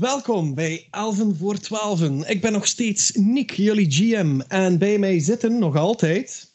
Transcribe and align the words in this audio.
Welkom 0.00 0.54
bij 0.54 0.88
Elven 0.90 1.36
voor 1.36 1.58
Twaalfen. 1.58 2.28
Ik 2.28 2.40
ben 2.40 2.52
nog 2.52 2.66
steeds 2.66 3.12
Nick, 3.12 3.50
jullie 3.50 3.90
GM. 3.90 4.40
En 4.48 4.78
bij 4.78 4.98
mij 4.98 5.18
zitten 5.18 5.58
nog 5.58 5.76
altijd... 5.76 6.54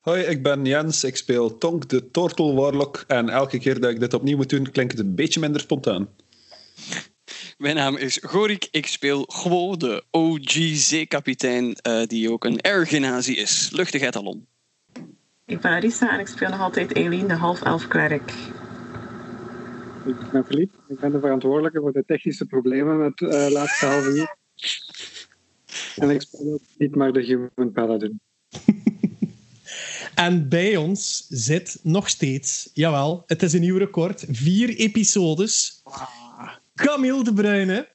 Hoi, 0.00 0.22
ik 0.22 0.42
ben 0.42 0.64
Jens. 0.64 1.04
Ik 1.04 1.16
speel 1.16 1.58
Tonk, 1.58 1.88
de 1.88 2.10
Tortle 2.10 2.52
Warlock. 2.52 3.04
En 3.06 3.28
elke 3.28 3.58
keer 3.58 3.80
dat 3.80 3.90
ik 3.90 4.00
dit 4.00 4.14
opnieuw 4.14 4.36
moet 4.36 4.48
doen, 4.48 4.70
klinkt 4.70 4.92
het 4.92 5.06
een 5.06 5.14
beetje 5.14 5.40
minder 5.40 5.60
spontaan. 5.60 6.08
Mijn 7.58 7.76
naam 7.76 7.96
is 7.96 8.18
Gorik. 8.22 8.68
Ik 8.70 8.86
speel 8.86 9.24
Gwo, 9.26 9.76
de 9.76 10.04
OG-zeekapitein, 10.10 11.76
uh, 11.88 12.06
die 12.06 12.32
ook 12.32 12.44
een 12.44 12.60
ergenazi 12.60 13.36
is. 13.36 13.70
Luchtig 13.72 14.14
Alon. 14.14 14.46
Ik 15.46 15.60
ben 15.60 15.70
Arisa 15.70 16.12
en 16.12 16.20
ik 16.20 16.26
speel 16.26 16.48
nog 16.48 16.60
altijd 16.60 16.92
Eileen, 16.92 17.28
de 17.28 17.34
half-elf 17.34 17.88
klerk. 17.88 18.32
Ik 20.06 20.30
ben 20.32 20.44
Philippe. 20.44 20.76
Ik 20.88 21.00
ben 21.00 21.12
de 21.12 21.20
verantwoordelijke 21.20 21.80
voor 21.80 21.92
de 21.92 22.04
technische 22.06 22.46
problemen 22.46 22.98
met 22.98 23.20
het 23.20 23.32
uh, 23.32 23.50
laatste 23.50 23.86
half 23.86 24.06
uur. 24.06 24.36
En 25.96 26.10
ik 26.10 26.20
speel 26.20 26.52
ook 26.52 26.60
niet 26.78 26.94
maar 26.94 27.12
de 27.12 27.22
Human 27.22 27.72
Paladin. 27.72 28.20
en 30.14 30.48
bij 30.48 30.76
ons 30.76 31.26
zit 31.28 31.78
nog 31.82 32.08
steeds, 32.08 32.70
jawel, 32.74 33.22
het 33.26 33.42
is 33.42 33.52
een 33.52 33.60
nieuw 33.60 33.78
record, 33.78 34.24
vier 34.28 34.68
episodes. 34.76 35.82
Camille 36.74 37.24
de 37.24 37.32
Bruyne. 37.32 37.88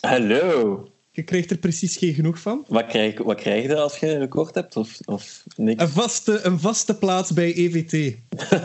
Hallo. 0.00 0.93
Je 1.16 1.22
krijgt 1.22 1.50
er 1.50 1.56
precies 1.56 1.96
geen 1.96 2.14
genoeg 2.14 2.38
van. 2.38 2.64
Wat 2.68 2.86
krijg, 2.86 3.18
wat 3.18 3.36
krijg 3.36 3.64
je 3.64 3.76
als 3.76 3.96
je 3.96 4.10
een 4.10 4.18
record 4.18 4.54
hebt? 4.54 4.76
Of, 4.76 4.98
of 5.04 5.44
niks? 5.56 5.82
Een, 5.82 5.88
vaste, 5.88 6.40
een 6.42 6.60
vaste 6.60 6.94
plaats 6.94 7.32
bij 7.32 7.54
EVT. 7.54 8.16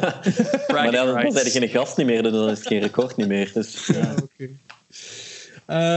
maar 0.73 0.91
dan, 0.91 1.21
dan 1.21 1.31
zijn 1.31 1.45
er 1.45 1.51
geen 1.51 1.69
gast 1.69 1.97
niet 1.97 2.05
meer, 2.05 2.23
dus 2.23 2.31
dan 2.31 2.49
is 2.49 2.57
het 2.57 2.67
geen 2.67 2.79
record 2.79 3.15
niet 3.17 3.27
meer. 3.27 3.51
Dus, 3.53 3.87
ja. 3.87 4.15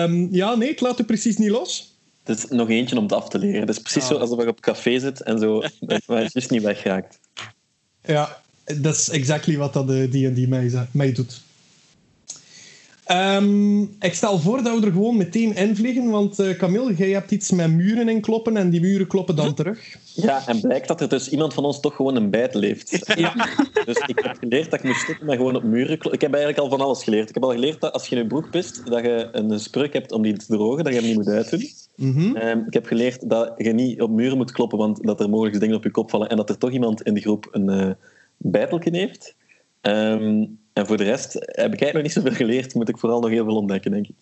Um, 0.04 0.28
ja, 0.30 0.54
nee, 0.54 0.68
ik 0.68 0.80
laat 0.80 0.98
het 0.98 1.06
precies 1.06 1.36
niet 1.36 1.50
los. 1.50 1.96
Het 2.24 2.38
is 2.38 2.46
nog 2.48 2.68
eentje 2.68 2.96
om 2.96 3.02
het 3.02 3.12
af 3.12 3.28
te 3.28 3.38
leren. 3.38 3.60
Het 3.60 3.68
is 3.68 3.78
precies 3.78 4.02
ah. 4.02 4.08
zo 4.08 4.16
alsof 4.16 4.42
je 4.42 4.48
op 4.48 4.60
café 4.60 4.98
zit 4.98 5.22
en 5.22 5.38
zo, 5.38 5.58
maar 6.06 6.22
het 6.22 6.32
juist 6.32 6.50
niet 6.50 6.62
wegraakt. 6.62 7.18
Ja, 8.02 8.42
dat 8.64 8.94
is 8.94 9.08
exactly 9.08 9.56
wat 9.56 9.72
dat 9.72 9.86
de 9.86 10.08
D&D 10.08 10.48
mij, 10.48 10.86
mij 10.90 11.12
doet. 11.12 11.40
Um, 13.10 13.82
ik 13.82 14.14
stel 14.14 14.38
voor 14.38 14.62
dat 14.62 14.78
we 14.78 14.86
er 14.86 14.92
gewoon 14.92 15.16
meteen 15.16 15.56
invliegen, 15.56 16.10
want 16.10 16.40
uh, 16.40 16.56
Camille, 16.56 16.94
jij 16.94 17.10
hebt 17.10 17.30
iets 17.30 17.50
met 17.50 17.70
muren 17.70 18.08
in 18.08 18.20
kloppen 18.20 18.56
en 18.56 18.70
die 18.70 18.80
muren 18.80 19.06
kloppen 19.06 19.36
dan 19.36 19.54
terug. 19.54 19.96
Ja, 20.14 20.46
en 20.46 20.60
blijkt 20.60 20.88
dat 20.88 21.00
er 21.00 21.08
dus 21.08 21.28
iemand 21.28 21.54
van 21.54 21.64
ons 21.64 21.80
toch 21.80 21.96
gewoon 21.96 22.16
een 22.16 22.30
bijt 22.30 22.54
leeft. 22.54 23.12
Ja. 23.14 23.34
Dus 23.84 23.96
ik 24.06 24.18
heb 24.22 24.36
geleerd 24.40 24.70
dat 24.70 24.78
ik 24.78 24.84
moet 24.84 24.96
stoppen 24.96 25.26
met 25.26 25.36
gewoon 25.36 25.56
op 25.56 25.62
muren 25.62 25.98
kloppen. 25.98 26.12
Ik 26.12 26.20
heb 26.20 26.34
eigenlijk 26.34 26.62
al 26.62 26.78
van 26.78 26.86
alles 26.86 27.04
geleerd. 27.04 27.28
Ik 27.28 27.34
heb 27.34 27.44
al 27.44 27.50
geleerd 27.50 27.80
dat 27.80 27.92
als 27.92 28.06
je 28.06 28.16
in 28.16 28.22
je 28.22 28.28
broek 28.28 28.50
pist, 28.50 28.86
dat 28.86 29.02
je 29.04 29.28
een 29.32 29.60
spreuk 29.60 29.92
hebt 29.92 30.12
om 30.12 30.22
die 30.22 30.36
te 30.36 30.46
drogen, 30.46 30.84
dat 30.84 30.92
je 30.92 30.98
hem 30.98 31.08
niet 31.08 31.16
moet 31.16 31.28
uitdoen. 31.28 31.68
Mm 31.96 32.12
-hmm. 32.12 32.36
um, 32.36 32.64
ik 32.66 32.72
heb 32.72 32.86
geleerd 32.86 33.30
dat 33.30 33.52
je 33.56 33.72
niet 33.72 34.00
op 34.02 34.10
muren 34.10 34.36
moet 34.36 34.52
kloppen, 34.52 34.78
want 34.78 35.06
dat 35.06 35.20
er 35.20 35.30
mogelijk 35.30 35.60
dingen 35.60 35.76
op 35.76 35.84
je 35.84 35.90
kop 35.90 36.10
vallen 36.10 36.28
en 36.28 36.36
dat 36.36 36.50
er 36.50 36.58
toch 36.58 36.70
iemand 36.70 37.02
in 37.02 37.14
de 37.14 37.20
groep 37.20 37.48
een 37.50 37.96
uh, 38.52 38.80
heeft. 38.80 39.34
Um, 39.82 40.60
en 40.72 40.86
voor 40.86 40.96
de 40.96 41.04
rest 41.04 41.32
heb 41.34 41.72
ik 41.72 41.80
eigenlijk 41.80 41.92
nog 41.92 42.02
niet 42.02 42.12
zoveel 42.12 42.32
geleerd. 42.32 42.74
Moet 42.74 42.88
ik 42.88 42.98
vooral 42.98 43.20
nog 43.20 43.30
heel 43.30 43.44
veel 43.44 43.56
ontdekken, 43.56 43.90
denk 43.90 44.06
ik. 44.08 44.14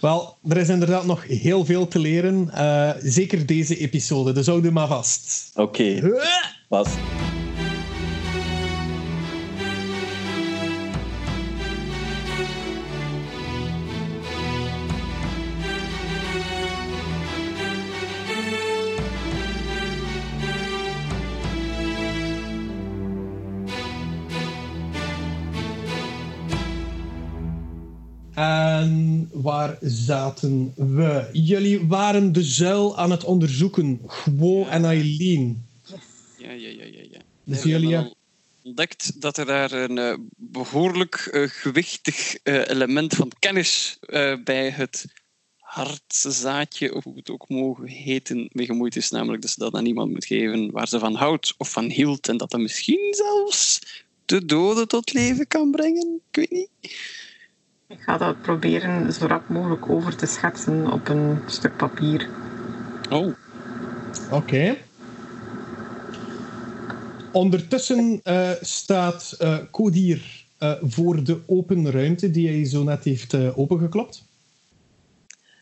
Wel, 0.00 0.36
er 0.48 0.56
is 0.56 0.68
inderdaad 0.68 1.06
nog 1.06 1.26
heel 1.26 1.64
veel 1.64 1.88
te 1.88 1.98
leren. 1.98 2.50
Uh, 2.54 2.90
zeker 2.98 3.46
deze 3.46 3.78
episode. 3.78 4.32
Dus 4.32 4.46
hou 4.46 4.70
maar 4.70 4.88
vast. 4.88 5.50
Oké. 5.54 5.98
Okay. 5.98 6.12
Vast. 6.68 6.96
En 28.80 29.28
waar 29.32 29.78
zaten 29.80 30.72
we? 30.76 31.28
Jullie 31.32 31.86
waren 31.86 32.32
de 32.32 32.42
zuil 32.42 32.98
aan 32.98 33.10
het 33.10 33.24
onderzoeken. 33.24 34.00
Gwo 34.06 34.64
en 34.64 34.84
Eileen. 34.84 35.66
Ja, 36.38 36.50
ja, 36.50 36.68
ja, 36.68 36.84
ja. 36.84 37.02
ja. 37.10 37.20
Dus 37.44 37.62
jullie 37.62 37.94
hebben 37.94 38.14
ontdekt 38.62 39.20
dat 39.20 39.36
er 39.36 39.46
daar 39.46 39.72
een 39.72 39.96
uh, 39.96 40.16
behoorlijk 40.36 41.30
uh, 41.32 41.48
gewichtig 41.48 42.36
uh, 42.44 42.68
element 42.68 43.14
van 43.14 43.32
kennis 43.38 43.98
bij 44.44 44.70
het 44.70 45.06
hartzaadje, 45.56 46.94
of 46.94 47.04
hoe 47.04 47.16
het 47.16 47.30
ook 47.30 47.48
mogen 47.48 47.88
heten, 47.88 48.48
mee 48.52 48.66
gemoeid 48.66 48.96
is. 48.96 49.10
Namelijk 49.10 49.42
dat 49.42 49.50
ze 49.50 49.58
dat 49.58 49.74
aan 49.74 49.86
iemand 49.86 50.12
moet 50.12 50.26
geven 50.26 50.70
waar 50.70 50.88
ze 50.88 50.98
van 50.98 51.14
houdt 51.14 51.54
of 51.58 51.70
van 51.70 51.84
hield. 51.84 52.28
En 52.28 52.36
dat 52.36 52.50
dat 52.50 52.60
misschien 52.60 53.14
zelfs 53.14 53.80
de 54.24 54.44
doden 54.44 54.88
tot 54.88 55.12
leven 55.12 55.46
kan 55.46 55.70
brengen. 55.70 56.20
Ik 56.30 56.36
weet 56.36 56.50
niet. 56.50 56.68
Ik 57.88 58.00
ga 58.00 58.18
dat 58.18 58.40
proberen 58.40 59.12
zo 59.12 59.26
rap 59.26 59.48
mogelijk 59.48 59.88
over 59.88 60.16
te 60.16 60.26
schetsen 60.26 60.92
op 60.92 61.08
een 61.08 61.38
stuk 61.46 61.76
papier. 61.76 62.28
Oh. 63.10 63.26
Oké. 63.26 63.34
Okay. 64.30 64.78
Ondertussen 67.32 68.20
uh, 68.24 68.50
staat 68.60 69.36
uh, 69.40 69.58
uh, 70.58 70.72
voor 70.82 71.24
de 71.24 71.40
open 71.46 71.90
ruimte 71.90 72.30
die 72.30 72.48
hij 72.48 72.64
zo 72.64 72.82
net 72.82 73.04
heeft 73.04 73.34
opengeklopt. 73.54 74.24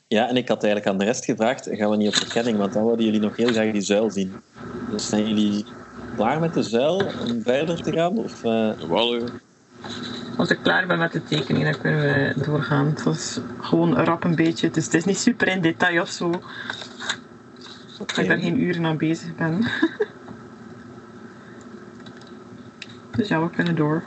Ja, 0.08 0.28
en 0.28 0.36
ik 0.36 0.48
had 0.48 0.62
eigenlijk 0.64 0.92
aan 0.92 0.98
de 0.98 1.04
rest 1.04 1.24
gevraagd, 1.24 1.68
gaan 1.72 1.90
we 1.90 1.96
niet 1.96 2.08
op 2.08 2.14
verkenning, 2.14 2.58
want 2.58 2.72
dan 2.72 2.84
wilden 2.84 3.04
jullie 3.04 3.20
nog 3.20 3.36
heel 3.36 3.52
graag 3.52 3.72
die 3.72 3.80
zuil 3.80 4.10
zien. 4.10 4.32
Dus 4.90 5.08
zijn 5.08 5.28
jullie 5.28 5.64
klaar 6.16 6.40
met 6.40 6.54
de 6.54 6.62
zuil 6.62 7.02
om 7.28 7.42
verder 7.42 7.82
te 7.82 7.92
gaan? 7.92 8.18
Of, 8.18 8.40
Wel, 8.40 9.20
als 10.36 10.50
ik 10.50 10.58
klaar 10.62 10.86
ben 10.86 10.98
met 10.98 11.12
de 11.12 11.24
tekening, 11.24 11.64
dan 11.64 11.80
kunnen 11.80 12.00
we 12.00 12.34
doorgaan. 12.44 12.86
Het 12.86 13.02
was 13.02 13.40
gewoon 13.60 13.94
rap 13.94 14.24
een 14.24 14.34
beetje. 14.34 14.70
Dus 14.70 14.84
het 14.84 14.94
is 14.94 15.04
niet 15.04 15.18
super 15.18 15.48
in 15.48 15.60
detail 15.60 16.02
of 16.02 16.08
zo. 16.08 16.30
Dat 17.98 18.18
ik 18.18 18.28
daar 18.28 18.38
geen 18.38 18.60
uren 18.60 18.84
aan 18.84 18.96
bezig 18.96 19.36
ben. 19.36 19.60
dus 23.16 23.28
ja, 23.28 23.42
we 23.42 23.50
kunnen 23.50 23.76
door. 23.76 24.02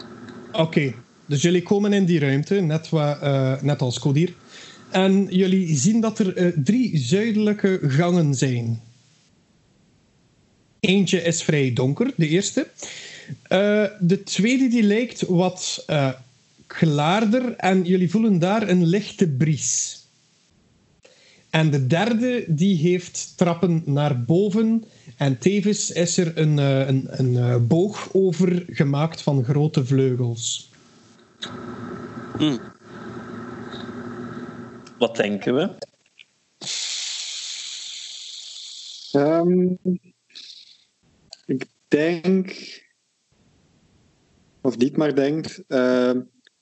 Oké, 0.51 0.93
dus 1.25 1.41
jullie 1.41 1.63
komen 1.63 1.94
in 1.94 2.05
die 2.05 2.19
ruimte, 2.19 2.55
net, 2.55 2.89
wat, 2.89 3.23
uh, 3.23 3.61
net 3.61 3.81
als 3.81 3.99
Kodir. 3.99 4.33
En 4.89 5.27
jullie 5.29 5.77
zien 5.77 6.01
dat 6.01 6.19
er 6.19 6.38
uh, 6.38 6.57
drie 6.63 6.97
zuidelijke 6.97 7.79
gangen 7.81 8.33
zijn. 8.33 8.81
Eentje 10.79 11.21
is 11.21 11.44
vrij 11.44 11.73
donker, 11.73 12.11
de 12.15 12.27
eerste. 12.27 12.67
Uh, 13.27 13.85
de 13.99 14.23
tweede 14.23 14.67
die 14.67 14.83
lijkt 14.83 15.21
wat 15.21 15.85
uh, 15.89 16.13
klaarder 16.67 17.55
en 17.55 17.83
jullie 17.83 18.11
voelen 18.11 18.39
daar 18.39 18.69
een 18.69 18.85
lichte 18.85 19.27
bries. 19.27 20.01
En 21.49 21.71
de 21.71 21.88
derde 21.88 22.45
die 22.47 22.77
heeft 22.77 23.33
trappen 23.38 23.81
naar 23.85 24.23
boven 24.23 24.83
en 25.17 25.38
tevens 25.38 25.91
is 25.91 26.17
er 26.17 26.38
een, 26.38 26.57
uh, 26.57 26.88
een, 26.88 27.07
een 27.09 27.67
boog 27.67 28.09
over 28.13 28.65
gemaakt 28.67 29.21
van 29.21 29.44
grote 29.44 29.85
vleugels. 29.85 30.69
Hmm. 32.38 32.59
Wat 34.97 35.15
denken 35.15 35.55
we? 35.55 35.69
Um, 39.13 39.77
ik 41.45 41.65
denk 41.88 42.55
of 44.67 44.78
niet 44.78 44.97
maar 44.97 45.16
denkt, 45.16 45.63
uh, 45.67 46.11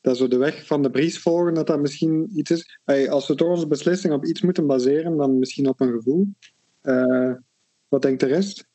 dat 0.02 0.20
we 0.20 0.28
de 0.28 0.38
weg 0.38 0.66
van 0.66 0.82
de 0.82 0.90
bries 0.90 1.20
volgen, 1.20 1.54
dat 1.54 1.68
dat 1.68 1.80
misschien 1.80 2.30
iets 2.36 2.52
is. 2.52 2.80
Hey, 2.84 3.10
als 3.10 3.28
we 3.28 3.36
toch 3.36 3.48
onze 3.48 3.68
beslissing 3.68 4.14
op 4.14 4.26
iets 4.26 4.42
moeten 4.42 4.68
baseren, 4.68 5.18
dan 5.18 5.40
misschien 5.40 5.68
op 5.68 5.82
een 5.82 5.92
gevoel. 5.92 6.28
Uh, 6.84 7.34
wat 7.88 8.02
denkt 8.02 8.20
de 8.20 8.26
rest? 8.26 8.68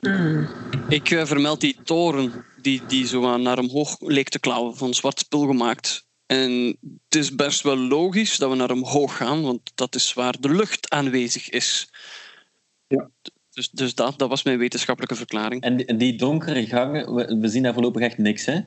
Hmm. 0.00 0.48
Ik 0.88 1.10
uh, 1.10 1.24
vermeld 1.24 1.60
die 1.60 1.76
toren 1.84 2.44
die, 2.62 2.86
die 2.86 3.06
zo 3.06 3.36
naar 3.36 3.58
omhoog 3.58 4.00
leek 4.00 4.28
te 4.28 4.40
klauwen, 4.40 4.76
van 4.76 4.94
zwart 4.94 5.18
spul 5.18 5.46
gemaakt. 5.46 6.06
En 6.26 6.78
het 7.08 7.20
is 7.20 7.34
best 7.34 7.62
wel 7.62 7.76
logisch 7.76 8.36
dat 8.36 8.50
we 8.50 8.56
naar 8.56 8.70
omhoog 8.70 9.16
gaan, 9.16 9.42
want 9.42 9.72
dat 9.74 9.94
is 9.94 10.14
waar 10.14 10.40
de 10.40 10.50
lucht 10.50 10.90
aanwezig 10.90 11.50
is. 11.50 11.92
Ja. 12.86 13.10
Dus, 13.54 13.70
dus 13.70 13.94
dat, 13.94 14.14
dat 14.18 14.28
was 14.28 14.42
mijn 14.42 14.58
wetenschappelijke 14.58 15.16
verklaring. 15.16 15.62
En 15.62 15.98
die, 15.98 16.16
donkere 16.16 16.66
gangen, 16.66 17.14
we, 17.14 17.38
we, 17.40 17.48
zien 17.48 17.62
daar 17.62 17.72
voorlopig 17.72 18.02
echt 18.02 18.18
niks, 18.18 18.44
hè? 18.44 18.60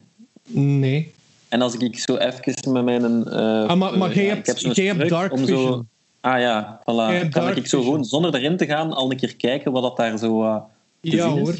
Nee. 0.49 1.13
En 1.49 1.61
als 1.61 1.75
ik 1.75 1.99
zo 1.99 2.15
even 2.15 2.73
met 2.73 2.83
mijn... 2.83 3.03
Uh, 3.27 3.67
ah, 3.67 3.77
maar, 3.77 3.97
maar 3.97 4.13
jij 4.13 4.25
hebt, 4.25 4.75
jij 4.75 4.85
hebt 4.85 5.09
dark 5.09 5.37
vision. 5.37 5.73
Zo, 5.73 5.85
ah 6.21 6.39
ja, 6.39 6.79
voilà. 6.81 7.29
Kan 7.29 7.55
ik 7.55 7.67
zo 7.67 7.81
gewoon, 7.81 8.05
zonder 8.05 8.35
erin 8.35 8.57
te 8.57 8.65
gaan, 8.65 8.93
al 8.93 9.11
een 9.11 9.17
keer 9.17 9.35
kijken 9.35 9.71
wat 9.71 9.81
dat 9.81 9.97
daar 9.97 10.17
zo 10.17 10.43
uh, 10.43 10.55
te 11.01 11.15
ja, 11.15 11.29
zien 11.29 11.39
hoor. 11.39 11.55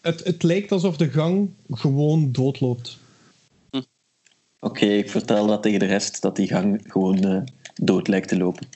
Het, 0.00 0.24
het 0.24 0.42
lijkt 0.42 0.72
alsof 0.72 0.96
de 0.96 1.08
gang 1.08 1.50
gewoon 1.70 2.32
doodloopt. 2.32 2.98
Hm. 3.70 3.76
Oké. 3.76 3.86
Oké, 4.60 4.86
ik 4.86 5.10
vertel 5.10 5.46
dat 5.46 5.62
tegen 5.62 5.78
de 5.78 5.86
rest 5.86 6.22
dat 6.22 6.36
die 6.36 6.48
gang 6.48 6.84
gewoon 6.86 7.24
eh, 7.24 7.40
dood 7.74 8.08
lijkt 8.08 8.28
te 8.28 8.36
lopen. 8.36 8.68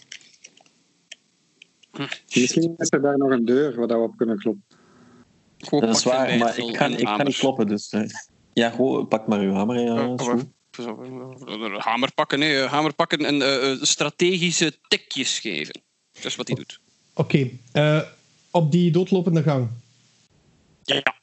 Misschien 2.35 2.75
is 2.77 2.93
er 2.93 3.03
daar 3.03 3.19
nog 3.19 3.31
een 3.31 3.45
deur 3.45 3.77
waar 3.77 3.87
we 3.87 3.95
op 3.95 4.17
kunnen 4.17 4.39
kloppen. 4.39 4.65
Dat 5.59 5.97
is 5.97 6.05
waar, 6.05 6.39
maar 6.39 6.59
ik 6.59 6.77
ga, 6.77 6.85
en 6.85 6.99
ik 6.99 7.07
hamer. 7.07 7.25
niet 7.25 7.39
kloppen. 7.39 7.67
Dus, 7.67 7.91
eh, 7.91 8.03
ja, 8.53 8.71
gewoon 8.71 9.09
pak 9.09 9.27
maar 9.27 9.41
uw 9.41 9.53
hamer. 9.53 9.79
Ja, 9.81 10.17
Hamer 11.79 12.13
pakken, 12.13 12.39
nee. 12.39 12.59
Hamer 12.59 12.95
pakken 12.95 13.25
en 13.25 13.43
eh, 13.43 13.71
eh, 13.71 13.83
strategische 13.83 14.79
tikjes 14.89 15.39
geven. 15.39 15.83
Dat 16.13 16.25
is 16.25 16.37
wat 16.37 16.47
hij 16.47 16.57
doet. 16.57 16.81
Oké, 17.15 17.51
eh, 17.73 18.01
op 18.51 18.73
die 18.73 18.91
doodlopende 18.91 19.43
gang. 19.43 19.69
Ja. 20.83 21.19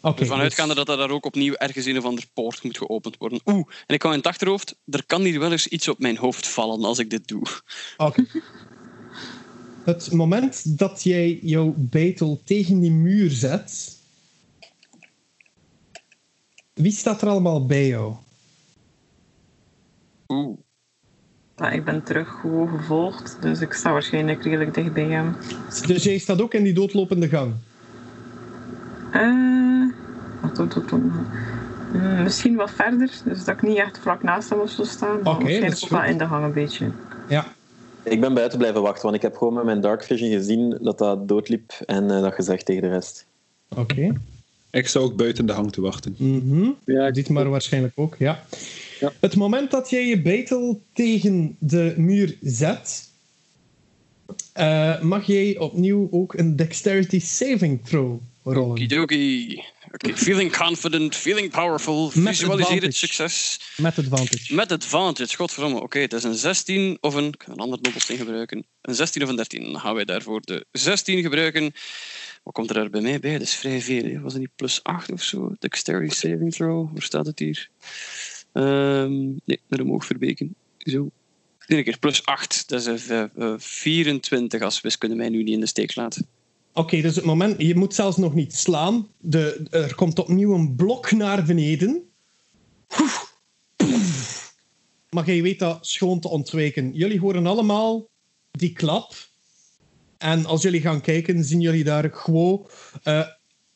Oké. 0.00 0.20
Ervan 0.20 0.40
uitgaande 0.40 0.74
dat 0.74 0.88
er 0.88 0.96
daar 0.96 1.10
ook 1.10 1.26
opnieuw 1.26 1.54
ergens 1.54 1.86
een 1.86 1.98
of 1.98 2.04
ander 2.04 2.24
poort 2.34 2.62
moet 2.62 2.76
geopend 2.76 3.16
worden. 3.16 3.40
Oeh, 3.44 3.68
en 3.86 3.94
ik 3.94 4.02
hou 4.02 4.14
in 4.14 4.20
het 4.20 4.28
achterhoofd, 4.28 4.76
er 4.86 5.06
kan 5.06 5.22
hier 5.22 5.38
wel 5.38 5.52
eens 5.52 5.66
iets 5.66 5.88
op 5.88 5.98
mijn 5.98 6.16
hoofd 6.16 6.48
vallen 6.48 6.84
als 6.84 6.98
ik 6.98 7.10
dit 7.10 7.28
doe. 7.28 7.42
Oké. 7.96 8.24
Het 9.86 10.12
moment 10.12 10.78
dat 10.78 11.02
jij 11.02 11.38
jouw 11.42 11.74
beitel 11.76 12.40
tegen 12.44 12.80
die 12.80 12.90
muur 12.90 13.30
zet. 13.30 13.98
Wie 16.74 16.92
staat 16.92 17.22
er 17.22 17.28
allemaal 17.28 17.66
bij 17.66 17.86
jou? 17.86 18.14
Oeh. 20.28 20.58
Ja, 21.56 21.70
ik 21.70 21.84
ben 21.84 22.02
terug 22.02 22.28
gewoon 22.40 22.68
gevolgd, 22.68 23.36
dus 23.40 23.60
ik 23.60 23.72
sta 23.72 23.92
waarschijnlijk 23.92 24.42
redelijk 24.44 24.74
dicht 24.74 24.92
bij 24.92 25.04
hem. 25.08 25.36
Dus 25.86 26.02
jij 26.02 26.18
staat 26.18 26.40
ook 26.40 26.54
in 26.54 26.62
die 26.64 26.74
doodlopende 26.74 27.28
gang. 27.28 27.54
Eh, 29.12 29.92
wat 30.40 30.56
doet 30.56 30.74
dat 30.74 30.88
dan? 30.88 31.12
Hmm, 31.92 32.22
misschien 32.22 32.56
wat 32.56 32.70
verder, 32.70 33.10
dus 33.24 33.44
dat 33.44 33.54
ik 33.54 33.62
niet 33.62 33.76
echt 33.76 33.98
vlak 33.98 34.22
naast 34.22 34.50
hem 34.50 34.58
of 34.58 34.70
zo 34.70 34.84
sta. 34.84 35.06
Maar 35.22 35.34
Oké, 35.34 35.60
dat 35.60 35.72
is 35.72 35.88
wel 35.88 36.00
goed. 36.00 36.08
in 36.10 36.18
de 36.18 36.26
gang 36.26 36.44
een 36.44 36.52
beetje. 36.52 36.90
Ja. 37.28 37.55
Ik 38.08 38.20
ben 38.20 38.34
buiten 38.34 38.58
blijven 38.58 38.82
wachten, 38.82 39.02
want 39.02 39.14
ik 39.16 39.22
heb 39.22 39.36
gewoon 39.36 39.54
met 39.54 39.64
mijn 39.64 39.80
dark 39.80 40.04
vision 40.04 40.30
gezien 40.30 40.78
dat 40.80 40.98
dat 40.98 41.28
doodliep 41.28 41.72
en 41.86 42.10
eh, 42.10 42.20
dat 42.22 42.34
gezegd 42.34 42.64
tegen 42.66 42.82
de 42.82 42.88
rest. 42.88 43.26
Oké. 43.76 44.12
Ik 44.70 44.88
zou 44.88 45.04
ook 45.04 45.16
buiten 45.16 45.46
de 45.46 45.52
hang 45.52 45.72
te 45.72 45.80
wachten. 45.80 46.14
Mhm. 46.18 46.70
Ja, 46.84 47.06
ik- 47.06 47.14
Dit 47.14 47.28
maar 47.28 47.48
waarschijnlijk 47.48 47.92
ook, 47.96 48.16
ja. 48.18 48.44
Ja. 49.00 49.12
Het 49.20 49.36
moment 49.36 49.70
dat 49.70 49.90
jij 49.90 50.06
je 50.06 50.22
beitel 50.22 50.80
tegen 50.92 51.56
de 51.58 51.94
muur 51.96 52.36
zet, 52.42 53.08
eh, 54.52 55.00
mag 55.02 55.26
jij 55.26 55.58
opnieuw 55.58 56.08
ook 56.10 56.34
een 56.34 56.56
dexterity 56.56 57.20
saving 57.20 57.84
throw 57.84 58.18
rollen. 58.42 58.70
Okidoki. 58.70 59.62
Oké, 59.92 60.16
feeling 60.16 60.56
confident, 60.56 61.14
feeling 61.14 61.50
powerful, 61.50 62.10
visualiseer 62.10 62.82
het 62.82 62.96
succes. 62.96 63.60
Met 63.76 63.98
advantage. 63.98 64.54
Met 64.54 64.72
advantage, 64.72 65.36
godverdomme. 65.36 65.80
Oké, 65.80 65.98
het 65.98 66.12
is 66.12 66.24
een 66.24 66.34
16 66.34 66.98
of 67.00 67.14
een... 67.14 67.26
Ik 67.26 67.42
ga 67.42 67.52
een 67.52 67.58
ander 67.58 67.82
dobbelsteen 67.82 68.16
gebruiken. 68.16 68.66
Een 68.82 68.94
16 68.94 69.22
of 69.22 69.28
een 69.28 69.36
13. 69.36 69.72
Dan 69.72 69.80
gaan 69.80 69.94
wij 69.94 70.04
daarvoor 70.04 70.40
de 70.40 70.66
16 70.72 71.22
gebruiken. 71.22 71.72
Wat 72.42 72.54
komt 72.54 72.68
er 72.68 72.74
daar 72.74 72.90
bij 72.90 73.00
mij 73.00 73.20
bij? 73.20 73.32
Dat 73.32 73.42
is 73.42 73.54
vrij 73.54 73.80
veel. 73.80 74.04
hè. 74.04 74.20
Was 74.20 74.32
het 74.32 74.42
niet 74.42 74.56
plus 74.56 74.82
8 74.82 75.12
of 75.12 75.22
zo? 75.22 75.54
Dexterity 75.58 76.14
saving 76.14 76.52
throw. 76.54 76.92
Waar 76.92 77.02
staat 77.02 77.26
het 77.26 77.38
hier? 77.38 77.68
Ehm, 78.52 79.24
nee, 79.44 79.60
naar 79.68 79.80
omhoog 79.80 80.06
verbeken. 80.06 80.54
Zo. 80.78 81.10
Eén 81.66 81.84
keer 81.84 81.98
plus 81.98 82.24
8. 82.24 82.68
Dat 82.68 82.80
is 82.80 82.86
een 82.86 83.30
eh, 83.36 83.52
eh, 83.52 83.54
24 83.58 84.62
als 84.62 84.80
wiskunde 84.80 85.16
mij 85.16 85.28
nu 85.28 85.42
niet 85.42 85.54
in 85.54 85.60
de 85.60 85.66
steek 85.66 85.94
laat. 85.94 86.18
Oké, 86.76 87.00
dus 87.00 87.16
het 87.16 87.24
moment, 87.24 87.60
je 87.62 87.74
moet 87.74 87.94
zelfs 87.94 88.16
nog 88.16 88.34
niet 88.34 88.54
slaan. 88.54 89.08
De, 89.20 89.66
er 89.70 89.94
komt 89.94 90.18
opnieuw 90.18 90.54
een 90.54 90.76
blok 90.76 91.10
naar 91.10 91.44
beneden. 91.44 92.02
Maar 95.10 95.26
jij 95.26 95.42
weet 95.42 95.58
dat 95.58 95.86
schoon 95.86 96.20
te 96.20 96.28
ontwijken. 96.28 96.92
Jullie 96.92 97.20
horen 97.20 97.46
allemaal 97.46 98.08
die 98.50 98.72
klap. 98.72 99.14
En 100.18 100.46
als 100.46 100.62
jullie 100.62 100.80
gaan 100.80 101.00
kijken, 101.00 101.44
zien 101.44 101.60
jullie 101.60 101.84
daar 101.84 102.10
gewoon... 102.12 102.68
eh, 103.02 103.26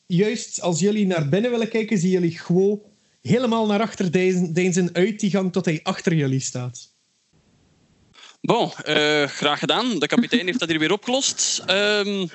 juist 0.05 0.61
als 0.61 0.79
jullie 0.79 1.05
naar 1.05 1.29
binnen 1.29 1.51
willen 1.51 1.69
kijken, 1.69 1.97
zien 1.97 2.11
jullie 2.11 2.37
gewoon 2.37 2.81
helemaal 3.21 3.65
naar 3.65 3.81
achter 3.81 4.11
deinzen 4.53 4.89
uit 4.93 5.19
die 5.19 5.29
gang 5.29 5.51
tot 5.51 5.65
hij 5.65 5.79
achter 5.83 6.13
jullie 6.13 6.39
staat. 6.39 6.90
Bon, 8.41 8.71
eh, 8.73 9.23
graag 9.23 9.59
gedaan. 9.59 9.99
De 9.99 10.07
kapitein 10.07 10.45
heeft 10.45 10.59
dat 10.59 10.69
hier 10.69 10.79
weer 10.79 10.91
opgelost. 10.91 11.63
Ehm, 11.65 12.27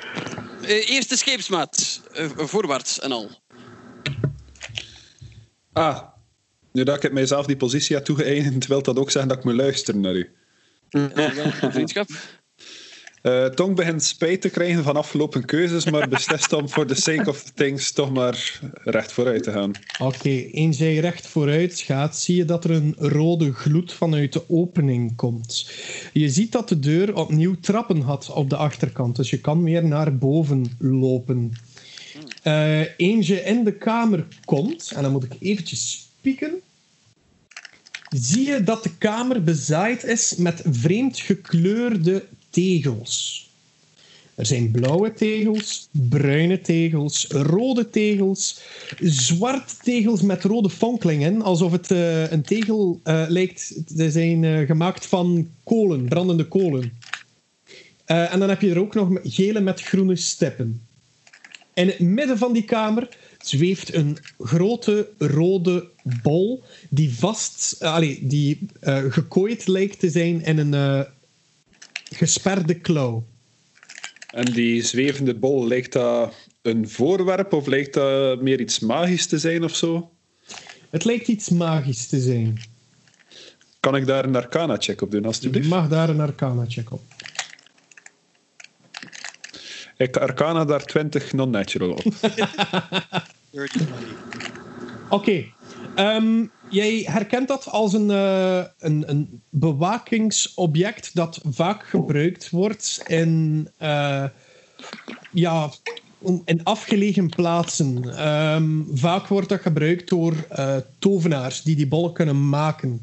eh, 0.63 0.91
eerste 0.91 1.17
scheepsmaat. 1.17 2.01
Eh, 2.13 2.29
voorwaarts 2.37 3.01
en 3.01 3.13
al. 3.13 3.31
Ah, 5.73 6.03
nu 6.73 6.83
dat 6.83 6.97
ik 6.97 7.03
het 7.03 7.13
mijzelf 7.13 7.47
die 7.47 7.57
positie 7.57 7.97
heb 7.97 8.05
toegeëigend, 8.05 8.67
wil 8.67 8.83
dat 8.83 8.99
ook 8.99 9.11
zeggen 9.11 9.31
dat 9.31 9.39
ik 9.39 9.45
moet 9.45 9.55
luisteren 9.55 10.01
naar 10.01 10.15
u. 10.15 10.31
Vriendschap. 11.71 12.09
Eh 13.23 13.45
Tong 13.45 13.75
begint 13.75 14.03
spijt 14.03 14.41
te 14.41 14.49
krijgen 14.49 14.83
van 14.83 14.97
afgelopen 14.97 15.45
keuzes, 15.45 15.85
maar 15.85 16.09
beslist 16.19 16.53
om 16.53 16.69
voor 16.69 16.87
the 16.87 16.95
sake 16.95 17.29
of 17.29 17.43
things 17.55 17.93
toch 17.93 18.13
maar 18.13 18.61
recht 18.85 19.13
vooruit 19.13 19.43
te 19.43 19.53
gaan. 19.53 19.71
Oké, 19.99 20.29
eens 20.29 20.79
jij 20.79 20.97
recht 20.97 21.27
vooruit 21.27 21.81
gaat, 21.81 22.17
zie 22.17 22.37
je 22.37 22.45
dat 22.45 22.65
er 22.65 22.71
een 22.71 22.95
rode 22.99 23.53
gloed 23.53 23.93
vanuit 23.93 24.33
de 24.33 24.43
opening 24.49 25.17
komt. 25.17 25.71
Je 26.13 26.29
ziet 26.29 26.53
dat 26.53 26.69
de 26.69 26.79
deur 26.79 27.15
opnieuw 27.15 27.57
trappen 27.61 28.01
had 28.01 28.31
op 28.33 28.51
de 28.51 28.57
achterkant, 28.57 29.17
dus 29.17 29.31
je 29.31 29.41
kan 29.41 29.63
weer 29.63 29.85
naar 29.85 30.17
boven 30.17 30.77
lopen. 30.79 31.53
Eh 32.43 32.81
eens 32.97 33.27
je 33.27 33.41
in 33.41 33.65
de 33.65 33.73
kamer 33.73 34.27
komt, 34.45 34.93
en 34.97 35.03
dan 35.03 35.13
moet 35.13 35.25
ik 35.25 35.37
eventjes 35.41 36.09
spieken, 36.19 36.61
zie 38.11 38.47
je 38.47 38.63
dat 38.63 38.83
de 38.83 38.97
kamer 38.99 39.43
bezaaid 39.43 40.05
is 40.05 40.35
met 40.37 40.63
vreemd 40.65 41.19
gekleurde 41.19 42.25
tegels. 42.57 43.45
Er 44.35 44.47
zijn 44.47 44.71
blauwe 44.71 45.13
tegels, 45.13 45.89
bruine 45.91 46.61
tegels, 46.61 47.27
rode 47.27 47.91
tegels, 47.91 48.61
zwarte 49.01 49.75
tegels 49.83 50.23
met 50.23 50.45
rode 50.45 50.71
fonkelingen, 50.71 51.43
alsof 51.43 51.73
het 51.73 51.91
eh, 51.91 52.31
een 52.31 52.43
tegel 52.43 53.01
eh, 53.03 53.25
lijkt. 53.29 53.83
Ze 53.97 54.11
zijn 54.11 54.45
eh, 54.45 54.67
gemaakt 54.67 55.07
van 55.07 55.49
kolen, 55.65 56.09
brandende 56.09 56.45
kolen. 56.45 56.93
En 58.05 58.39
dan 58.39 58.49
heb 58.49 58.61
je 58.61 58.71
er 58.71 58.81
ook 58.81 58.95
nog 58.95 59.19
gele 59.23 59.61
met 59.61 59.81
groene 59.81 60.17
stippen. 60.17 60.83
In 61.75 61.87
het 61.87 61.99
midden 61.99 62.39
van 62.39 62.53
die 62.53 62.65
kamer 62.65 63.09
zweeft 63.39 63.95
een 63.95 64.19
grote 64.39 65.09
rode 65.19 65.89
bol 66.23 66.63
die 66.89 67.15
vast, 67.15 67.77
allee, 67.83 68.27
die 68.27 68.59
gekooid 69.09 69.67
lijkt 69.67 69.99
te 69.99 70.11
zijn 70.11 70.45
in 70.45 70.59
een 70.59 71.07
gesperde 72.15 72.75
klauw. 72.75 73.27
En 74.31 74.45
die 74.45 74.83
zwevende 74.83 75.35
bol, 75.35 75.67
lijkt 75.67 75.93
dat 75.93 76.35
een 76.63 76.89
voorwerp 76.89 77.53
of 77.53 77.67
lijkt 77.67 77.95
dat 77.95 78.43
meer 78.43 78.61
iets 78.61 78.79
magisch 78.79 79.27
te 79.27 79.39
zijn 79.39 79.65
of 79.65 79.77
zo? 79.77 80.11
Het 80.91 81.05
lijkt 81.05 81.29
iets 81.29 81.49
magisch 81.49 82.07
te 82.07 82.21
zijn. 82.21 82.61
Kan 83.81 83.97
ik 83.97 84.07
daar 84.07 84.25
een 84.25 84.37
arcana-check 84.37 85.01
op 85.03 85.11
doen, 85.11 85.21
Je 85.21 85.27
alstublieft? 85.27 85.69
mag 85.69 85.89
daar 85.89 86.09
een 86.09 86.21
arcana-check 86.21 86.93
op. 86.93 87.01
Ik 89.97 90.17
arcana 90.17 90.65
daar 90.65 90.85
20 90.85 91.33
non-natural 91.33 91.91
op. 91.91 92.05
Oké. 95.09 95.45
Ehm, 95.95 96.45
jij 96.69 97.07
herkent 97.09 97.49
dat 97.49 97.71
als 97.71 97.93
een, 97.93 98.11
eh, 98.11 98.65
een, 98.79 99.11
een 99.11 99.43
bewakingsobject 99.51 101.15
dat 101.15 101.41
vaak 101.51 101.87
gebruikt 101.87 102.51
wordt 102.51 103.03
in, 103.07 103.69
eh, 103.77 104.25
ja, 105.33 105.71
in 106.45 106.61
afgelegen 106.63 107.29
plaatsen. 107.29 108.17
Ehm, 108.17 108.83
vaak 108.93 109.27
wordt 109.27 109.49
dat 109.49 109.61
gebruikt 109.61 110.09
door 110.09 110.47
eh, 110.49 110.77
tovenaars 110.99 111.63
die 111.63 111.77
die 111.77 111.89
bol 111.89 112.13
kunnen 112.13 112.49
maken. 112.49 113.01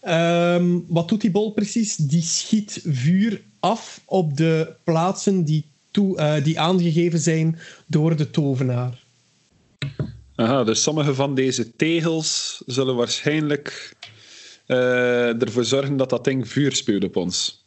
Ehm, 0.00 0.78
wat 0.88 1.08
doet 1.08 1.20
die 1.20 1.30
bol 1.30 1.52
precies? 1.52 1.96
Die 1.96 2.22
schiet 2.22 2.80
vuur 2.84 3.42
af 3.60 4.02
op 4.04 4.36
de 4.36 4.72
plaatsen 4.84 5.44
die, 5.44 5.64
toe, 5.90 6.40
die 6.42 6.60
aangegeven 6.60 7.18
zijn 7.18 7.58
door 7.86 8.16
de 8.16 8.30
tovenaar. 8.30 9.02
Aha, 10.40 10.64
dus 10.64 10.82
sommige 10.82 11.14
van 11.14 11.34
deze 11.34 11.76
tegels 11.76 12.62
zullen 12.66 12.96
waarschijnlijk 12.96 13.96
eh, 14.66 15.42
ervoor 15.42 15.64
zorgen 15.64 15.96
dat 15.96 16.10
dat 16.10 16.24
ding 16.24 16.48
vuur 16.48 16.72
spuwt 16.74 17.04
op 17.04 17.16
ons. 17.16 17.64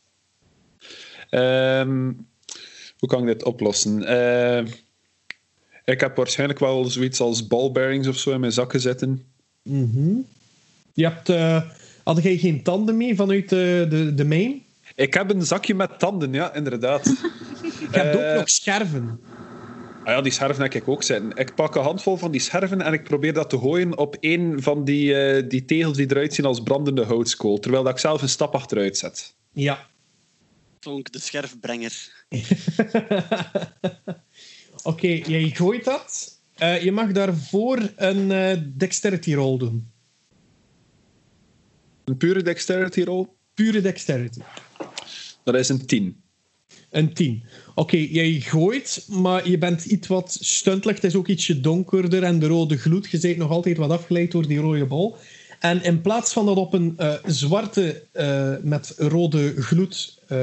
Ehm, 1.29 2.11
hoe 2.97 3.09
kan 3.09 3.19
ik 3.19 3.25
dit 3.25 3.43
oplossen? 3.43 4.03
Eh, 4.03 4.65
ik 5.85 5.99
heb 5.99 6.15
waarschijnlijk 6.15 6.59
wel 6.59 6.85
zoiets 6.85 7.19
als 7.19 7.47
ballbearings 7.47 8.07
of 8.07 8.17
zo 8.17 8.31
in 8.31 8.39
mijn 8.39 8.51
zakken 8.51 8.79
zitten. 8.81 9.25
Mhm. 9.61 10.15
Je 10.93 11.03
hebt, 11.03 11.29
eh, 11.29 11.61
had 12.03 12.23
jij 12.23 12.37
geen 12.37 12.63
tanden 12.63 12.97
mee 12.97 13.15
vanuit 13.15 13.49
de, 13.49 13.85
de, 13.89 14.13
de 14.13 14.25
main? 14.25 14.63
Ik 14.95 15.13
heb 15.13 15.29
een 15.29 15.45
zakje 15.45 15.75
met 15.75 15.99
tanden, 15.99 16.33
ja, 16.33 16.53
inderdaad. 16.53 17.05
Je 17.91 17.99
hebt 17.99 18.15
Eh, 18.15 18.31
ook 18.31 18.37
nog 18.39 18.49
scherven. 18.49 19.19
Ah 20.03 20.13
ja, 20.13 20.21
die 20.21 20.31
scherven 20.31 20.63
heb 20.63 20.73
ik 20.73 20.87
ook 20.87 21.03
zitten. 21.03 21.31
Ik 21.35 21.55
pak 21.55 21.75
een 21.75 21.83
handvol 21.83 22.17
van 22.17 22.31
die 22.31 22.41
scherven 22.41 22.81
en 22.81 22.93
ik 22.93 23.03
probeer 23.03 23.33
dat 23.33 23.49
te 23.49 23.57
gooien 23.57 23.97
op 23.97 24.17
een 24.19 24.61
van 24.61 24.83
die, 24.83 25.15
eh, 25.15 25.49
die 25.49 25.65
tegels 25.65 25.97
die 25.97 26.09
eruit 26.09 26.33
zien 26.33 26.45
als 26.45 26.61
brandende 26.63 27.03
houtskool. 27.03 27.59
Terwijl 27.59 27.83
dat 27.83 27.93
ik 27.93 27.99
zelf 27.99 28.21
een 28.21 28.29
stap 28.29 28.53
achteruit 28.53 28.97
zet. 28.97 29.35
Ja. 29.53 29.89
Tonk, 30.79 31.11
de 31.11 31.19
scherfbrenger. 31.19 32.25
Oké, 34.83 35.07
jij 35.07 35.49
gooit 35.49 35.83
dat. 35.83 36.41
Eh, 36.53 36.83
je 36.83 36.91
mag 36.91 37.11
daarvoor 37.11 37.91
een 37.95 38.31
eh, 38.31 38.57
dexterity 38.75 39.33
roll 39.33 39.57
doen. 39.57 39.91
Een 42.03 42.17
pure 42.17 42.41
dexterity 42.41 43.01
roll, 43.01 43.27
Pure 43.53 43.81
dexterity. 43.81 44.39
dat 45.43 45.55
is 45.55 45.69
een 45.69 45.85
10. 45.85 46.22
Een 46.93 47.13
10. 47.13 47.43
Oké, 47.75 47.97
jij 47.97 48.39
gooit, 48.39 49.05
maar 49.09 49.49
je 49.49 49.57
bent 49.57 49.85
iets 49.85 50.07
wat 50.07 50.37
stuntelig. 50.41 50.95
Het 50.95 51.03
is 51.03 51.15
ook 51.15 51.27
ietsje 51.27 51.61
donkerder 51.61 52.23
en 52.23 52.39
de 52.39 52.47
rode 52.47 52.77
gloed. 52.77 53.09
Je 53.09 53.19
bent 53.19 53.37
nog 53.37 53.49
altijd 53.49 53.77
wat 53.77 53.89
afgeleid 53.89 54.31
door 54.31 54.47
die 54.47 54.59
rode 54.59 54.85
bol. 54.85 55.15
En 55.59 55.83
in 55.83 56.01
plaats 56.01 56.33
van 56.33 56.45
dat 56.45 56.57
op 56.57 56.73
een 56.73 56.93
eh, 56.97 57.13
zwarte 57.25 58.03
eh, 58.11 58.53
met 58.61 58.93
rode 58.97 59.61
gloed 59.61 60.19
eh, 60.27 60.37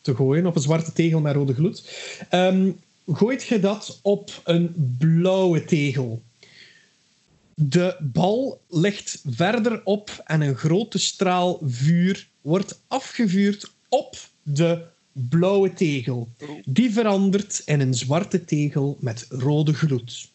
te 0.00 0.14
gooien, 0.14 0.46
op 0.46 0.56
een 0.56 0.62
zwarte 0.62 0.92
tegel 0.92 1.20
met 1.20 1.34
rode 1.34 1.54
gloed, 1.54 1.90
ehm, 2.30 2.70
gooit 3.06 3.44
je 3.44 3.60
dat 3.60 3.98
op 4.02 4.40
een 4.44 4.96
blauwe 4.98 5.64
tegel. 5.64 6.22
De 7.54 7.96
bal 8.00 8.60
ligt 8.68 9.22
verder 9.26 9.80
op 9.84 10.22
en 10.24 10.40
een 10.40 10.56
grote 10.56 10.98
straal 10.98 11.60
vuur 11.64 12.28
wordt 12.40 12.80
afgevuurd 12.88 13.72
op 13.88 14.16
de 14.42 14.94
blauwe 15.28 15.72
tegel. 15.72 16.28
Die 16.64 16.90
verandert 16.90 17.62
in 17.64 17.80
een 17.80 17.94
zwarte 17.94 18.44
tegel 18.44 18.96
met 19.00 19.26
rode 19.28 19.74
gloed. 19.74 20.32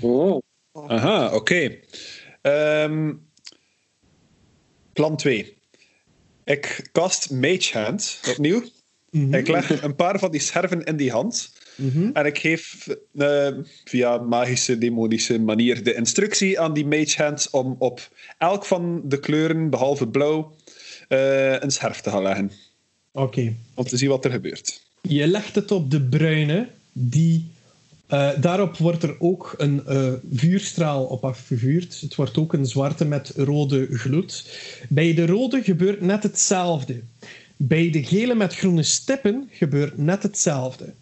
Oh. 0.00 0.42
Aha, 0.72 1.34
oké. 1.34 1.78
Ehm, 2.42 3.12
plan 4.92 5.16
2. 5.16 5.56
Ik 6.44 6.88
cast 6.92 7.30
Mage 7.30 7.78
Hand 7.78 8.20
opnieuw. 8.28 8.62
Mhm. 9.10 9.34
Ik 9.34 9.48
leg 9.48 9.82
een 9.82 9.94
paar 9.94 10.18
van 10.18 10.30
die 10.30 10.40
scherven 10.40 10.84
in 10.84 10.96
die 10.96 11.10
hand. 11.10 11.52
Mhm. 11.76 12.10
En 12.12 12.26
ik 12.26 12.38
geef 12.38 12.88
eh, 13.16 13.48
via 13.84 14.18
magische, 14.18 14.78
demonische 14.78 15.40
manier 15.40 15.82
de 15.82 15.94
instructie 15.94 16.60
aan 16.60 16.72
die 16.72 16.86
Mage 16.86 17.22
Hand 17.22 17.48
om 17.50 17.76
op 17.78 18.08
elk 18.38 18.64
van 18.64 19.02
de 19.04 19.20
kleuren, 19.20 19.70
behalve 19.70 20.08
blauw, 20.08 20.54
eh, 21.08 21.60
een 21.60 21.70
scherf 21.70 22.00
te 22.00 22.10
gaan 22.10 22.22
leggen. 22.22 22.50
Oké. 23.18 23.54
Om 23.74 23.84
te 23.84 23.96
zien 23.96 24.08
wat 24.08 24.24
er 24.24 24.30
gebeurt. 24.30 24.82
Je 25.02 25.26
legt 25.26 25.54
het 25.54 25.70
op 25.70 25.90
de 25.90 26.02
bruine, 26.02 26.68
die... 26.92 27.46
eh, 28.06 28.30
daarop 28.40 28.76
wordt 28.76 29.02
er 29.02 29.20
ook 29.20 29.54
een 29.56 29.86
eh, 29.86 30.12
vuurstraal 30.32 31.04
op 31.04 31.24
afgevuurd. 31.24 32.00
Het 32.00 32.14
wordt 32.14 32.38
ook 32.38 32.52
een 32.52 32.66
zwarte 32.66 33.04
met 33.04 33.32
rode 33.36 33.88
gloed. 33.90 34.58
Bij 34.88 35.14
de 35.14 35.26
rode 35.26 35.62
gebeurt 35.62 36.00
net 36.00 36.22
hetzelfde. 36.22 37.00
Bij 37.56 37.90
de 37.90 38.04
gele 38.04 38.34
met 38.34 38.54
groene 38.54 38.82
stippen 38.82 39.48
gebeurt 39.52 39.96
net 39.96 40.22
hetzelfde. 40.22 40.92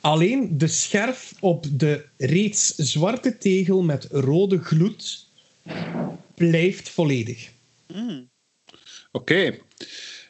Alleen 0.00 0.58
de 0.58 0.66
scherf 0.66 1.34
op 1.40 1.66
de 1.70 2.04
reeds 2.16 2.74
zwarte 2.74 3.38
tegel 3.38 3.82
met 3.82 4.08
rode 4.10 4.58
gloed 4.58 5.28
blijft 6.34 6.88
volledig. 6.88 7.50
Hmm. 7.86 8.28
Oké. 9.12 9.58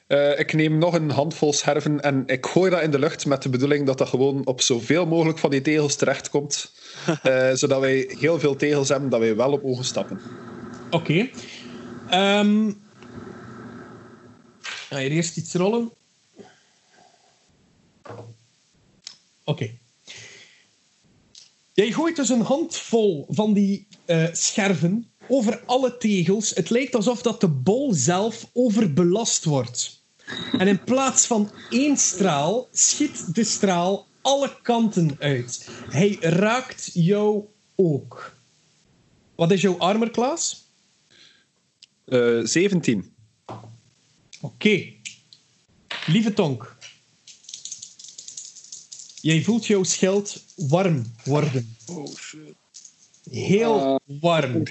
Eh, 0.07 0.39
ik 0.39 0.53
neem 0.53 0.79
nog 0.79 0.95
een 0.95 1.11
handvol 1.11 1.53
scherven 1.53 2.01
en 2.01 2.23
ik 2.27 2.47
gooi 2.47 2.71
dat 2.71 2.83
in 2.83 2.91
de 2.91 2.99
lucht 2.99 3.27
met 3.27 3.43
de 3.43 3.49
bedoeling 3.49 3.87
dat 3.87 3.99
dat 3.99 4.09
gewoon 4.09 4.47
op 4.47 4.61
zoveel 4.61 5.07
mogelijk 5.07 5.39
van 5.39 5.51
die 5.51 5.61
tegels 5.61 5.97
terechtkomt. 5.97 6.73
eh 7.23 7.51
zodat 7.53 7.81
wij 7.81 8.15
heel 8.19 8.39
veel 8.39 8.57
tegels 8.57 8.89
hebben 8.89 9.11
dat 9.11 9.21
wij 9.21 9.37
wel 9.37 9.53
op 9.53 9.63
mogen 9.63 9.85
stappen. 9.85 10.21
Oké. 10.91 11.29
Ehm 12.11 12.73
ga 14.89 14.99
je 14.99 15.11
eerst 15.11 15.37
iets 15.37 15.55
rollen? 15.55 15.93
Oké. 19.45 19.71
Jij 21.73 21.93
gooit 21.93 22.17
dus 22.17 22.29
een 22.29 22.41
handvol 22.41 23.27
van 23.29 23.53
die 23.53 23.87
eh, 24.05 24.27
scherven 24.33 25.13
over 25.28 25.62
alle 25.66 25.97
tegels. 25.97 26.50
Het 26.50 26.71
lijkt 26.71 26.95
alsof 26.95 27.23
dat 27.23 27.40
de 27.40 27.49
bol 27.49 27.93
zelf 27.95 28.50
overbelast 28.52 29.45
wordt. 29.45 30.02
En 30.59 30.69
in 30.69 30.85
plaats 30.85 31.26
van 31.26 31.50
één 31.71 31.97
straal, 31.97 32.69
schiet 32.73 33.35
de 33.35 33.45
straal 33.45 34.07
alle 34.23 34.57
kanten 34.62 35.16
uit. 35.19 35.69
Hij 35.88 36.16
raakt 36.21 36.90
jou 36.93 37.45
ook. 37.75 38.37
Wat 39.35 39.50
is 39.50 39.61
jouw 39.61 39.78
armor 39.78 40.11
class? 40.11 40.69
Eh 42.04 42.40
17. 42.43 43.12
Oké. 44.40 44.93
Lieve 46.07 46.33
Tonk. 46.33 46.76
Jij 49.21 49.43
voelt 49.43 49.66
jouw 49.66 49.83
schild 49.83 50.45
warm 50.57 51.12
worden. 51.25 51.76
Oh, 51.87 52.14
shit. 52.16 52.54
Heel 53.31 53.81
Ah. 53.81 53.99
warm. 54.21 54.62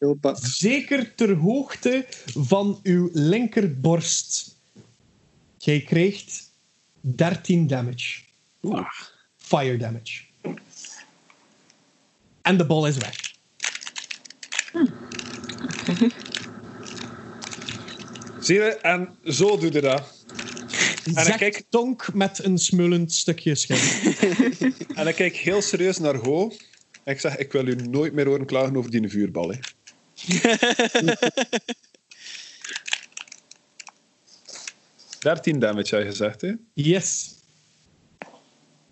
Heel. 0.00 0.18
Zeker 0.40 1.14
ter 1.14 1.36
hoogte 1.36 2.06
van 2.26 2.80
uw 2.82 3.10
linkerborst. 3.12 4.56
Jij 5.58 5.80
krijgt 5.80 6.52
13 7.00 7.66
damage. 7.66 8.20
Fire 9.36 9.76
damage. 9.76 10.22
En 12.42 12.56
de 12.56 12.66
bal 12.66 12.86
is 12.86 12.96
weg. 12.96 13.34
Zie 18.40 18.54
je? 18.54 18.76
En 18.82 19.18
zo 19.24 19.58
doe 19.58 19.72
je 19.72 19.80
dat. 19.80 20.24
En 21.04 21.12
Zegt 21.12 21.28
ik 21.28 21.36
kijk, 21.36 21.64
Tonk 21.68 22.14
met 22.14 22.44
een 22.44 22.58
smullend 22.58 23.12
stukje 23.12 23.54
schild. 23.54 24.14
en 24.98 25.06
ik 25.06 25.14
kijk 25.14 25.36
heel 25.36 25.62
serieus 25.62 25.98
naar 25.98 26.14
Go. 26.14 26.52
En 27.04 27.12
ik 27.12 27.20
zeg, 27.20 27.36
ik 27.36 27.52
wil 27.52 27.66
u 27.66 27.74
nooit 27.74 28.12
meer 28.12 28.26
horen 28.26 28.46
klagen 28.46 28.76
over 28.76 28.90
die 28.90 29.08
vuurbal. 29.08 29.50
Hè. 29.50 29.58
Dertien 35.20 35.58
damage, 35.58 35.94
had 35.94 36.04
je 36.04 36.10
gezegd, 36.10 36.40
hè? 36.40 36.52
Yes. 36.74 37.38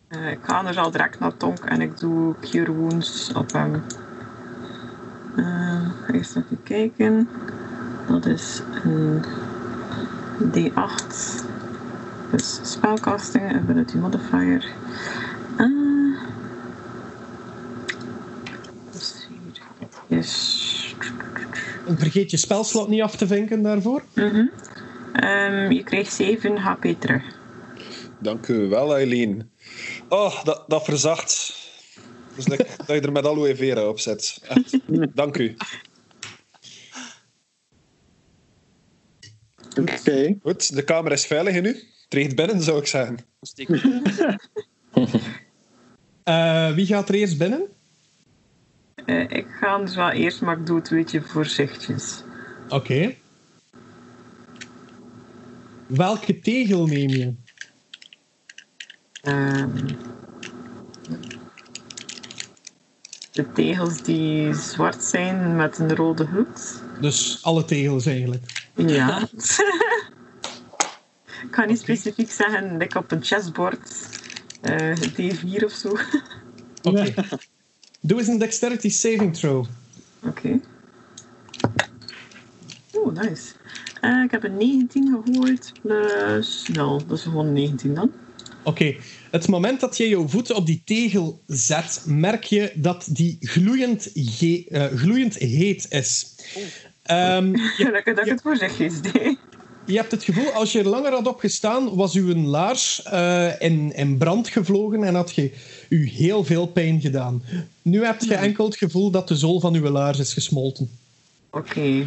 Eh, 0.09 0.31
ik 0.31 0.39
ga 0.43 0.63
dus 0.63 0.77
al 0.77 0.91
direct 0.91 1.19
naar 1.19 1.37
Tonk 1.37 1.65
en 1.65 1.81
ik 1.81 1.99
doe 1.99 2.35
Cure 2.41 2.73
Wounds 2.73 3.33
op 3.35 3.53
hem. 3.53 3.85
Eh, 5.37 5.91
eerst 6.13 6.37
even 6.37 6.63
kijken. 6.63 7.29
Dat 8.09 8.27
is 8.27 8.63
een 8.85 9.25
D8. 10.55 11.47
Dus 12.31 12.61
spelcasting, 12.63 13.55
ability 13.55 13.97
modifier. 13.97 14.73
Eh, 15.57 16.21
dus 18.91 19.29
hier 19.29 20.19
is. 20.19 20.67
En 21.89 21.99
vergeet 21.99 22.31
je 22.31 22.37
spelslot 22.37 22.89
niet 22.89 23.03
af 23.03 23.17
te 23.17 23.27
vinken 23.27 23.63
daarvoor. 23.63 24.05
Mhm. 24.15 24.47
Ehm, 25.13 25.71
je 25.71 25.83
krijgt 25.83 26.13
7 26.13 26.57
HP 26.57 26.85
terug. 26.99 27.23
Dank 28.21 28.49
u 28.49 28.69
wel, 28.69 28.95
Eileen. 28.95 29.51
Oh, 30.09 30.45
dat, 30.45 30.65
dat 30.67 30.85
verzacht. 30.85 31.57
Dat 32.29 32.39
is 32.39 32.47
lekker 32.57 32.67
dat 32.77 32.87
je 32.87 33.01
er 33.01 33.13
met 33.13 33.27
aloe 33.27 33.57
vera 33.57 33.89
op 33.89 34.01
zet. 34.01 34.41
Echt. 34.49 34.79
Dank 35.15 35.37
u. 35.39 35.57
Oké. 39.81 40.39
Goed, 40.43 40.75
de 40.75 40.85
kamer 40.85 41.13
is 41.13 41.27
veilig 41.27 41.61
nu. 41.61 41.83
Treed 42.09 42.35
binnen, 42.35 42.63
zou 42.63 42.79
ik 42.79 42.87
zeggen. 42.87 43.19
Steek 43.41 43.69
Eh, 46.25 46.75
wie 46.75 46.87
gaat 46.87 47.09
er 47.09 47.15
eerst 47.15 47.39
binnen? 47.39 47.69
Eh, 49.09 49.21
ik 49.21 49.47
ga 49.61 49.79
dus 49.79 49.95
wel 49.95 50.11
eerst, 50.11 50.41
maar 50.41 50.59
ik 50.59 50.67
doe 50.67 50.79
het 50.79 50.91
een 50.91 50.97
beetje 50.97 51.23
voorzichtig. 51.23 52.23
Oké. 52.69 53.15
Welke 55.87 56.41
tegel 56.41 56.87
neem 56.87 57.09
je? 57.09 57.35
Ehm, 59.23 59.87
de 63.33 63.53
tegels 63.53 64.03
die 64.03 64.55
zwart 64.55 65.03
zijn 65.03 65.57
met 65.57 65.79
een 65.79 65.95
rode 65.95 66.27
hoed. 66.27 66.83
Dus 67.01 67.39
alle 67.43 67.65
tegels 67.65 68.07
eigenlijk. 68.07 68.71
Ja. 68.75 69.21
ik 71.47 71.51
ga 71.51 71.65
niet 71.65 71.79
specifiek 71.79 72.31
zeggen, 72.31 72.77
like 72.77 72.99
op 72.99 73.11
een 73.11 73.25
chessboard. 73.25 74.09
eh, 74.61 74.97
D4 74.97 75.65
of 75.65 75.73
zo. 75.73 75.97
Oké. 76.83 77.15
Doe 78.09 78.19
eens 78.19 78.29
een 78.29 78.39
dexterity 78.39 78.89
saving 78.91 79.37
throw. 79.37 79.65
Oké. 80.27 80.61
Oeh, 82.97 83.15
nice. 83.15 83.43
Eh, 84.01 84.23
ik 84.25 84.31
heb 84.31 84.45
een 84.45 84.57
19 84.57 85.23
gehoord 85.25 85.73
plus 85.83 86.69
0. 86.73 87.03
Dat 87.07 87.19
is 87.19 87.23
gewoon 87.23 87.53
19 87.53 87.95
dan. 87.95 88.11
Oké, 88.63 88.95
het 89.31 89.49
moment 89.49 89.81
dat 89.81 89.97
je 89.97 90.09
jouw 90.09 90.29
voeten 90.29 90.57
op 90.57 90.67
die 90.67 90.83
tegel 90.85 91.41
zet, 91.47 92.03
merk 92.07 92.45
je 92.45 92.73
dat 92.75 93.09
die 93.11 93.37
gloeiend, 93.41 94.13
eh, 94.13 94.85
gloeiend 94.85 95.35
heet 95.35 95.87
is. 95.91 96.35
Ehm, 97.03 97.47
je, 97.79 97.85
dat, 97.85 97.95
ik- 98.07 98.17
dat 98.17 98.27
ik 98.27 98.33
het 98.33 98.43
voorzichtig 98.43 99.01
deed. 99.01 99.39
Je 99.89 99.97
hebt 99.97 100.11
het 100.11 100.25
gevoel, 100.25 100.53
als 100.53 100.73
je 100.73 100.79
er 100.79 100.89
langer 100.89 101.13
had 101.13 101.27
op 101.27 101.41
gestaan, 101.41 101.97
was 101.97 102.15
uw 102.15 102.35
laars 102.35 103.03
eh, 103.03 103.61
in, 103.61 103.93
in 103.93 104.19
brand 104.19 104.49
gevlogen 104.49 105.05
en 105.05 105.15
had 105.15 105.35
je 105.35 105.53
u 105.89 106.09
heel 106.09 106.45
veel 106.45 106.67
pijn 106.67 107.01
gedaan. 107.01 107.43
Nu 107.83 108.05
heb 108.05 108.21
je 108.21 108.35
enkel 108.35 108.65
het 108.65 108.77
gevoel 108.77 109.11
dat 109.11 109.29
de 109.29 109.37
zool 109.37 109.61
van 109.61 109.75
uw 109.75 109.89
laars 109.89 110.19
is 110.19 110.33
gesmolten. 110.33 110.91
Oké. 111.51 112.07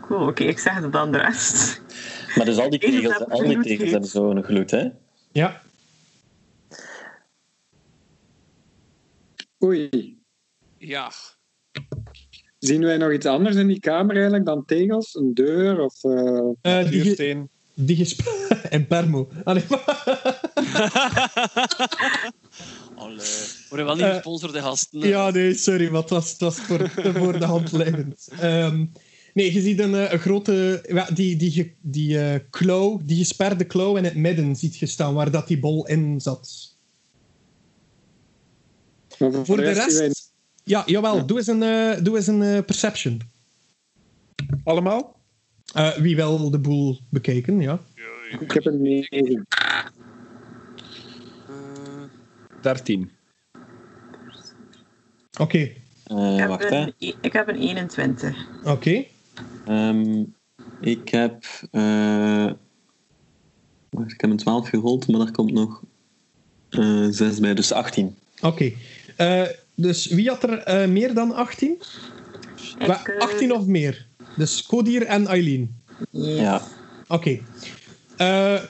Cool, 0.00 0.26
oké, 0.26 0.44
ik 0.44 0.58
zeg 0.58 0.74
het 0.74 0.92
dan 0.92 1.12
de 1.12 1.18
rest. 1.18 1.80
Maar 2.36 2.44
dus 2.44 2.58
al 2.58 2.70
die 2.70 2.78
Tegels 2.78 3.28
al 3.28 3.44
die 3.44 3.60
tegels 3.60 3.90
hebben 3.90 4.10
zo'n 4.10 4.42
gloed, 4.42 4.70
hè? 4.70 4.88
Ja, 5.32 5.62
Oei. 9.64 10.18
Ja. 10.78 11.12
Zien 12.64 12.84
wij 12.84 12.96
nog 12.96 13.12
iets 13.12 13.26
anders 13.26 13.56
in 13.56 13.66
die 13.66 13.80
kamer 13.80 14.14
eigenlijk 14.14 14.44
dan 14.44 14.64
tegels? 14.64 15.14
Een 15.14 15.34
deur 15.34 15.80
of... 15.80 16.04
eh, 16.04 16.38
Eh, 16.80 16.88
die, 16.90 16.98
ge- 17.00 17.04
Vuursteen. 17.04 17.48
die 17.74 18.16
en 18.70 18.86
permo. 18.86 19.28
Nee, 19.44 19.44
Allee. 19.44 19.64
Worden 23.68 23.86
wel 23.86 23.94
niet 23.94 24.04
Eh, 24.04 24.12
gesponsorde 24.14 24.60
gasten. 24.60 25.00
Ja, 25.08 25.30
nee, 25.30 25.54
sorry, 25.54 25.90
maar 25.90 26.00
het 26.00 26.10
was, 26.10 26.30
het 26.30 26.40
was 26.40 26.56
voor, 26.60 26.78
te 26.78 27.12
voor 27.18 27.38
de 27.38 27.44
hand 27.44 27.72
liggend. 27.72 28.28
Ehm, 28.40 28.84
nee, 29.34 29.52
je 29.52 29.60
ziet 29.60 29.78
een, 29.80 29.94
eh, 29.94 30.12
een 30.12 30.18
grote... 30.18 30.84
Die 31.14 31.36
die, 31.36 31.74
die 31.80 32.18
eh, 32.18 32.40
klauw, 32.50 33.00
die 33.04 33.16
gesperde 33.16 33.64
klauw 33.64 33.96
in 33.96 34.04
het 34.04 34.14
midden 34.14 34.56
ziet 34.56 34.76
je 34.76 34.86
staan, 34.86 35.14
waar 35.14 35.30
dat 35.30 35.48
die 35.48 35.58
bol 35.58 35.86
in 35.86 36.20
zat. 36.20 36.76
maar 39.18 39.32
Voor 39.44 39.56
de 39.56 39.70
rest... 39.72 40.23
Ja, 40.64 40.82
jawel, 40.86 41.26
doe 41.26 41.36
eens 41.38 41.46
een, 41.46 41.62
eh, 41.62 42.02
doe 42.04 42.16
eens 42.16 42.26
een 42.26 42.42
eh, 42.42 42.64
perception. 42.64 43.20
Allemaal? 44.64 45.16
Eh, 45.74 45.96
wie 45.96 46.16
wil 46.16 46.50
de 46.50 46.58
boel 46.58 46.98
bekijken, 47.08 47.60
ja. 47.60 47.80
Ik 48.40 48.50
heb 48.52 48.64
een 48.66 48.82
9. 48.82 49.46
Eh, 51.48 52.02
13. 52.60 53.10
Oké, 55.40 55.58
Eh, 56.04 56.32
Ik 56.32 56.38
heb, 56.38 56.48
wacht, 56.48 56.68
hè. 56.68 56.76
een, 56.98 57.14
ik 57.20 57.32
heb 57.32 57.48
een 57.48 57.56
21. 57.60 58.46
oké. 58.64 59.04
Ehm, 59.66 60.22
ik 60.80 61.08
heb... 61.08 61.44
eh, 61.70 62.50
wacht, 63.90 64.12
ik 64.12 64.20
heb 64.20 64.30
een 64.30 64.36
12 64.36 64.68
gerold, 64.68 65.08
maar 65.08 65.20
daar 65.20 65.30
komt 65.32 65.52
nog 65.52 65.82
eh 66.70 67.06
6 67.10 67.38
bij, 67.40 67.54
dus 67.54 67.72
18. 67.72 68.16
Oké. 68.42 68.72
Eh, 69.16 69.42
dus 69.74 70.06
wie 70.06 70.28
had 70.28 70.42
er 70.42 70.58
eh, 70.58 70.88
meer 70.88 71.14
dan 71.14 71.34
18? 71.34 71.70
Ik, 72.78 72.86
Wa- 72.86 73.04
eh, 73.06 73.18
18 73.18 73.52
of 73.52 73.66
meer. 73.66 74.06
Dus 74.36 74.62
Kodir 74.62 75.02
en 75.06 75.26
Eileen. 75.26 75.82
Ja. 76.10 76.62
Oké. 77.08 77.38
Eh 78.16 78.60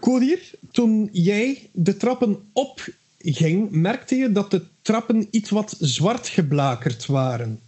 Kodir, 0.00 0.50
toen 0.70 1.08
jij 1.12 1.70
de 1.72 1.96
trappen 1.96 2.38
opging, 2.52 3.70
merkte 3.70 4.14
je 4.16 4.32
dat 4.32 4.50
de 4.50 4.62
trappen 4.82 5.28
iets 5.30 5.50
wat 5.50 5.76
zwart 5.80 6.28
geblakerd 6.28 7.06
waren. 7.06 7.60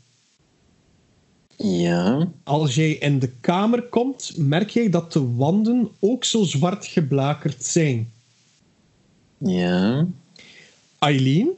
Ja. 1.56 2.28
Als 2.44 2.74
jij 2.74 2.90
in 2.92 3.18
de 3.18 3.30
kamer 3.40 3.82
komt, 3.82 4.32
merk 4.36 4.70
jij 4.70 4.88
dat 4.90 5.12
de 5.12 5.34
wanden 5.34 5.88
ook 6.00 6.24
zo 6.24 6.42
zwart 6.44 6.86
geblakerd 6.86 7.64
zijn. 7.64 8.12
Ja. 9.38 10.06
Eileen, 10.98 11.50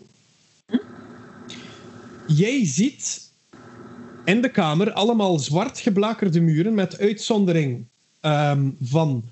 jij 2.36 2.66
ziet 2.66 3.30
in 4.24 4.42
de 4.42 4.50
kamer 4.50 4.92
allemaal 4.92 5.38
zwart 5.38 5.78
geblakerde 5.80 6.40
muren 6.40 6.74
met 6.74 6.98
uitzondering 6.98 7.84
ehm, 8.20 8.70
van 8.80 9.24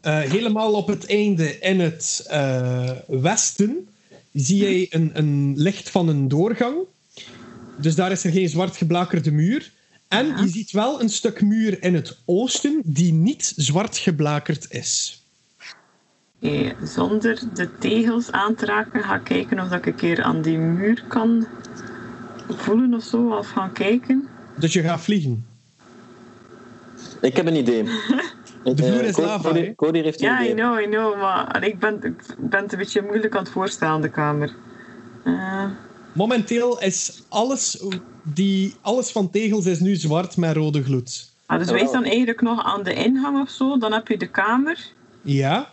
eh, 0.00 0.20
helemaal 0.20 0.72
op 0.72 0.86
het 0.86 1.06
einde 1.06 1.58
in 1.58 1.80
het 1.80 2.24
eh, 2.28 2.90
westen 3.06 3.88
zie 4.32 4.56
jij 4.56 4.86
een, 4.90 5.10
een 5.14 5.52
licht 5.56 5.90
van 5.90 6.08
een 6.08 6.28
doorgang. 6.28 6.76
Dus 7.80 7.94
daar 7.94 8.10
is 8.10 8.24
er 8.24 8.32
geen 8.32 8.48
zwart 8.48 8.76
geblakerde 8.76 9.30
muur. 9.30 9.72
En 10.08 10.26
Ja. 10.26 10.40
je 10.40 10.48
ziet 10.48 10.70
wel 10.70 11.00
een 11.00 11.08
stuk 11.08 11.42
muur 11.42 11.82
in 11.82 11.94
het 11.94 12.16
oosten 12.24 12.80
die 12.84 13.12
niet 13.12 13.52
zwart 13.56 13.98
geblakerd 13.98 14.66
is. 14.70 15.21
Oké, 16.42 16.74
zonder 16.86 17.38
de 17.54 17.68
tegels 17.78 18.30
aan 18.32 18.54
te 18.54 18.66
raken, 18.66 19.02
ga 19.02 19.14
ik 19.14 19.24
kijken 19.24 19.60
of 19.60 19.68
dat 19.68 19.78
ik 19.78 19.86
een 19.86 19.94
keer 19.94 20.22
aan 20.22 20.42
die 20.42 20.58
muur 20.58 21.04
kan 21.08 21.46
voelen 22.48 22.94
of 22.94 23.02
zo, 23.02 23.28
of 23.36 23.48
gaan 23.50 23.72
kijken. 23.72 24.28
Dus 24.54 24.72
je 24.72 24.82
gaat 24.82 25.00
vliegen. 25.00 25.46
Ik 27.20 27.36
heb 27.36 27.46
een 27.46 27.56
idee. 27.56 27.82
De 28.64 28.76
vloer 28.76 29.00
Eh, 29.00 29.08
is 29.08 29.14
Co- 29.14 29.22
lava, 29.22 29.48
Cody, 29.48 29.60
hè? 29.64 29.74
Cody 29.74 30.02
heeft 30.02 30.20
een 30.20 30.26
Ja, 30.26 30.40
I 30.40 30.44
idee. 30.44 30.54
know, 30.54 30.80
I 30.80 30.84
know, 30.84 31.20
maar 31.20 31.64
ik 31.64 31.78
ben, 31.78 31.94
ik 32.02 32.22
ben 32.38 32.62
het 32.62 32.72
een 32.72 32.78
beetje 32.78 33.02
moeilijk 33.02 33.34
aan 33.36 33.42
het 33.42 33.52
voorstellen, 33.52 34.00
de 34.00 34.08
kamer. 34.10 34.54
Eh, 35.24 35.64
Momenteel 36.12 36.80
is 36.80 37.22
alles, 37.28 37.84
die, 38.22 38.76
alles 38.80 39.10
van 39.12 39.30
tegels 39.30 39.66
is 39.66 39.80
nu 39.80 39.94
zwart 39.96 40.36
met 40.36 40.56
rode 40.56 40.82
gloed. 40.82 41.30
ah, 41.46 41.58
dus 41.58 41.70
wij 41.70 41.78
wow. 41.80 41.88
staan 41.88 42.04
eigenlijk 42.04 42.40
nog 42.40 42.64
aan 42.64 42.82
de 42.82 42.94
ingang 42.94 43.40
of 43.40 43.50
zo, 43.50 43.78
dan 43.78 43.92
heb 43.92 44.08
je 44.08 44.16
de 44.18 44.28
kamer. 44.30 44.78
Ja? 45.22 45.70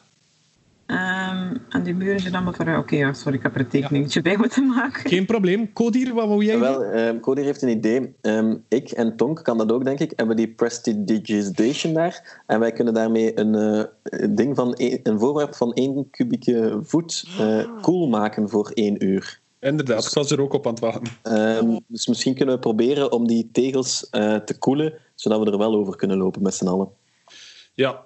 Ehm, 0.90 1.56
en 1.70 1.84
die 1.84 1.94
muren 1.94 2.20
zijn 2.20 2.36
allemaal 2.36 2.54
voor... 2.54 2.78
Oké, 2.78 2.96
ja, 2.96 3.14
sorry, 3.14 3.38
ik 3.38 3.44
heb 3.44 3.56
er 3.56 3.60
een 3.60 3.68
tekeningetje 3.68 4.22
bij 4.22 4.38
moeten 4.38 4.68
maken. 4.68 5.10
Geen 5.10 5.26
probleem. 5.26 5.74
Kodir, 5.74 6.14
wat 6.14 6.28
wou 6.28 6.46
jij? 6.46 6.60
Wel, 6.60 6.84
ehm 6.84 7.20
Cody 7.20 7.42
heeft 7.42 7.62
een 7.62 7.70
idee. 7.70 8.14
Ehm, 8.22 8.56
ik 8.68 8.92
en 8.92 9.16
Tonk 9.16 9.44
kan 9.44 9.58
dat 9.58 9.72
ook, 9.72 9.84
denk 9.84 10.00
ik. 10.00 10.14
Hebben 10.16 10.36
die 10.36 10.48
prestidigitation 10.48 11.94
daar. 11.94 12.42
En 12.46 12.60
wij 12.60 12.72
kunnen 12.72 12.94
daarmee 12.94 13.40
een, 13.40 13.56
eh, 13.56 14.28
ding 14.30 14.56
van 14.56 14.74
een, 14.78 15.00
een 15.04 15.20
voorwerp 15.20 15.56
van 15.56 15.74
één 15.74 16.10
kubieke 16.10 16.80
voet 16.82 17.26
eh 17.40 17.82
koel 17.82 18.08
maken 18.08 18.50
voor 18.50 18.72
één 18.74 19.06
uur. 19.06 19.40
Inderdaad, 19.60 20.06
ik 20.06 20.14
was 20.14 20.32
er 20.32 20.42
ook 20.42 20.54
op 20.54 20.66
aan 20.66 20.74
het 20.74 20.82
wachten. 20.82 21.14
Ehm, 21.22 21.78
dus 21.88 22.08
misschien 22.08 22.36
kunnen 22.36 22.56
we 22.56 22.62
proberen 22.62 23.12
om 23.12 23.28
die 23.28 23.50
tegels 23.52 24.10
eh, 24.10 24.36
te 24.36 24.58
koelen, 24.58 24.94
zodat 25.16 25.40
we 25.44 25.52
er 25.52 25.58
wel 25.58 25.76
over 25.76 25.96
kunnen 25.96 26.18
lopen 26.18 26.42
met 26.42 26.54
z'n 26.54 26.68
allen. 26.68 26.90
Ja. 27.74 28.04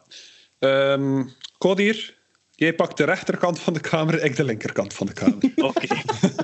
Ehm 0.60 1.24
Kodir, 1.58 2.22
jij 2.64 2.74
pakt 2.74 2.98
de 2.98 3.04
rechterkant 3.04 3.60
van 3.60 3.74
de 3.74 3.80
kamer, 3.80 4.24
ik 4.24 4.36
de 4.36 4.44
linkerkant 4.44 4.94
van 4.94 5.08
de 5.08 5.14
kamer. 5.14 5.52
Oké, 5.70 5.88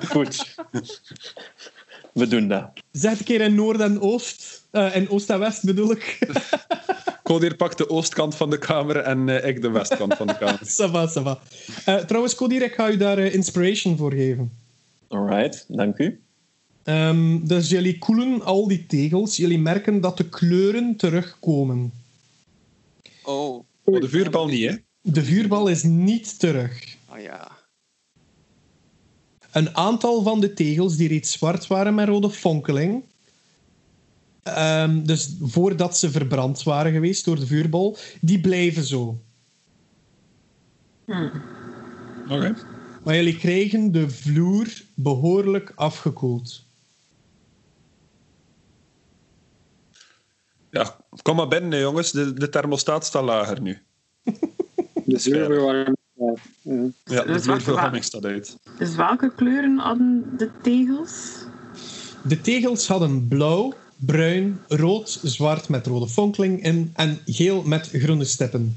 goed. 0.08 0.56
We 2.14 2.28
doen 2.28 2.48
dat. 2.48 2.72
Zeg 2.92 3.20
een 3.20 3.26
keer 3.26 3.42
in 3.42 3.56
Noord 3.56 3.80
en 3.80 4.02
Oost. 4.02 4.64
Eh, 4.72 4.96
in 4.96 5.10
Oost 5.10 5.30
en 5.30 5.40
West 5.40 5.64
bedoel 5.64 5.92
ik. 5.92 6.20
Kodir 7.24 7.56
pakt 7.56 7.78
de 7.78 7.90
oostkant 7.90 8.36
van 8.36 8.50
de 8.50 8.58
kamer 8.58 8.98
en 8.98 9.30
eh, 9.30 9.50
ik 9.50 9.62
de 9.62 9.70
westkant 9.70 10.14
van 10.14 10.28
de 10.28 10.38
kamer. 10.38 10.60
ça 10.80 10.92
va, 10.92 11.08
ça 11.08 11.22
va. 11.22 11.40
Eh, 11.86 11.96
trouwens, 11.96 12.36
Kodir, 12.36 12.62
ik 12.62 12.74
ga 12.74 12.92
u 12.92 12.98
daar 12.98 13.20
inspiration 13.20 13.98
voor 13.98 14.12
geven. 14.12 14.52
Alright, 15.08 15.66
dank 15.68 15.98
u. 15.98 16.20
Ehm, 16.84 17.40
dus 17.46 17.70
jullie 17.70 17.98
koelen 17.98 18.42
al 18.42 18.68
die 18.68 18.86
tegels. 18.86 19.36
Jullie 19.38 19.60
merken 19.60 20.02
dat 20.02 20.18
de 20.18 20.30
kleuren 20.30 20.96
terugkomen. 20.96 21.92
Oh, 23.24 23.64
Maar 23.84 24.00
de 24.00 24.10
vuurbal 24.10 24.48
niet, 24.48 24.70
hè? 24.70 24.76
De 25.12 25.24
vuurbal 25.24 25.68
is 25.68 25.84
niet 25.84 26.40
terug. 26.40 26.98
ah 27.06 27.22
ja. 27.22 27.58
Een 29.52 29.76
aantal 29.76 30.24
van 30.24 30.40
de 30.40 30.54
tegels 30.54 30.96
die 30.96 31.08
reeds 31.08 31.32
zwart 31.32 31.68
waren 31.68 31.96
met 31.96 32.08
rode 32.08 32.30
fonkeling, 32.30 33.04
ehm, 34.44 35.04
dus 35.04 35.36
voordat 35.42 35.98
ze 35.98 36.12
verbrand 36.12 36.64
waren 36.64 36.92
geweest 36.92 37.26
door 37.26 37.40
de 37.40 37.46
vuurbal, 37.46 37.98
die 38.22 38.42
blijven 38.42 38.84
zo. 38.84 39.22
Oké. 42.28 42.56
Maar 43.04 43.16
jullie 43.16 43.38
krijgen 43.38 43.92
de 43.92 44.10
vloer 44.10 44.82
behoorlijk 44.96 45.72
afgekoeld. 45.76 46.66
Ja, 50.72 50.96
kom 51.22 51.36
maar 51.36 51.48
binnen, 51.48 51.80
jongens. 51.80 52.12
De, 52.12 52.34
de 52.34 52.50
thermostaat 52.50 53.06
staat 53.06 53.24
lager 53.24 53.62
nu. 53.62 53.82
De 55.10 55.18
zuurverwarming. 55.20 55.98
Ja. 56.14 56.34
Ja. 56.62 56.74
Ja, 57.06 57.22
de 57.24 57.32
Dus 57.32 57.44
vloerverwarming 57.44 58.04
staat 58.04 58.26
uit. 58.26 58.58
Dus 58.78 58.96
welke 58.96 59.32
kleuren 59.36 59.78
hadden 59.78 60.26
de 60.38 60.50
tegels? 60.62 61.32
De 62.24 62.42
tegels 62.42 62.88
hadden 62.88 63.28
blauw, 63.28 63.74
bruin, 63.96 64.60
rood, 64.68 65.20
zwart 65.24 65.70
met 65.70 65.88
rode 65.88 66.08
fonkeling 66.08 66.64
in 66.64 66.92
en 66.96 67.20
geel 67.26 67.64
met 67.64 67.90
groene 67.94 68.24
steppen. 68.26 68.76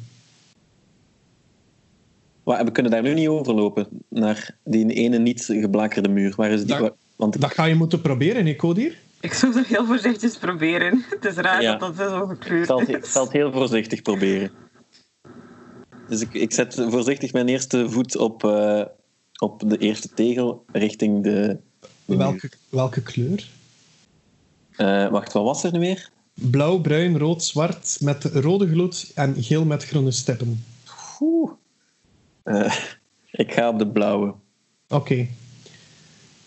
Wa- 2.42 2.64
We 2.64 2.71
kunnen 2.73 2.92
daar 2.92 3.03
nu 3.03 3.14
niet 3.14 3.29
overlopen, 3.29 3.87
naar 4.09 4.55
die 4.64 4.92
ene 4.92 5.18
niet 5.18 5.45
geblakerde 5.45 6.09
muur. 6.09 6.33
Waar 6.37 6.51
is 6.51 6.64
die? 6.64 6.77
Wa- 6.77 6.95
Want 7.16 7.40
Dat 7.40 7.55
ga 7.55 7.64
je 7.64 7.75
moeten 7.75 8.01
proberen, 8.01 8.47
hè, 8.47 8.57
Kodir? 8.57 8.99
Ik 9.21 9.33
zou 9.33 9.53
dat 9.55 9.66
heel 9.66 9.87
voorzichtig 9.87 10.38
proberen. 10.38 11.05
Het 11.11 11.25
is 11.25 11.35
raar 11.35 11.62
Ja. 11.62 11.77
dat 11.77 11.97
dat 11.97 12.11
zo 12.11 12.27
gekleurd 12.27 12.61
ik 12.61 12.66
zal, 12.66 12.79
het- 12.81 12.88
is. 12.88 12.95
ik 12.95 13.05
zal 13.05 13.25
het 13.25 13.33
heel 13.33 13.53
voorzichtig 13.53 14.03
proberen. 14.03 14.51
Dus 16.12 16.20
ik, 16.20 16.35
ik 16.35 16.53
zet 16.53 16.75
voorzichtig 16.88 17.33
mijn 17.33 17.48
eerste 17.48 17.90
voet 17.90 18.16
op, 18.16 18.44
eh, 18.44 18.85
op 19.38 19.62
de 19.66 19.79
eerste 19.79 20.09
tegel 20.14 20.64
richting 20.72 21.22
de. 21.22 21.59
Welke, 22.05 22.51
welke 22.68 23.03
kleur? 23.03 23.51
Eh, 24.77 25.09
wacht, 25.09 25.33
wat 25.33 25.44
was 25.44 25.64
er 25.64 25.72
nu 25.72 25.79
weer? 25.79 26.11
Blauw, 26.35 26.81
bruin, 26.81 27.18
rood, 27.18 27.44
zwart 27.44 27.96
met 28.01 28.25
rode 28.25 28.68
gloed 28.68 29.11
en 29.14 29.42
geel 29.42 29.64
met 29.64 29.85
groene 29.85 30.11
steppen. 30.11 30.64
Oeh. 31.20 31.51
Eh, 32.42 32.75
ik 33.31 33.53
ga 33.53 33.68
op 33.68 33.79
de 33.79 33.88
blauwe. 33.88 34.35
Oké. 34.88 35.27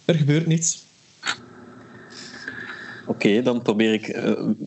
Er 0.06 0.16
gebeurt 0.16 0.46
niets. 0.46 0.84
Oké, 3.08 3.42
dan 3.42 3.62
probeer 3.62 3.94
ik 3.94 4.08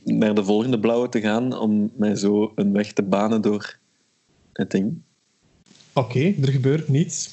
naar 0.05 0.35
de 0.35 0.45
volgende 0.45 0.81
blauwe 0.81 1.09
te 1.09 1.21
gaan 1.21 1.59
om 1.59 1.91
mij 1.97 2.15
zo 2.15 2.53
een 2.55 2.73
weg 2.73 2.93
te 2.93 3.03
banen 3.03 3.41
door 3.43 3.79
het 4.59 4.71
ding. 4.71 5.01
Oké, 5.93 6.35
er 6.43 6.49
gebeurt 6.49 6.89
niets. 6.89 7.31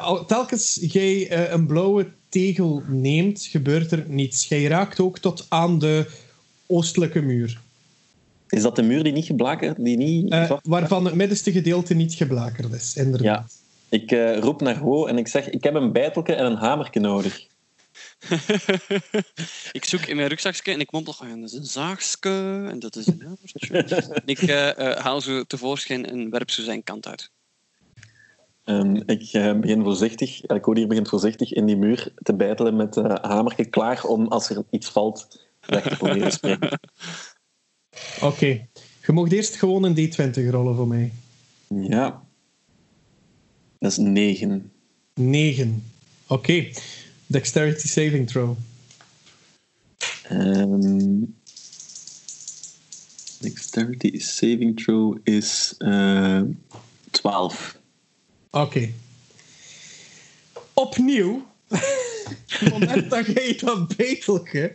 Al- 0.00 0.24
telkens 0.24 0.78
jij 0.80 1.28
eh, 1.28 1.52
een 1.52 1.66
blauwe 1.66 2.06
tegel 2.28 2.82
neemt, 2.86 3.42
gebeurt 3.50 3.92
er 3.92 4.04
niets. 4.08 4.48
Jij 4.48 4.64
raakt 4.64 5.00
ook 5.00 5.18
tot 5.18 5.46
aan 5.48 5.78
de 5.78 6.06
oostelijke 6.66 7.20
muur, 7.20 7.60
Is 8.48 8.62
dat 8.62 8.76
de 8.76 8.82
muur 8.82 9.02
die 9.02 9.12
niet 9.12 9.24
geblakerd, 9.24 9.84
die 9.84 9.96
niet 9.96 10.30
eh, 10.30 10.50
waarvan 10.62 11.04
het 11.04 11.14
middenste 11.14 11.52
gedeelte 11.52 11.94
niet 11.94 12.14
geblakerd 12.14 12.72
is, 12.72 12.96
inderdaad. 12.96 13.52
Ik 13.88 14.10
eh, 14.10 14.38
roep 14.38 14.60
naar 14.60 14.76
Ho 14.78 15.06
en 15.06 15.18
ik 15.18 15.28
zeg: 15.28 15.50
Ik 15.50 15.62
heb 15.64 15.74
een 15.74 15.92
bijtelke 15.92 16.34
en 16.34 16.46
een 16.46 16.56
hamerke 16.56 16.98
nodig. 16.98 17.46
ik 19.72 19.84
zoek 19.84 20.00
in 20.00 20.16
mijn 20.16 20.28
rugzakje 20.28 20.72
en 20.72 20.80
ik 20.80 20.92
mompel, 20.92 21.14
oh, 21.20 21.28
ja, 21.28 21.34
dat 21.34 21.44
is 21.44 21.52
een 21.52 21.64
zaagske 21.64 22.66
en 22.70 22.78
dat 22.78 22.96
is 22.96 23.06
een 23.06 23.22
hamertje. 23.22 24.02
en 24.12 24.22
ik 24.34 24.42
eh, 24.42 24.78
eh, 24.78 24.98
haal 24.98 25.20
ze 25.20 25.44
tevoorschijn 25.46 26.06
en 26.06 26.30
werp 26.30 26.50
ze 26.50 26.62
zijn 26.62 26.82
kant 26.82 27.06
uit. 27.06 27.30
En 28.64 29.02
ik 29.06 29.32
eh, 29.32 29.58
begin 29.58 29.82
voorzichtig, 29.82 30.50
uh, 30.50 30.60
Cody 30.60 30.86
begint 30.86 31.08
voorzichtig 31.08 31.52
in 31.52 31.66
die 31.66 31.76
muur 31.76 32.12
te 32.22 32.34
bijtelen 32.34 32.76
met 32.76 32.94
hamerke 33.22 33.64
klaar 33.64 34.04
om 34.04 34.26
als 34.26 34.50
er 34.50 34.64
iets 34.70 34.88
valt 34.88 35.46
weg 35.60 35.82
te 35.82 35.96
proberen 35.96 36.32
springen. 36.32 36.68
Oké. 38.20 38.66
Je 39.06 39.12
mag 39.12 39.30
eerst 39.30 39.56
gewoon 39.56 39.84
een 39.84 39.96
D20 39.96 40.50
rollen 40.50 40.76
voor 40.76 40.88
mij. 40.88 41.12
Ja. 41.68 42.22
Dat 43.78 43.90
is 43.90 43.96
9. 43.96 44.72
9. 45.14 45.92
Oké. 46.26 46.66
Dexterity 47.34 47.88
saving 47.88 48.28
throw. 48.28 48.56
Ehm 50.30 51.26
dexterity 53.40 54.18
saving 54.18 54.76
throw 54.76 55.18
is 55.24 55.74
eh 55.78 56.42
12. 57.10 57.78
Oké. 58.50 58.92
Opnieuw, 60.72 61.46
het 62.48 62.70
moment 62.70 63.10
dat 63.10 63.26
jij 63.26 63.56
dat 63.60 63.96
beteltje 63.96 64.72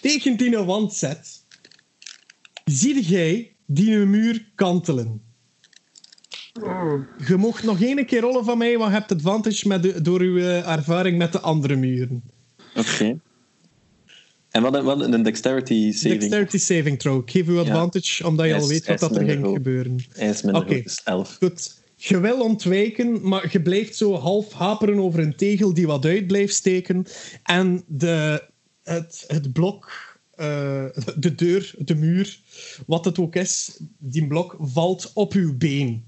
tegen 0.00 0.36
die 0.36 0.56
wand 0.56 0.94
zet, 0.94 1.42
zie 2.64 3.02
jij 3.02 3.52
die 3.64 3.96
muur 3.96 4.46
kantelen. 4.54 5.25
Je 7.26 7.36
mocht 7.36 7.62
nog 7.64 7.80
één 7.82 8.06
keer 8.06 8.20
rollen 8.20 8.44
van 8.44 8.58
mij, 8.58 8.78
want 8.78 8.90
je 8.92 8.98
hebt 8.98 9.12
advantage 9.12 9.68
met 9.68 9.82
de, 9.82 10.02
door 10.02 10.20
uw 10.20 10.38
eh, 10.38 10.68
ervaring 10.72 11.18
met 11.18 11.32
de 11.32 11.40
andere 11.40 11.76
muren. 11.76 12.22
Oké. 12.76 13.18
En 14.50 14.62
wat, 14.62 14.82
wat 14.82 15.00
een 15.00 15.22
dexterity 15.22 15.92
saving? 15.92 16.20
Dexterity 16.20 16.58
saving 16.58 16.98
throw. 16.98 17.22
Ik 17.22 17.30
geef 17.30 17.48
u 17.48 17.58
advantage, 17.58 18.26
omdat 18.26 18.46
je 18.46 18.54
al 18.54 18.60
is- 18.60 18.66
weet 18.68 18.86
wat 18.86 18.94
is 18.94 19.00
dat 19.00 19.16
er 19.16 19.24
ging 19.24 19.42
hoog. 19.42 19.54
gebeuren. 19.54 19.96
Is 20.14 20.42
minder 20.42 20.62
hoog, 20.64 20.82
dus 20.82 21.00
11. 21.04 21.36
Goed. 21.40 21.84
Je 21.96 22.20
wil 22.20 22.40
ontwijken, 22.40 23.28
maar 23.28 23.48
je 23.52 23.62
blijft 23.62 23.96
zo 23.96 24.14
half 24.14 24.52
haperen 24.52 24.98
over 24.98 25.20
een 25.20 25.36
tegel 25.36 25.74
die 25.74 25.86
wat 25.86 26.04
uit 26.04 26.26
blijft 26.26 26.54
steken. 26.54 27.06
En 27.42 27.82
de, 27.86 28.42
het, 28.82 29.24
het 29.26 29.52
blok, 29.52 29.90
eh, 30.34 30.84
de 31.16 31.34
deur, 31.34 31.74
de 31.78 31.94
muur, 31.94 32.38
wat 32.86 33.04
het 33.04 33.18
ook 33.18 33.34
is, 33.36 33.80
die 33.98 34.26
blok 34.26 34.56
valt 34.60 35.10
op 35.14 35.32
uw 35.32 35.56
been. 35.56 36.04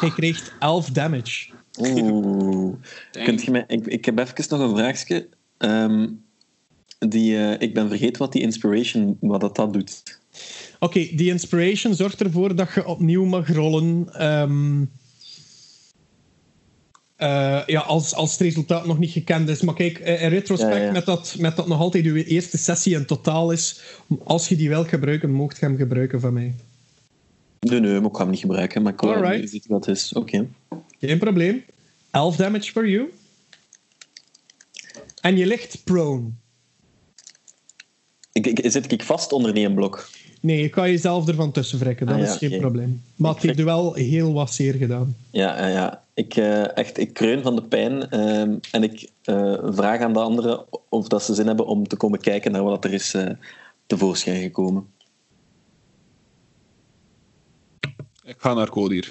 Je 0.00 0.12
krijgt 0.12 0.52
11 0.58 0.90
damage. 0.90 1.50
Oeh. 1.80 2.74
Kunt 3.12 3.42
je 3.44 3.50
mij, 3.50 3.64
ik, 3.66 3.86
ik 3.86 4.04
heb 4.04 4.18
even 4.18 4.44
nog 4.48 4.60
een 4.60 4.76
vraagje. 4.76 5.28
Ehm, 5.58 6.06
die, 6.98 7.36
eh, 7.36 7.60
ik 7.60 7.74
ben 7.74 7.88
vergeten 7.88 8.18
wat 8.18 8.32
die 8.32 8.42
inspiration, 8.42 9.16
wat 9.20 9.40
dat, 9.40 9.56
dat 9.56 9.72
doet. 9.72 10.02
Oké, 10.78 10.98
die 10.98 11.30
inspiration 11.30 11.94
zorgt 11.94 12.20
ervoor 12.20 12.56
dat 12.56 12.72
je 12.74 12.86
opnieuw 12.86 13.24
mag 13.24 13.52
rollen. 13.52 14.08
ehm, 14.12 14.84
eh, 17.16 17.62
ja, 17.66 17.80
als, 17.80 18.14
als 18.14 18.30
het 18.32 18.40
resultaat 18.40 18.86
nog 18.86 18.98
niet 18.98 19.10
gekend 19.10 19.48
is. 19.48 19.60
Maar 19.60 19.74
kijk, 19.74 19.98
eh, 19.98 20.22
in 20.22 20.28
retrospect, 20.28 20.74
Ja, 20.74 20.82
ja. 20.82 20.92
Met, 20.92 21.06
dat, 21.06 21.36
met 21.38 21.56
dat 21.56 21.68
nog 21.68 21.80
altijd 21.80 22.04
je 22.04 22.24
eerste 22.24 22.58
sessie 22.58 22.94
in 22.94 23.06
totaal 23.06 23.50
is, 23.50 23.80
als 24.24 24.48
je 24.48 24.56
die 24.56 24.68
wil 24.68 24.84
gebruiken, 24.84 25.30
mocht 25.30 25.58
je 25.58 25.66
hem 25.66 25.76
gebruiken 25.76 26.20
van 26.20 26.32
mij. 26.32 26.54
Nee, 27.70 27.80
nee, 27.80 28.00
maar 28.00 28.10
ik 28.10 28.16
ga 28.16 28.22
hem 28.22 28.30
niet 28.30 28.40
gebruiken. 28.40 28.82
Maar 28.82 28.92
ik 28.92 29.00
wil 29.00 29.20
nu 29.20 29.46
zien 29.46 29.62
wat 29.68 29.86
het 29.86 29.96
is. 29.96 30.12
Oké. 30.12 30.46
Geen 31.00 31.18
probleem. 31.18 31.64
11 32.10 32.36
damage 32.36 32.72
for 32.72 32.88
you. 32.88 33.12
En 35.20 35.36
je 35.36 35.46
ligt 35.46 35.84
prone. 35.84 36.28
Ik, 38.32 38.46
ik, 38.46 38.70
zit 38.70 38.92
ik 38.92 39.02
vast 39.02 39.32
onder 39.32 39.54
die 39.54 39.66
een 39.66 39.74
blok? 39.74 40.08
Nee, 40.40 40.62
je 40.62 40.68
kan 40.68 40.90
jezelf 40.90 41.28
ervan 41.28 41.52
tussen 41.52 41.78
wrekken, 41.78 42.06
dat 42.06 42.16
Ah, 42.16 42.22
is 42.22 42.36
geen 42.36 42.60
probleem. 42.60 43.02
Maar 43.16 43.30
Ik 43.30 43.36
het 43.36 43.44
heeft 43.46 43.62
wel 43.62 43.94
heel 43.94 44.32
wat 44.32 44.52
zeer 44.54 44.74
gedaan. 44.74 45.16
Ja, 45.30 45.58
ja, 45.58 45.66
ja. 45.68 46.02
Ik, 46.14 46.36
eh, 46.36 46.76
echt, 46.76 46.98
ik 46.98 47.12
kreun 47.12 47.42
van 47.42 47.54
de 47.56 47.62
pijn. 47.62 48.10
ehm, 48.10 48.56
en 48.70 48.82
ik 48.82 49.08
eh, 49.22 49.54
vraag 49.64 50.00
aan 50.00 50.12
de 50.12 50.18
anderen 50.20 50.64
of 50.88 51.08
dat 51.08 51.22
ze 51.22 51.34
zin 51.34 51.46
hebben 51.46 51.66
om 51.66 51.88
te 51.88 51.96
komen 51.96 52.20
kijken 52.20 52.52
naar 52.52 52.62
wat 52.62 52.84
er 52.84 52.92
is 52.92 53.14
eh, 53.14 53.30
tevoorschijn 53.86 54.42
gekomen. 54.42 54.86
Ik 58.24 58.36
ga 58.38 58.54
naar 58.54 58.70
Codir. 58.70 59.10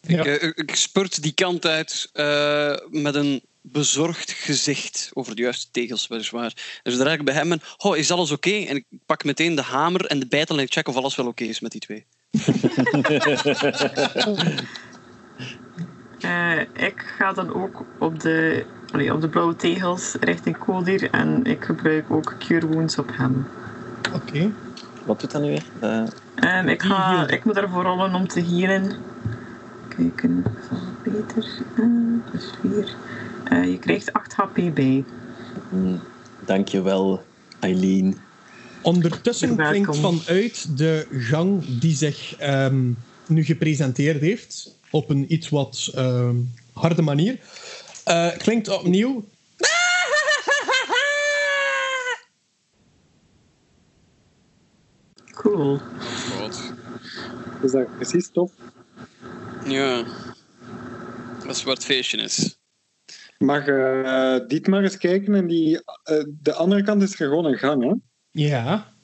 Ja. 0.00 0.24
Ik, 0.24 0.40
eh, 0.40 0.50
ik 0.54 0.74
spurt 0.74 1.22
die 1.22 1.32
kant 1.32 1.66
uit 1.66 2.10
eh, 2.12 2.74
met 2.90 3.14
een 3.14 3.42
bezorgd 3.62 4.32
gezicht 4.32 5.10
over 5.12 5.36
de 5.36 5.42
juiste 5.42 5.70
tegels, 5.70 6.06
weliswaar. 6.06 6.80
Dus 6.82 6.96
daar 6.96 7.12
ik 7.12 7.24
bij 7.24 7.34
hem 7.34 7.48
ben, 7.48 7.62
oh, 7.76 7.96
is 7.96 8.10
alles 8.10 8.30
oké? 8.30 8.50
En 8.50 8.76
ik 8.76 8.84
pak 9.06 9.24
meteen 9.24 9.54
de 9.54 9.62
hamer 9.62 10.06
en 10.06 10.18
de 10.18 10.26
bijtel 10.26 10.56
en 10.56 10.62
ik 10.62 10.72
check 10.72 10.88
of 10.88 10.96
alles 10.96 11.16
wel 11.16 11.26
oké 11.26 11.44
is 11.44 11.60
met 11.60 11.72
die 11.72 11.80
twee. 11.80 12.06
Eh, 16.20 16.60
ik 16.60 17.14
ga 17.18 17.32
dan 17.32 17.54
ook 17.54 17.84
op 17.98 18.20
de, 18.20 18.64
allee, 18.92 19.12
op 19.12 19.20
de 19.20 19.28
blauwe 19.28 19.56
tegels 19.56 20.16
richting 20.20 20.58
Kodir 20.58 21.10
en 21.10 21.44
ik 21.44 21.64
gebruik 21.64 22.10
ook 22.10 22.34
Cure 22.38 22.66
Wounds 22.66 22.98
op 22.98 23.10
hem. 23.12 23.46
Oké. 24.14 24.52
Wat 25.04 25.20
doet 25.20 25.30
dat 25.30 25.42
nu 25.42 25.48
weer? 25.48 25.64
Eh, 25.80 26.02
En 26.34 26.68
ik, 26.68 26.82
ga, 26.82 27.28
ik 27.28 27.44
moet 27.44 27.56
ervoor 27.56 27.82
rollen 27.82 28.14
om 28.14 28.28
te 28.28 28.40
healen. 28.40 28.92
Kijken, 29.88 30.44
is 30.60 30.68
dat 30.70 31.02
beter? 31.02 31.48
Eh, 31.76 32.32
dus 32.32 32.50
4. 33.50 33.68
je 33.70 33.78
krijgt 33.78 34.12
8 34.12 34.32
HP 34.34 34.54
bij. 34.74 35.04
mm, 35.68 36.00
dankjewel, 36.46 37.22
Eileen. 37.60 38.16
Ondertussen 38.82 39.56
klinkt 39.56 39.96
vanuit 39.96 40.78
de 40.78 41.06
gang 41.10 41.78
die 41.80 41.96
zich 41.96 42.36
ehm, 42.36 42.90
nu 43.26 43.44
gepresenteerd 43.44 44.20
heeft, 44.20 44.76
op 44.90 45.10
een 45.10 45.32
iets 45.32 45.48
wat 45.48 45.90
ehm, 45.94 46.36
harde 46.72 47.02
manier, 47.02 47.38
eh, 48.04 48.28
klinkt 48.36 48.68
opnieuw. 48.68 49.24
Cool. 55.40 55.78
God. 56.38 56.72
Is 57.62 57.70
dat 57.72 57.96
precies 57.96 58.30
tof? 58.30 58.52
Ja. 59.64 60.04
Dat 61.46 61.56
is 61.56 61.64
wat 61.64 61.76
het 61.76 61.84
feestje 61.86 62.16
is. 62.18 62.58
Mag 63.38 63.66
eh 63.66 64.38
Dietmar 64.46 64.82
eens 64.82 64.96
kijken 64.98 65.34
en 65.34 65.46
die, 65.46 65.80
eh, 66.02 66.24
de 66.40 66.52
andere 66.54 66.82
kant 66.82 67.02
is 67.02 67.10
er 67.10 67.16
gewoon 67.28 67.44
een 67.44 67.58
gang, 67.58 67.82
hè? 67.82 67.94
Ja, 68.30 68.94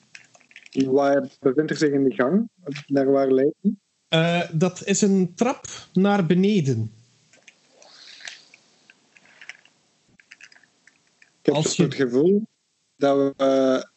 Waar 0.86 1.28
bevindt 1.40 1.70
er 1.70 1.76
zich 1.76 1.90
in 1.92 2.04
die 2.04 2.14
gang? 2.14 2.48
Naar 2.86 3.10
waar 3.10 3.30
leidt 3.32 3.54
die? 3.60 3.78
eh, 4.08 4.42
dat 4.52 4.84
is 4.84 5.00
een 5.00 5.32
trap 5.34 5.64
naar 5.92 6.26
beneden. 6.26 6.92
Ik 11.40 11.52
heb 11.52 11.54
Als 11.54 11.74
zo 11.74 11.82
je- 11.82 11.88
het 11.88 11.98
gevoel 11.98 12.46
dat 12.96 13.16
we... 13.36 13.88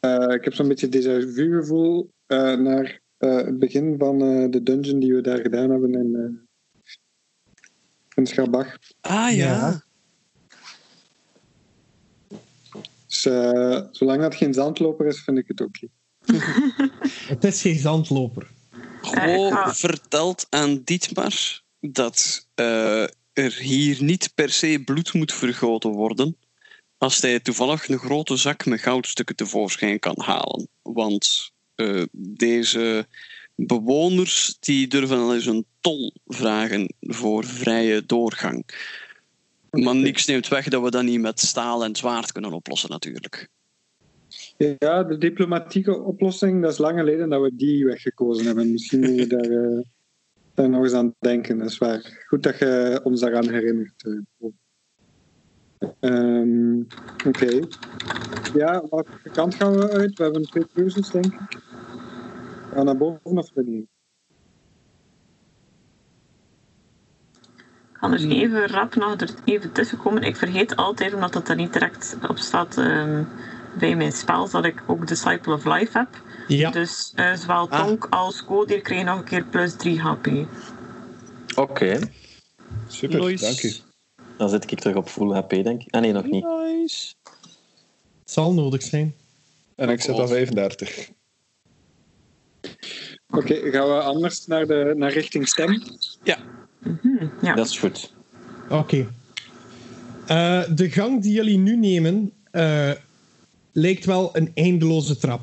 eh, 0.00 0.34
ik 0.34 0.44
heb 0.44 0.54
zo'n 0.54 0.68
beetje 0.68 0.88
déjà 0.88 1.32
vu 1.34 1.60
gevoel 1.60 2.10
eh, 2.26 2.54
naar 2.54 3.00
eh, 3.18 3.36
het 3.36 3.58
begin 3.58 3.94
van 3.98 4.22
eh, 4.22 4.50
de 4.50 4.62
dungeon 4.62 4.98
die 4.98 5.14
we 5.14 5.20
daar 5.20 5.38
gedaan 5.38 5.70
hebben 5.70 5.94
in, 5.94 6.14
eh 6.14 6.46
in 8.14 8.26
Schabach. 8.26 8.78
Ah 9.00 9.34
ja. 9.34 9.82
Dus 13.06 13.26
eh, 13.26 13.80
zolang 13.90 14.20
dat 14.20 14.34
geen 14.34 14.54
zandloper 14.54 15.06
is, 15.06 15.20
vind 15.20 15.38
ik 15.38 15.48
het 15.48 15.60
oké. 15.60 15.86
Het 17.28 17.44
is 17.44 17.60
geen 17.60 17.78
zandloper. 17.78 18.50
Gewoon 19.02 19.74
vertelt 19.74 20.46
aan 20.50 20.82
Dietmar 20.84 21.62
dat 21.80 22.46
eh, 22.54 23.02
er 23.32 23.58
hier 23.58 24.02
niet 24.02 24.32
per 24.34 24.50
se 24.50 24.82
bloed 24.84 25.12
moet 25.12 25.32
vergoten 25.32 25.90
worden 25.90 26.36
als 26.98 27.20
hij 27.20 27.40
toevallig 27.40 27.88
een 27.88 27.98
grote 27.98 28.36
zak 28.36 28.66
met 28.66 28.80
goudstukken 28.80 29.36
tevoorschijn 29.36 29.98
kan 29.98 30.20
halen. 30.20 30.68
Want 30.82 31.52
eh, 31.74 32.02
deze 32.12 33.06
bewoners 33.54 34.56
die 34.60 34.86
durven 34.86 35.18
al 35.18 35.34
eens 35.34 35.46
een 35.46 35.66
tol 35.80 36.12
vragen 36.26 36.94
voor 37.00 37.44
vrije 37.44 38.06
doorgang. 38.06 38.64
Maar 39.70 39.94
niks 39.94 40.26
neemt 40.26 40.48
weg 40.48 40.68
dat 40.68 40.82
we 40.82 40.90
dat 40.90 41.02
niet 41.02 41.20
met 41.20 41.40
staal 41.40 41.84
en 41.84 41.96
zwaard 41.96 42.32
kunnen 42.32 42.52
oplossen 42.52 42.90
natuurlijk. 42.90 43.48
Ja, 44.78 45.02
de 45.02 45.18
diplomatieke 45.18 46.00
oplossing, 46.00 46.62
dat 46.62 46.72
is 46.72 46.78
lang 46.78 46.98
geleden 46.98 47.28
dat 47.28 47.42
we 47.42 47.56
die 47.56 47.84
weggekozen 47.84 48.46
hebben. 48.46 48.72
Misschien 48.72 49.00
moeten 49.00 49.16
we 49.18 49.26
daar, 49.36 49.50
eh, 49.50 49.84
daar 50.54 50.68
nog 50.68 50.82
eens 50.82 50.92
aan 50.92 51.14
denken, 51.18 51.58
dat 51.58 51.70
is 51.70 51.78
waar. 51.78 52.24
Goed 52.26 52.42
dat 52.42 52.58
je 52.58 53.00
ons 53.02 53.20
daaraan 53.20 53.50
herinnert. 53.50 54.04
Eh. 55.78 55.88
Ehm, 56.00 56.80
Oké. 57.26 57.58
Ja, 58.54 58.82
welke 58.90 59.30
kant 59.32 59.54
gaan 59.54 59.76
we 59.76 59.90
uit? 59.90 60.18
We 60.18 60.22
hebben 60.24 60.42
twee 60.42 60.66
keuzes, 60.74 61.10
denk 61.10 61.24
ik. 61.26 61.40
Gaan 62.70 62.78
we 62.78 62.82
naar 62.82 62.96
boven 62.96 63.20
of 63.36 63.52
beneden? 63.52 63.88
Ik 67.92 68.00
kan 68.04 68.12
er 68.12 68.30
even 68.30 68.66
rap 68.68 68.94
nog 68.94 69.20
er 69.20 69.30
even 69.44 69.72
tussen 69.72 69.98
komen. 69.98 70.22
Ik 70.22 70.36
vergeet 70.36 70.76
altijd, 70.76 71.14
omdat 71.14 71.32
dat 71.32 71.48
er 71.48 71.56
niet 71.56 71.72
direct 71.72 72.16
op 72.28 72.38
staat 72.38 72.78
ehm, 72.78 73.22
bij 73.78 73.96
mijn 73.96 74.12
spel, 74.12 74.48
dat 74.50 74.64
ik 74.64 74.82
ook 74.86 75.06
Disciple 75.06 75.52
of 75.54 75.64
Life 75.64 75.98
heb. 75.98 76.08
Ja. 76.48 76.70
Dus 76.70 77.12
eh, 77.14 77.34
zowel 77.34 77.68
Ah. 77.70 77.86
Tonk 77.86 78.06
als 78.10 78.44
Kodir 78.44 78.80
krijgen 78.80 79.06
nog 79.06 79.18
een 79.18 79.24
keer 79.24 79.44
plus 79.44 79.74
3 79.76 80.00
HP. 80.00 80.26
Oké, 81.56 81.98
Super, 82.86 83.20
Nice. 83.20 83.44
dank 83.44 83.62
u. 83.62 83.87
dan 84.38 84.48
zit 84.48 84.70
ik 84.70 84.80
terug 84.80 84.96
op 84.96 85.08
full 85.08 85.32
HP, 85.32 85.50
denk 85.50 85.82
ik. 85.82 85.94
Ah 85.94 86.00
nee, 86.00 86.12
nog 86.12 86.24
niet. 86.24 86.44
Nice. 86.44 87.14
Het 88.22 88.30
zal 88.30 88.52
nodig 88.52 88.82
zijn. 88.82 89.14
En 89.74 89.88
ik 89.88 90.00
zit 90.00 90.18
aan 90.18 90.28
35. 90.28 91.10
Oké, 93.30 93.54
gaan 93.70 93.86
we 93.86 94.00
anders 94.00 94.46
naar, 94.46 94.66
de, 94.66 94.94
naar 94.96 95.12
richting 95.12 95.48
stem? 95.48 95.82
Mhm, 96.78 97.26
ja. 97.42 97.54
Dat 97.54 97.66
is 97.66 97.78
goed. 97.78 98.12
Oké. 98.68 99.08
Eh, 100.26 100.62
de 100.74 100.90
gang 100.90 101.22
die 101.22 101.32
jullie 101.32 101.58
nu 101.58 101.76
nemen 101.76 102.32
eh, 102.50 102.90
lijkt 103.72 104.04
wel 104.04 104.36
een 104.36 104.50
eindeloze 104.54 105.16
trap. 105.16 105.42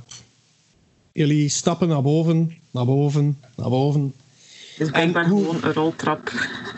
Jullie 1.12 1.50
stappen 1.50 1.88
naar 1.88 2.02
boven, 2.02 2.58
naar 2.72 2.86
boven, 2.86 3.40
naar 3.56 3.70
boven. 3.70 4.14
Dus 4.78 4.90
blijkbaar 4.90 5.24
En 5.24 5.30
hoe- 5.30 5.40
gewoon 5.46 5.64
een 5.64 5.74
roltrap. 5.74 6.30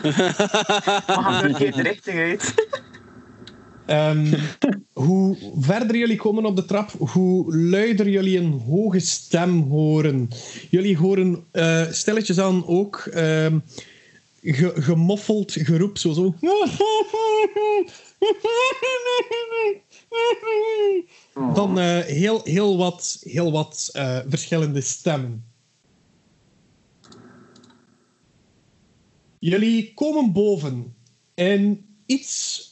We 0.02 1.38
er 1.42 1.44
een 1.44 1.54
keer 1.54 1.72
de 1.72 1.82
richting 1.82 2.18
uit. 2.18 2.54
Ehm, 3.86 4.34
hoe 4.92 5.36
verder 5.60 5.96
jullie 5.96 6.16
komen 6.16 6.44
op 6.44 6.56
de 6.56 6.64
trap, 6.64 6.90
hoe 6.98 7.56
luider 7.56 8.08
jullie 8.08 8.38
een 8.38 8.52
hoge 8.66 8.98
stem 9.00 9.60
horen. 9.62 10.28
Jullie 10.70 10.96
horen 10.96 11.44
eh, 11.50 11.84
stilletjes 11.90 12.38
aan 12.38 12.66
ook 12.66 12.96
ehm, 13.12 13.58
ge- 14.42 14.72
gemoffeld 14.82 15.52
geroep, 15.52 15.98
zo 15.98 16.12
zo. 16.12 16.34
Dan 21.54 21.78
eh, 21.78 21.98
heel, 21.98 22.40
heel 22.44 22.76
wat, 22.76 23.18
heel 23.22 23.52
wat 23.52 23.90
eh, 23.92 24.18
verschillende 24.28 24.80
stemmen. 24.80 25.44
Jullie 29.38 29.94
komen 29.94 30.32
boven 30.32 30.96
in 31.34 31.86
iets 32.06 32.62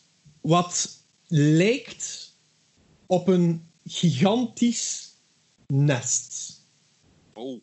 wat 0.40 1.02
lijkt 1.26 2.34
op 3.06 3.28
een 3.28 3.70
gigantisch 3.84 5.16
nest. 5.66 6.60
Oh. 7.34 7.60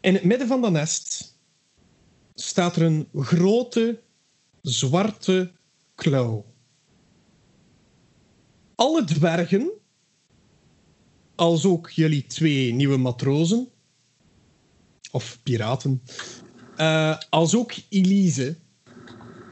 In 0.00 0.14
het 0.14 0.24
midden 0.24 0.46
van 0.46 0.60
dat 0.60 0.72
nest 0.72 1.38
staat 2.34 2.76
er 2.76 2.82
een 2.82 3.08
grote 3.14 4.02
zwarte 4.62 5.52
klauw. 5.94 6.44
Alle 8.74 9.04
dwergen, 9.04 9.72
als 11.42 11.64
ook 11.64 11.90
jullie 11.90 12.26
twee 12.26 12.72
nieuwe 12.72 12.96
matrozen, 12.96 13.68
of 15.10 15.38
piraten, 15.42 16.02
eh, 16.76 17.18
als 17.30 17.56
ook 17.56 17.72
Elise, 17.88 18.56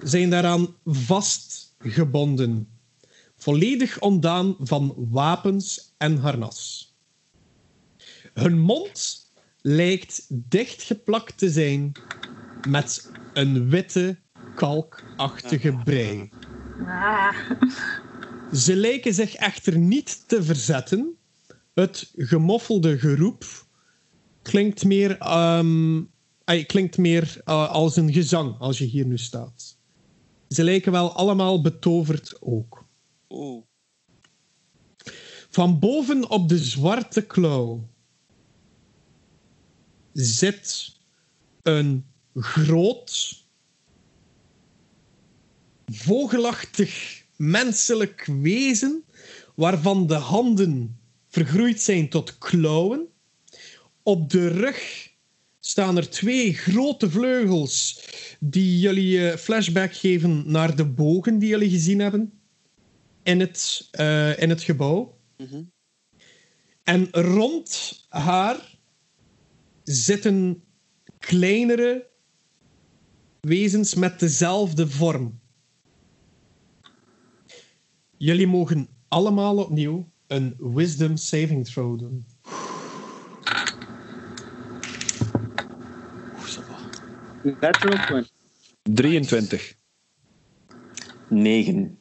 zijn 0.03 0.31
daaraan 0.31 0.74
vastgebonden. 0.85 2.68
Volledig 3.37 4.00
ontdaan 4.00 4.57
van 4.59 4.94
wapens 4.96 5.94
en 5.98 6.16
harnas. 6.16 6.94
Hun 8.35 8.59
mond 8.59 9.26
lijkt 9.61 10.26
dichtgeplakt 10.29 11.38
te 11.38 11.50
zijn 11.50 11.92
met 12.68 13.11
een 13.33 13.68
witte, 13.68 14.18
kalkachtige 14.55 15.81
brei. 15.85 16.31
Ah, 16.87 17.35
Ze 18.53 18.76
lijken 18.76 19.14
zich 19.14 19.35
echter 19.35 19.79
niet 19.79 20.29
te 20.29 20.42
verzetten. 20.42 21.18
Het 21.74 22.12
gemoffelde 22.16 22.98
geroep 22.98 23.44
klinkt 24.42 24.85
meer, 24.85 25.18
ay, 26.44 26.64
klinkt 26.64 26.98
meer 26.98 27.40
eh, 27.44 27.70
als 27.70 27.96
een 27.96 28.12
gezang 28.12 28.59
als 28.59 28.78
je 28.78 28.85
hier 28.85 29.06
nu 29.06 29.18
staat. 29.18 29.78
Ze 30.48 30.64
lijken 30.64 30.92
wel 30.92 31.12
allemaal 31.12 31.61
betoverd 31.61 32.37
ook. 32.40 32.85
Oh. 33.26 33.64
Van 35.50 35.78
boven 35.78 36.30
op 36.30 36.48
de 36.48 36.59
zwarte 36.59 37.26
klauw 37.26 37.88
zit 40.12 40.96
een 41.62 42.06
groot, 42.35 43.44
vogelachtig 45.87 47.22
menselijk 47.37 48.24
wezen 48.40 49.04
waarvan 49.54 50.06
de 50.06 50.14
handen 50.14 50.99
vergroeid 51.30 51.80
zijn 51.80 52.08
tot 52.08 52.38
klauwen. 52.38 53.08
Op 54.02 54.30
de 54.30 54.48
rug 54.48 55.08
staan 55.60 55.96
er 55.96 56.10
twee 56.10 56.54
grote 56.54 57.10
vleugels 57.10 58.04
die 58.40 58.78
jullie 58.78 59.30
eh, 59.30 59.36
flashback 59.36 59.94
geven 59.94 60.42
naar 60.46 60.76
de 60.76 60.84
bogen 60.84 61.38
die 61.38 61.48
jullie 61.48 61.70
gezien 61.70 61.98
hebben 61.98 62.40
in 63.22 63.40
het, 63.40 63.88
eh, 63.90 64.38
in 64.42 64.48
het 64.48 64.62
gebouw. 64.62 65.18
Mhm. 65.36 65.62
En 66.82 67.08
rond 67.10 68.00
haar 68.08 68.78
zitten 69.82 70.62
kleinere 71.18 72.08
wezens 73.40 73.94
met 73.94 74.20
dezelfde 74.20 74.88
vorm. 74.88 75.40
Jullie 78.16 78.46
mogen 78.46 78.88
allemaal 79.08 79.56
opnieuw 79.56 80.09
een 80.30 80.54
Wisdom 80.58 81.16
Saving 81.16 81.66
Throw 81.66 81.98
doen. 81.98 82.24
Natural 87.60 88.06
20. 88.06 88.30
23. 88.82 89.74
9. 91.28 91.98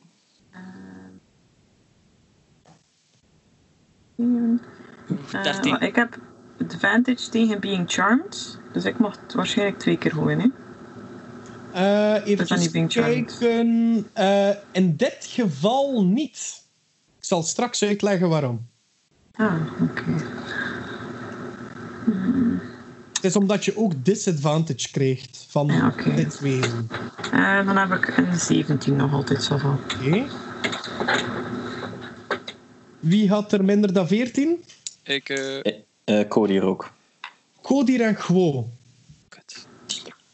Eh, 4.15 4.25
13. 5.43 5.71
maar 5.71 5.83
ik 5.83 5.95
heb 5.95 6.17
advantage 6.59 7.29
tegen 7.29 7.59
being 7.59 7.91
charmed. 7.91 8.59
Dus 8.73 8.85
ik 8.85 8.97
mag 8.97 9.19
het 9.21 9.33
waarschijnlijk 9.33 9.79
twee 9.79 9.97
keer 9.97 10.11
gooien. 10.11 10.39
Hè? 10.39 10.47
Eh 11.73 12.13
dan 12.13 12.23
even 12.23 12.59
niet 12.59 12.71
being 12.71 12.91
charmed. 12.91 13.37
kijken. 13.37 14.07
Eh, 14.13 14.49
in 14.71 14.95
dit 14.95 15.17
geval 15.19 16.05
niet. 16.05 16.67
Ik 17.29 17.35
zal 17.35 17.43
straks 17.43 17.83
uitleggen 17.83 18.29
waarom. 18.29 18.67
Ah, 19.33 19.61
oké. 19.81 20.03
Het 23.13 23.23
is 23.23 23.35
omdat 23.35 23.65
je 23.65 23.77
ook 23.77 24.05
disadvantage 24.05 24.91
krijgt 24.91 25.45
van 25.49 25.93
dit 26.15 26.39
wezen. 26.39 26.87
Eh, 27.31 27.65
dan 27.65 27.77
heb 27.77 27.91
ik 27.91 28.17
een 28.17 28.39
17 28.39 28.95
nog 28.95 29.13
altijd 29.13 29.43
zo 29.43 29.57
van. 29.57 29.79
Oké. 29.83 30.25
Wie 32.99 33.29
had 33.29 33.51
er 33.51 33.65
minder 33.65 33.93
dan 33.93 34.07
14? 34.07 34.63
Ik... 35.03 35.29
eh 35.29 35.73
Eh 36.03 36.27
Cody 36.27 36.51
hier 36.51 36.63
ook. 36.63 36.91
Kodir 37.61 38.01
en 38.01 38.15
Gwo. 38.15 38.69
kut. 39.29 39.67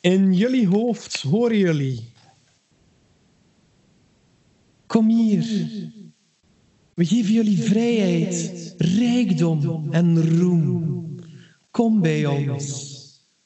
In 0.01 0.33
jullie 0.33 0.67
hoofd 0.67 1.21
horen 1.21 1.57
jullie. 1.57 2.11
Kom 4.87 5.07
hier. 5.09 5.43
We 6.95 7.05
geven 7.05 7.33
jullie 7.33 7.63
vrijheid, 7.63 8.73
rijkdom 8.77 9.87
en 9.91 10.37
roem. 10.39 11.15
Kom 11.71 12.01
bij 12.01 12.25
ons. 12.25 12.93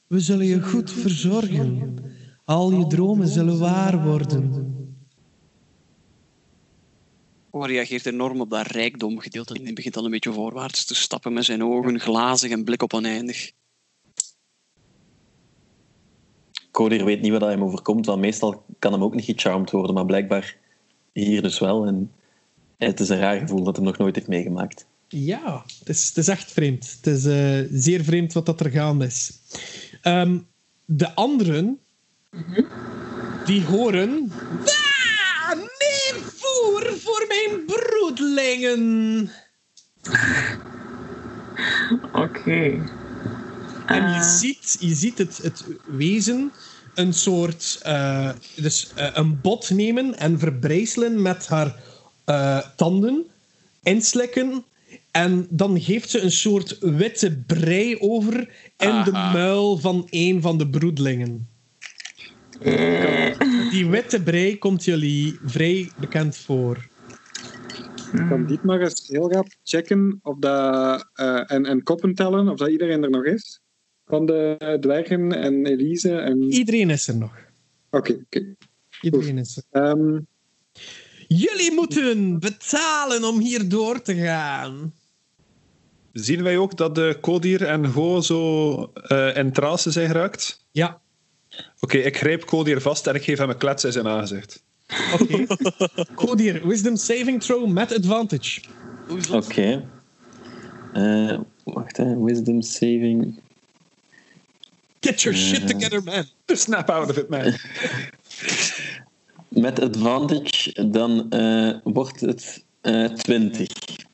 We 0.06 0.20
zullen 0.20 0.46
je 0.46 0.62
goed 0.62 0.90
verzorgen. 0.90 1.98
Al 2.44 2.72
je 2.72 2.86
dromen 2.86 3.28
zullen 3.28 3.58
waar 3.58 4.04
worden. 4.04 4.68
Hij 7.50 7.68
reageert 7.68 8.06
enorm 8.06 8.40
op 8.40 8.50
dat 8.50 8.66
rijkdomgedeelte 8.66 9.54
en 9.54 9.64
hij 9.64 9.72
begint 9.72 9.94
dan 9.94 10.04
een 10.04 10.10
beetje 10.10 10.32
voorwaarts 10.32 10.84
te 10.84 10.94
stappen 10.94 11.32
met 11.32 11.44
zijn 11.44 11.64
ogen 11.64 12.00
glazig 12.00 12.50
en 12.50 12.64
blik 12.64 12.82
op 12.82 12.94
oneindig. 12.94 13.52
Codir 16.70 17.04
weet 17.04 17.20
niet 17.20 17.32
wat 17.32 17.40
hem 17.40 17.64
overkomt, 17.64 18.06
want 18.06 18.20
meestal 18.20 18.64
kan 18.78 18.92
hem 18.92 19.02
ook 19.02 19.14
niet 19.14 19.24
gecharmed 19.24 19.70
worden, 19.70 19.94
maar 19.94 20.06
blijkbaar 20.06 20.56
hier 21.12 21.42
dus 21.42 21.58
wel. 21.58 21.86
En 21.86 22.12
het 22.86 23.00
is 23.00 23.08
een 23.08 23.18
raar 23.18 23.38
gevoel 23.38 23.62
dat 23.64 23.76
hij 23.76 23.84
nog 23.84 23.98
nooit 23.98 24.14
heeft 24.14 24.28
meegemaakt. 24.28 24.86
Ja, 25.08 25.64
het 25.78 25.88
is, 25.88 26.08
het 26.08 26.16
is 26.16 26.28
echt 26.28 26.52
vreemd. 26.52 26.96
Het 26.96 27.06
is 27.06 27.24
eh, 27.24 27.68
zeer 27.80 28.04
vreemd 28.04 28.32
wat 28.32 28.46
dat 28.46 28.60
er 28.60 28.70
gaande 28.70 29.06
is. 29.06 29.32
Ehm, 30.02 30.38
de 30.84 31.14
anderen, 31.14 31.78
die 33.44 33.64
horen... 33.64 34.32
Ah, 34.64 35.56
meer 35.56 36.14
voer 36.36 36.92
voor 36.98 37.24
mijn 37.28 37.64
broedlingen. 37.66 39.30
Oké. 42.12 42.88
En 43.86 44.02
je 44.08 44.14
Eh, 44.14 44.20
ziet, 44.22 44.76
je 44.80 44.94
ziet 44.94 45.18
het, 45.18 45.38
het 45.42 45.64
wezen 45.86 46.52
een 46.94 47.12
soort... 47.14 47.78
eh, 47.82 48.30
dus 48.56 48.90
eh, 48.94 49.08
een 49.12 49.40
bot 49.40 49.70
nemen 49.70 50.18
en 50.18 50.38
verbrijzelen 50.38 51.22
met 51.22 51.46
haar 51.46 51.74
eh, 52.30 52.58
tanden, 52.76 53.26
inslikken... 53.82 54.64
En 55.10 55.46
dan 55.50 55.80
geeft 55.80 56.10
ze 56.10 56.20
een 56.20 56.30
soort 56.30 56.78
witte 56.78 57.36
brei 57.46 57.96
over 57.98 58.34
in 58.76 59.04
de 59.04 59.10
muil 59.12 59.78
van 59.78 60.06
een 60.10 60.40
van 60.40 60.58
de 60.58 60.68
broedlingen. 60.68 61.48
eh, 62.60 63.38
Die 63.70 63.88
witte 63.88 64.22
brei 64.22 64.58
komt 64.58 64.84
jullie 64.84 65.38
vrij 65.44 65.90
bekend 65.96 66.36
voor. 66.36 66.88
Kan 68.28 68.46
dit 68.46 68.62
maar 68.62 68.80
eens 68.80 69.08
heel 69.08 69.32
rap 69.32 69.48
checken 69.64 70.20
of 70.22 70.38
dat, 70.38 71.08
eh, 71.14 71.50
en, 71.52 71.66
en 71.66 71.82
koppen 71.82 72.14
tellen 72.14 72.48
of 72.48 72.58
dat 72.58 72.68
iedereen 72.68 73.02
er 73.02 73.10
nog 73.10 73.24
is? 73.24 73.60
Van 74.06 74.26
de 74.26 74.76
dwergen 74.80 75.32
en 75.32 75.66
Elise 75.66 76.16
en... 76.16 76.42
Iedereen 76.42 76.90
is 76.90 77.08
er 77.08 77.16
nog. 77.16 77.32
Oké, 77.90 78.12
oké. 78.12 78.54
Iedereen 79.00 79.38
is 79.38 79.56
er. 79.56 79.82
Ehm, 79.82 80.18
Jullie 81.36 81.72
moeten 81.72 82.38
betalen 82.38 83.24
om 83.24 83.38
hier 83.38 83.68
door 83.68 84.02
te 84.02 84.14
gaan. 84.14 84.94
Zien 86.12 86.42
wij 86.42 86.56
ook 86.56 86.76
dat 86.76 86.94
de 86.94 87.18
Kodir 87.20 87.64
en 87.66 87.86
Go 87.86 88.20
zo 88.20 88.74
eh 88.94 89.36
in 89.36 89.52
trance 89.52 89.90
zijn 89.90 90.06
geraakt? 90.06 90.64
Ja, 90.70 91.00
Oké, 91.80 91.98
ik 91.98 92.16
grijp 92.16 92.46
Kodir 92.46 92.80
vast 92.80 93.06
en 93.06 93.14
ik 93.14 93.22
geef 93.24 93.38
hem 93.38 93.50
een 93.50 93.56
klets 93.58 93.84
in 93.84 93.92
zijn 93.92 94.08
aangezicht. 94.08 94.62
oké. 95.20 95.46
Codir, 96.26 96.66
wisdom 96.68 96.96
saving 96.96 97.42
throw 97.42 97.68
met 97.68 97.96
advantage. 97.96 98.60
Oké. 99.32 99.88
Eh, 100.92 101.38
wacht, 101.64 101.96
hè. 101.96 102.22
Wisdom 102.22 102.62
saving. 102.62 103.40
Get 105.00 105.22
your 105.22 105.38
shit 105.38 105.68
together, 105.68 106.02
man. 106.02 106.24
Snap 106.46 106.90
out 106.90 107.10
of 107.10 107.16
it, 107.16 107.28
man. 107.28 107.52
Met 109.50 109.80
advantage, 109.80 110.90
dan 110.90 111.30
eh, 111.30 111.70
wordt 111.84 112.20
het 112.20 112.64
eh 112.80 113.04
20. 113.04 113.68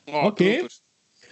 Oh, 0.04 0.24
Oké. 0.24 0.44
proper. 0.44 0.70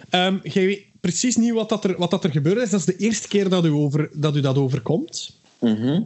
Ehm, 0.09 0.37
jij 0.43 0.65
weet 0.65 0.85
precies 1.01 1.35
niet 1.35 1.53
wat, 1.53 1.69
dat 1.69 1.83
er, 1.83 1.97
wat 1.97 2.11
dat 2.11 2.23
er 2.23 2.31
gebeurd 2.31 2.61
is. 2.61 2.69
Dat 2.69 2.79
is 2.79 2.85
de 2.85 2.95
eerste 2.95 3.27
keer 3.27 3.49
dat 3.49 3.65
u, 3.65 3.69
over, 3.69 4.09
dat, 4.13 4.35
u 4.35 4.41
dat 4.41 4.57
overkomt. 4.57 5.39
Mhm. 5.59 6.01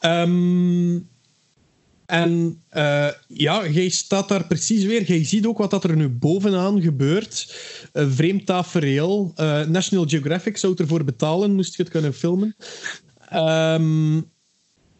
Ehm, 0.00 0.98
en 2.06 2.62
eh, 2.68 3.08
ja, 3.26 3.66
jij 3.68 3.88
staat 3.88 4.28
daar 4.28 4.46
precies 4.46 4.84
weer. 4.84 5.02
Jij 5.02 5.24
ziet 5.24 5.46
ook 5.46 5.58
wat 5.58 5.70
dat 5.70 5.84
er 5.84 5.96
nu 5.96 6.08
bovenaan 6.08 6.82
gebeurt. 6.82 7.56
Een 7.92 8.12
vreemd 8.12 8.46
tafereel. 8.46 9.32
Eh, 9.36 9.66
National 9.66 10.08
Geographic 10.08 10.56
zou 10.56 10.74
ervoor 10.76 11.04
betalen, 11.04 11.54
moest 11.54 11.76
je 11.76 11.82
het 11.82 11.92
kunnen 11.92 12.14
filmen. 12.14 12.56
Ehm, 13.28 14.20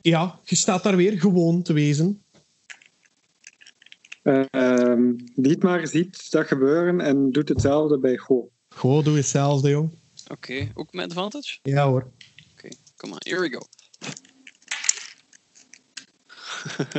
ja, 0.03 0.41
je 0.45 0.57
staat 0.57 0.83
daar 0.83 0.97
weer 0.97 1.21
gewoon 1.21 1.63
te 1.63 1.73
wezen. 1.73 2.23
ehm, 4.23 5.13
Dietmar 5.35 5.87
ziet 5.87 6.31
dat 6.31 6.47
gebeuren 6.47 7.01
en 7.01 7.31
doet 7.33 7.49
hetzelfde 7.49 7.99
bij 7.99 8.17
Go. 8.17 8.51
Gewoon, 8.69 9.05
doe 9.05 9.17
hetzelfde, 9.17 9.69
joh. 9.71 9.93
Oké, 10.29 10.71
ook 10.75 10.93
met 10.93 11.05
advantage? 11.05 11.59
Ja 11.63 11.87
hoor. 11.87 12.11
Oké, 12.53 12.69
come 12.97 13.13
on, 13.13 13.19
here 13.23 13.41
we 13.41 13.51
go. 13.51 13.61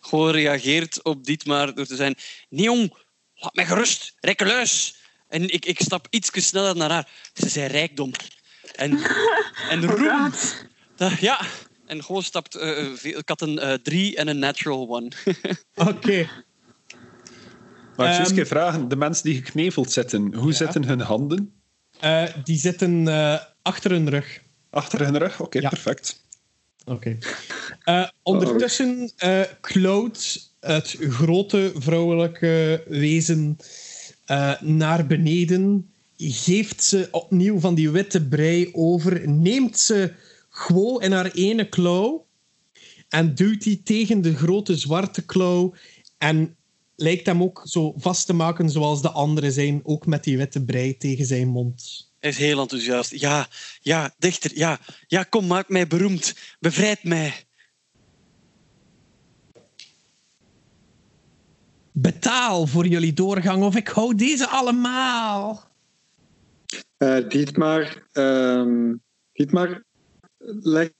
Gewoon 0.00 0.30
reageert 0.30 1.02
op 1.02 1.24
Dietmar 1.24 1.74
door 1.74 1.86
te 1.86 1.96
zijn... 1.96 2.14
Nee, 2.48 2.64
jong, 2.64 2.94
laat 3.34 3.54
mij 3.54 3.66
gerust, 3.66 4.14
rekkeluis. 4.20 4.96
En 5.28 5.48
ik, 5.52 5.64
ik 5.64 5.80
stap 5.80 6.06
iets 6.10 6.30
sneller 6.46 6.76
naar 6.76 6.90
haar. 6.90 7.08
Ze 7.34 7.48
zei 7.48 7.66
rijkdom. 7.68 8.10
En, 8.74 8.98
en 9.68 9.84
roem. 9.96 10.32
Dat- 11.00 11.18
ja, 11.20 11.40
en 11.86 12.04
gewoon 12.04 12.22
stapt... 12.22 12.54
eh, 12.54 12.80
eh, 12.80 12.92
veel- 12.94 13.18
ik 13.18 13.28
had 13.28 13.40
een 13.40 13.58
eh, 13.58 13.72
drie 13.72 14.16
en 14.16 14.28
een 14.28 14.38
natural 14.38 14.88
one. 14.88 15.10
Oké. 15.90 16.28
Maar 17.96 18.08
ik 18.08 18.14
zou 18.14 18.28
eens 18.28 18.38
Ehm, 18.38 18.46
vragen, 18.46 18.88
de 18.88 18.96
mensen 18.96 19.24
die 19.24 19.34
gekneveld 19.34 19.92
zitten, 19.92 20.34
hoe 20.34 20.50
Ja. 20.50 20.56
zitten 20.56 20.84
hun 20.84 21.00
handen? 21.00 21.52
Eh, 22.00 22.24
die 22.44 22.58
zitten 22.58 23.08
eh, 23.08 23.38
achter 23.62 23.90
hun 23.90 24.08
rug. 24.08 24.40
Achter 24.70 25.00
hun 25.04 25.18
rug? 25.18 25.40
Oké, 25.40 25.58
Ja. 25.60 25.68
perfect. 25.68 26.24
Oké. 26.84 27.18
Eh, 27.84 28.08
ondertussen 28.22 29.12
uh, 29.24 29.40
kloot 29.60 30.48
het 30.60 30.96
grote 31.00 31.72
vrouwelijke 31.74 32.82
wezen 32.88 33.56
eh, 34.24 34.60
naar 34.60 35.06
beneden, 35.06 35.92
geeft 36.16 36.82
ze 36.84 37.08
opnieuw 37.10 37.58
van 37.60 37.74
die 37.74 37.90
witte 37.90 38.26
brei 38.26 38.68
over, 38.72 39.28
neemt 39.28 39.78
ze 39.78 40.12
gewoon 40.60 41.02
in 41.02 41.12
haar 41.12 41.30
ene 41.30 41.68
klauw 41.68 42.26
en 43.08 43.34
duwt 43.34 43.62
die 43.62 43.82
tegen 43.82 44.20
de 44.20 44.36
grote 44.36 44.76
zwarte 44.76 45.24
klauw 45.24 45.74
en 46.18 46.56
lijkt 46.96 47.26
hem 47.26 47.42
ook 47.42 47.62
zo 47.64 47.94
vast 47.96 48.26
te 48.26 48.32
maken 48.32 48.70
zoals 48.70 49.02
de 49.02 49.10
anderen 49.10 49.52
zijn, 49.52 49.80
ook 49.82 50.06
met 50.06 50.24
die 50.24 50.36
witte 50.36 50.64
brei 50.64 50.96
tegen 50.96 51.24
zijn 51.24 51.48
mond. 51.48 52.08
Hij 52.18 52.30
is 52.30 52.36
heel 52.36 52.60
enthousiast. 52.60 53.10
Ja, 53.10 53.48
ja, 53.80 54.14
dichter, 54.18 54.50
ja. 54.54 54.78
Ja, 55.06 55.22
kom, 55.22 55.46
maak 55.46 55.68
mij 55.68 55.86
beroemd. 55.86 56.34
Bevrijd 56.58 57.04
mij. 57.04 57.44
Betaal 61.92 62.66
voor 62.66 62.86
jullie 62.86 63.12
doorgang 63.12 63.62
of 63.62 63.76
ik 63.76 63.88
hou 63.88 64.14
deze 64.14 64.48
allemaal. 64.48 65.70
Eh 66.96 67.28
Dietmar, 67.28 68.06
ehm, 68.12 68.94
Dietmar 69.32 69.82
legt 70.62 70.94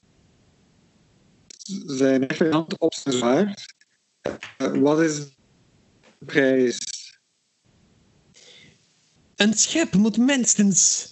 zijn 1.87 2.25
rechterhand 2.27 2.79
op 2.79 2.95
zijn 2.95 3.15
zwaard. 3.15 3.75
Eh, 4.57 4.73
wat 4.73 5.01
is 5.01 5.17
de 6.19 6.25
prijs? 6.25 6.79
Een 9.37 9.55
schip 9.55 9.95
moet 9.95 10.17
minstens 10.17 11.09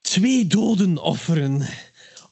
twee 0.00 0.46
doden 0.46 0.98
offeren 0.98 1.68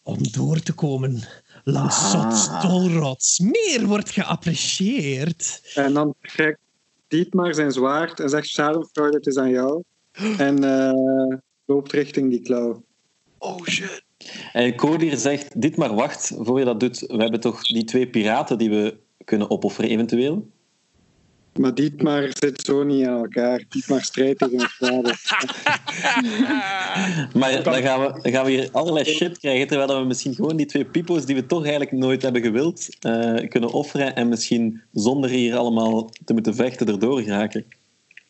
om 0.02 0.18
door 0.30 0.60
te 0.60 0.72
komen 0.72 1.22
langs 1.64 2.10
Zot 2.10 2.60
Tolrots. 2.60 3.38
Meer 3.38 3.86
wordt 3.86 4.10
geapprecieerd. 4.10 5.70
En 5.74 5.92
dan 5.92 6.14
trekt 6.20 6.60
Dietmar 7.08 7.54
zijn 7.54 7.72
zwaard 7.72 8.20
en 8.20 8.28
zegt: 8.28 8.48
Schadenfreude, 8.48 9.16
het 9.16 9.26
is 9.26 9.36
aan 9.36 9.50
jou. 9.50 9.82
En 10.38 10.64
eh, 10.64 11.38
loopt 11.64 11.92
richting 11.92 12.30
die 12.30 12.42
klauw. 12.42 12.85
Oh 13.38 13.64
shit. 13.64 14.04
En 14.52 14.74
Codir 14.76 15.16
zegt, 15.16 15.60
dit 15.60 15.76
maar 15.76 15.94
wacht, 15.94 16.32
voor 16.38 16.58
je 16.58 16.64
dat 16.64 16.80
doet. 16.80 16.98
We 16.98 17.16
hebben 17.16 17.40
toch 17.40 17.62
die 17.62 17.84
twee 17.84 18.06
piraten 18.06 18.58
die 18.58 18.70
we 18.70 18.96
kunnen 19.24 19.50
opofferen 19.50 19.90
eventueel? 19.90 20.46
Maar 21.58 21.74
Dietmar 21.74 22.28
zit 22.30 22.60
zo 22.60 22.82
niet 22.82 23.06
aan 23.06 23.18
elkaar. 23.18 23.64
Dietmar 23.68 24.02
strijdt 24.02 24.38
tegen 24.38 24.60
het 24.60 24.72
vader. 24.80 25.20
Maar 27.34 27.62
dan 27.62 27.74
gaan, 27.74 28.00
we, 28.00 28.20
dan 28.22 28.32
gaan 28.32 28.44
we 28.44 28.50
hier 28.50 28.68
allerlei 28.72 29.04
shit 29.04 29.38
krijgen, 29.38 29.66
terwijl 29.66 30.00
we 30.00 30.06
misschien 30.06 30.34
gewoon 30.34 30.56
die 30.56 30.66
twee 30.66 30.84
pipo's 30.84 31.26
die 31.26 31.34
we 31.34 31.46
toch 31.46 31.62
eigenlijk 31.62 31.92
nooit 31.92 32.22
hebben 32.22 32.42
gewild, 32.42 32.88
eh, 33.00 33.48
kunnen 33.48 33.72
offeren 33.72 34.14
en 34.14 34.28
misschien 34.28 34.82
zonder 34.92 35.30
hier 35.30 35.56
allemaal 35.56 36.10
te 36.24 36.32
moeten 36.32 36.54
vechten 36.54 36.86
erdoor 36.86 37.20
geraken. 37.20 37.64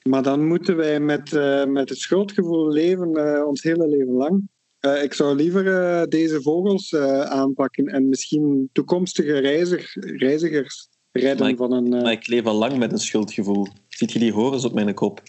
Maar 0.03 0.23
dan 0.23 0.47
moeten 0.47 0.77
wij 0.77 1.01
met, 1.01 1.33
eh, 1.33 1.65
met 1.65 1.89
het 1.89 1.99
schuldgevoel 1.99 2.69
leven 2.69 3.15
eh, 3.15 3.47
ons 3.47 3.63
hele 3.63 3.89
leven 3.89 4.13
lang. 4.13 4.49
Eh, 4.87 5.03
ik 5.03 5.15
zou 5.15 5.37
liever 5.37 5.67
eh, 5.83 6.07
deze 6.09 6.43
vogels 6.43 6.93
eh, 6.93 7.21
aanpakken 7.21 7.87
en 7.87 8.09
misschien 8.09 8.69
toekomstige 8.73 9.39
reiziger, 9.39 10.17
reizigers 10.17 10.89
redden 11.13 11.39
Maar 11.39 11.51
ik- 11.51 11.57
van 11.57 11.73
een... 11.73 11.89
Maar 11.89 12.13
ik 12.13 12.27
leef 12.27 12.45
al 12.45 12.55
lang 12.55 12.77
met 12.79 12.93
een 12.93 12.99
schuldgevoel. 12.99 13.67
Ziet 13.89 14.13
je 14.13 14.19
die 14.19 14.33
horens 14.33 14.65
op 14.65 14.75
mijn 14.75 14.95
kop? 14.95 15.23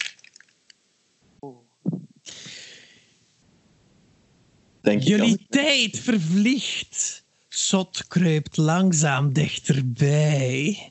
Denk 4.80 5.02
Jullie 5.02 5.46
tijd 5.48 5.98
vervliegt. 5.98 7.24
Sot 7.48 8.06
kruipt 8.08 8.56
langzaam 8.56 9.32
dichterbij. 9.32 10.90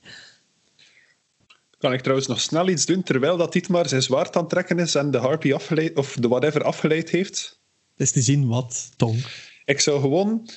Kan 1.77 1.93
ik 1.93 2.01
trouwens 2.01 2.27
nog 2.27 2.41
snel 2.41 2.67
iets 2.69 2.85
doen 2.85 3.03
terwijl 3.03 3.37
dat 3.37 3.53
Dietmar 3.53 3.87
zijn 3.89 4.01
zwaard 4.01 4.35
aan 4.35 4.41
het 4.41 4.49
trekken 4.49 4.79
is 4.79 4.95
en 4.95 5.11
de 5.11 5.17
harpy 5.17 5.53
afgeleid, 5.53 5.97
of 5.97 6.15
de 6.19 6.27
whatever 6.27 6.63
afgeleid 6.63 7.09
heeft? 7.09 7.56
Het 7.97 8.07
is 8.07 8.11
te 8.11 8.21
zien 8.21 8.47
wat, 8.47 8.89
Tonk. 8.95 9.25
Ik 9.65 9.79
zou 9.79 10.01
gewoon 10.01 10.49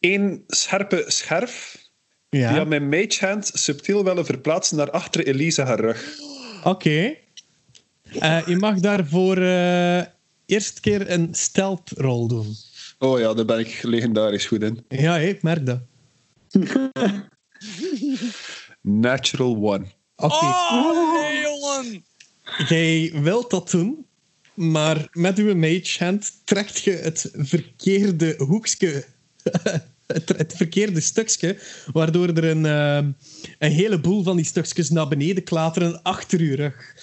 één 0.00 0.44
scherpe 0.46 1.04
scherf 1.06 1.78
Ja, 2.28 2.52
via 2.52 2.64
mijn 2.64 2.88
mage 2.88 3.26
hand 3.26 3.50
subtiel 3.54 4.04
willen 4.04 4.24
verplaatsen 4.26 4.76
naar 4.76 4.90
achter 4.90 5.26
Elise 5.26 5.62
haar 5.62 5.80
rug. 5.80 6.18
oké. 6.64 7.16
Eh, 8.18 8.46
je 8.46 8.56
mag 8.56 8.80
daarvoor 8.80 9.36
eh 9.38 10.02
eerst 10.46 10.80
keer 10.80 11.10
een 11.10 11.28
stealth 11.34 11.90
roll 11.96 12.28
doen. 12.28 12.54
Oh 12.98 13.18
ja, 13.18 13.34
daar 13.34 13.44
ben 13.44 13.58
ik 13.58 13.82
legendarisch 13.82 14.46
goed 14.46 14.62
in. 14.62 14.84
Ja, 14.88 15.12
hé, 15.18 15.26
ik 15.28 15.42
merk 15.42 15.66
dat. 15.66 15.80
Natural 18.80 19.56
one. 19.56 19.86
Oké, 20.16 20.34
Oh, 20.34 21.12
nee, 21.20 21.40
jongen! 21.40 22.04
jij 22.68 23.12
wilt 23.22 23.50
dat 23.50 23.70
doen, 23.70 24.05
maar 24.56 25.08
met 25.12 25.38
uw 25.38 25.54
mage 25.54 26.04
hand 26.04 26.32
trekt 26.44 26.82
je 26.82 26.90
het 26.90 27.30
verkeerde 27.34 28.34
hoekje, 28.38 29.04
het, 30.06 30.28
het 30.42 30.52
verkeerde 30.56 31.00
stukje, 31.00 31.58
waardoor 31.92 32.28
er 32.28 32.44
een, 32.44 32.66
eh, 32.66 32.96
een 33.58 33.72
heleboel 33.72 34.22
van 34.22 34.36
die 34.36 34.44
stukjes 34.44 34.90
naar 34.90 35.08
beneden 35.08 35.44
klateren 35.44 36.02
achter 36.02 36.40
uw 36.40 36.54
rug. 36.54 36.94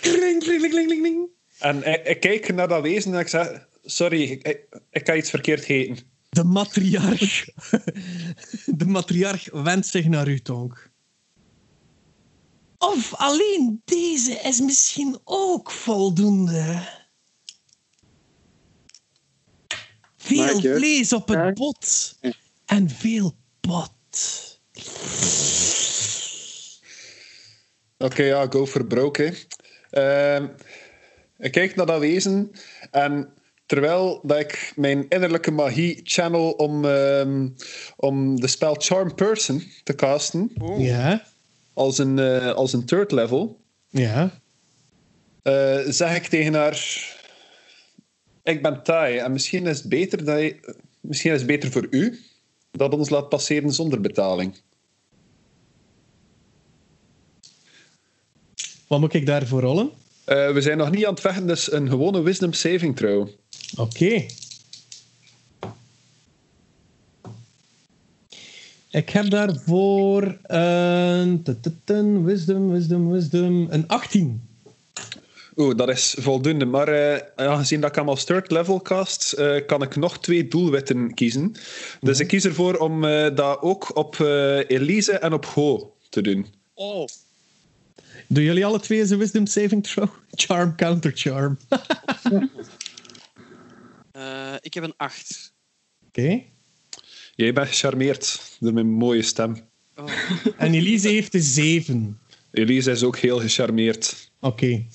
Kling, 0.00 0.42
kling, 0.42 0.60
kling, 0.60 0.86
kling, 0.86 1.00
kling. 1.00 1.28
En 1.58 1.92
ik, 1.92 2.06
ik 2.06 2.20
kijk 2.20 2.54
naar 2.54 2.68
dat 2.68 2.82
wezen 2.82 3.14
en 3.14 3.20
ik 3.20 3.28
zeg... 3.28 3.68
Sorry, 3.84 4.22
ik, 4.90 5.06
ga 5.06 5.14
iets 5.14 5.30
verkeerd 5.30 5.64
heten. 5.64 5.98
De 6.28 6.44
matriarch. 6.44 7.44
De 8.80 8.86
matriarch 8.86 9.50
wendt 9.52 9.86
zich 9.86 10.06
naar 10.06 10.28
u, 10.28 10.40
Tonk. 10.40 10.90
Of 12.78 13.14
alleen 13.14 13.82
deze 13.84 14.32
is 14.32 14.60
misschien 14.60 15.18
ook 15.24 15.70
voldoende. 15.70 16.88
Veel 20.20 20.60
vlees 20.60 21.12
op 21.12 21.28
het 21.28 21.54
bot 21.54 22.14
en 22.66 22.90
veel 22.90 23.34
pot. 23.60 24.58
Oké, 27.98 28.22
ja, 28.22 28.46
go 28.50 28.66
for 28.66 28.84
broke. 28.86 29.22
hè. 29.22 29.32
Ehm, 29.90 30.46
ik 31.38 31.52
kijk 31.52 31.74
naar 31.76 31.86
dat 31.86 32.00
wezen 32.00 32.50
en 32.90 33.28
terwijl 33.66 34.20
dat 34.22 34.38
ik 34.38 34.72
mijn 34.76 35.08
innerlijke 35.08 35.50
magie 35.50 36.00
channel 36.04 36.50
om, 36.50 36.84
ehm, 36.84 37.48
om 37.96 38.40
de 38.40 38.46
spel 38.48 38.74
Charm 38.78 39.14
Person 39.14 39.62
te 39.84 39.94
casten 39.94 40.52
Ja, 40.78 41.24
als 41.72 41.98
een, 41.98 42.18
eh, 42.18 42.52
als 42.52 42.72
een 42.72 42.86
third 42.86 43.12
level, 43.12 43.60
ja. 43.88 44.40
eh, 45.42 45.78
zeg 45.86 46.16
ik 46.16 46.26
tegen 46.26 46.54
haar: 46.54 47.08
Ik 48.42 48.62
ben 48.62 48.82
taai 48.82 49.16
en 49.16 49.32
misschien 49.32 49.66
is 49.66 49.78
het 49.78 49.88
beter 49.88 50.24
dat 50.24 50.38
je, 50.38 50.74
misschien 51.00 51.32
is 51.32 51.38
het 51.38 51.46
beter 51.46 51.70
voor 51.70 51.86
u 51.90 52.20
dat 52.70 52.94
ons 52.94 53.10
laat 53.10 53.28
passeren 53.28 53.72
zonder 53.72 54.00
betaling. 54.00 54.54
Wat 58.86 59.00
moet 59.00 59.14
ik 59.14 59.26
daarvoor 59.26 59.60
rollen? 59.60 59.90
Eh, 60.24 60.52
we 60.52 60.60
zijn 60.60 60.78
nog 60.78 60.90
niet 60.90 61.06
aan 61.06 61.12
het 61.12 61.20
vechten, 61.20 61.46
dus 61.46 61.72
een 61.72 61.88
gewone 61.88 62.22
wisdom 62.22 62.52
saving 62.52 62.96
throw. 62.96 63.28
Oké. 63.76 64.26
Ik 68.90 69.08
heb 69.08 69.30
daarvoor 69.30 70.38
een 70.42 72.24
wisdom, 72.24 72.72
wisdom, 72.72 73.10
wisdom, 73.10 73.66
een 73.70 73.88
18. 73.88 74.49
Oeh, 75.60 75.76
dat 75.76 75.88
is 75.88 76.14
voldoende. 76.18 76.64
Maar 76.64 76.88
eh, 76.88 77.46
aangezien 77.46 77.80
dat 77.80 77.90
ik 77.90 77.96
hem 77.96 78.08
als 78.08 78.24
third 78.24 78.50
level 78.50 78.82
cast, 78.82 79.32
eh, 79.32 79.66
kan 79.66 79.82
ik 79.82 79.96
nog 79.96 80.20
twee 80.20 80.48
doelwitten 80.48 81.14
kiezen. 81.14 81.54
Dus 82.00 82.20
ik 82.20 82.26
kies 82.26 82.44
ervoor 82.44 82.74
om 82.74 83.04
eh, 83.04 83.34
dat 83.34 83.60
ook 83.60 83.96
op 83.96 84.20
eh, 84.20 84.70
Elise 84.70 85.12
en 85.12 85.32
op 85.32 85.44
Ho 85.44 85.96
te 86.08 86.22
doen. 86.22 86.46
Oh, 86.74 87.06
Doen 88.32 88.44
jullie 88.44 88.64
alle 88.64 88.80
twee 88.80 88.98
eens 88.98 89.10
een 89.10 89.18
wisdom 89.18 89.46
saving 89.46 89.82
throw? 89.86 90.08
Charm, 90.30 90.76
counter 90.76 91.12
charm. 91.14 91.58
Oké. 91.68 92.48
eh, 94.12 94.54
ik 94.60 94.74
heb 94.74 94.84
een 94.84 94.94
8. 94.96 95.52
Jij 97.34 97.52
bent 97.52 97.68
gecharmeerd 97.68 98.56
door 98.60 98.72
mijn 98.72 98.90
mooie 98.90 99.22
stem. 99.22 99.68
Oh. 99.96 100.10
En 100.56 100.74
Elise 100.74 101.08
heeft 101.08 101.34
een 101.34 101.42
7. 101.42 102.20
Elise 102.50 102.90
is 102.90 103.02
ook 103.02 103.18
heel 103.18 103.38
gecharmeerd. 103.38 104.30
Oké. 104.40 104.86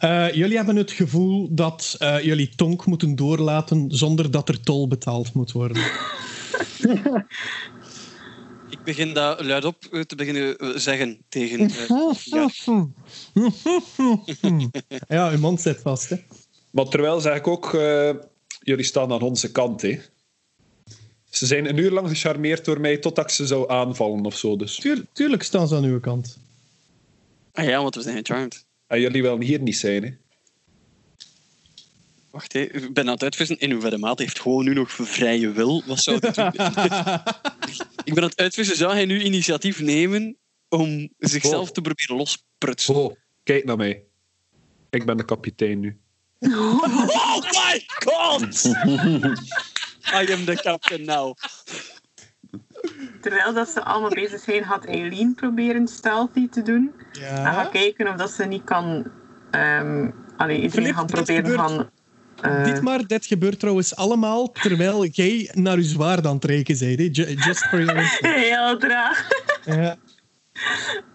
Eh, 0.00 0.32
jullie 0.32 0.56
hebben 0.56 0.76
het 0.76 0.90
gevoel 0.90 1.48
dat 1.54 1.96
eh, 1.98 2.20
jullie 2.24 2.48
tonk 2.56 2.86
moeten 2.86 3.16
doorlaten 3.16 3.86
zonder 3.90 4.30
dat 4.30 4.48
er 4.48 4.60
tol 4.60 4.88
betaald 4.88 5.32
moet 5.32 5.52
worden. 5.52 5.82
Ik 8.70 8.82
begin 8.84 9.14
dat 9.14 9.44
luidop 9.44 9.84
eh, 9.84 10.00
te 10.00 10.14
beginnen 10.14 10.80
zeggen 10.80 11.18
tegen... 11.28 11.60
eh, 11.60 12.12
ja. 12.24 12.48
ja, 15.08 15.30
uw 15.30 15.38
mond 15.38 15.60
zit 15.60 15.80
vast, 15.80 16.08
hè. 16.08 16.16
Maar 16.70 16.84
terwijl 16.88 17.20
zeg 17.20 17.36
ik 17.36 17.46
ook, 17.46 17.74
eh, 17.74 18.10
jullie 18.60 18.84
staan 18.84 19.12
aan 19.12 19.20
onze 19.22 19.52
kant. 19.52 19.82
Hè. 19.82 19.98
Ze 21.30 21.46
zijn 21.46 21.68
een 21.68 21.76
uur 21.76 21.90
lang 21.90 22.08
gecharmeerd 22.08 22.64
door 22.64 22.80
mij 22.80 22.98
totdat 22.98 23.24
ik 23.24 23.30
ze 23.30 23.46
zou 23.46 23.70
aanvallen 23.70 24.24
of 24.24 24.36
zo. 24.36 24.56
Dus. 24.56 24.76
Tuur- 24.76 25.06
tuurlijk 25.12 25.42
staan 25.42 25.68
ze 25.68 25.76
aan 25.76 25.84
uw 25.84 26.00
kant. 26.00 26.38
Ah 27.52 27.64
ja, 27.64 27.82
want 27.82 27.94
we 27.94 28.02
zijn 28.02 28.16
gecharmed. 28.16 28.68
En 28.90 29.00
jullie 29.00 29.22
willen 29.22 29.42
hier 29.42 29.60
niet 29.60 29.76
zijn. 29.76 30.02
Hè. 30.02 30.10
Wacht, 32.30 32.52
hè. 32.52 32.60
ik 32.60 32.92
ben 32.94 33.06
aan 33.06 33.12
het 33.12 33.22
uitvissen. 33.22 33.58
In 33.58 33.70
hoeverre 33.72 33.98
mate 33.98 34.22
heeft 34.22 34.40
gewoon 34.40 34.64
nu 34.64 34.74
nog 34.74 34.90
vrije 34.92 35.52
wil? 35.52 35.82
Wat 35.86 36.02
zou 36.02 36.18
dit 36.20 36.34
doen? 36.34 36.46
ik 38.04 38.14
ben 38.14 38.22
aan 38.22 38.28
het 38.28 38.40
uitvissen. 38.40 38.76
Zou 38.76 38.92
hij 38.92 39.04
nu 39.04 39.22
initiatief 39.22 39.80
nemen 39.80 40.36
om 40.68 41.08
zichzelf 41.18 41.68
Oh. 41.68 41.74
te 41.74 41.80
proberen 41.80 42.16
losprutsen? 42.16 42.94
Oh, 42.94 43.16
kijk 43.42 43.64
naar 43.64 43.76
mij. 43.76 44.02
Ik 44.90 45.04
ben 45.04 45.16
de 45.16 45.24
kapitein 45.24 45.80
nu. 45.80 46.00
Oh 46.38 46.82
my 47.40 47.84
god! 47.86 48.64
I 50.20 50.32
am 50.32 50.44
the 50.44 50.58
captain 50.62 51.04
now. 51.04 51.34
Terwijl 53.20 53.54
dat 53.54 53.68
ze 53.68 53.82
allemaal 53.84 54.10
bezig 54.10 54.40
zijn, 54.40 54.64
gaat 54.64 54.84
Eileen 54.84 55.34
proberen 55.34 55.88
stealthy 55.88 56.48
te 56.48 56.62
doen. 56.62 56.92
En 57.20 57.44
gaan 57.44 57.54
Ja. 57.54 57.68
kijken 57.72 58.08
of 58.08 58.14
dat 58.16 58.30
ze 58.30 58.44
niet 58.44 58.64
kan... 58.64 59.04
ehm 59.50 60.10
allee, 60.36 60.60
iedereen 60.60 60.94
gaan 60.94 61.06
proberen 61.06 61.54
van... 61.54 61.90
eh, 62.40 62.64
Dit 62.64 62.80
maar, 62.80 63.06
dit 63.06 63.26
gebeurt 63.26 63.58
trouwens 63.60 63.96
allemaal 63.96 64.52
terwijl 64.52 65.04
jij 65.06 65.50
naar 65.54 65.76
uw 65.76 65.82
zwaard 65.82 66.26
aan 66.26 66.38
het 66.40 66.46
bent. 66.66 67.16
Just 67.16 67.64
for 67.66 67.80
your. 67.84 68.18
Heel 68.36 68.78
traag. 68.78 69.28
Ja. 69.64 69.96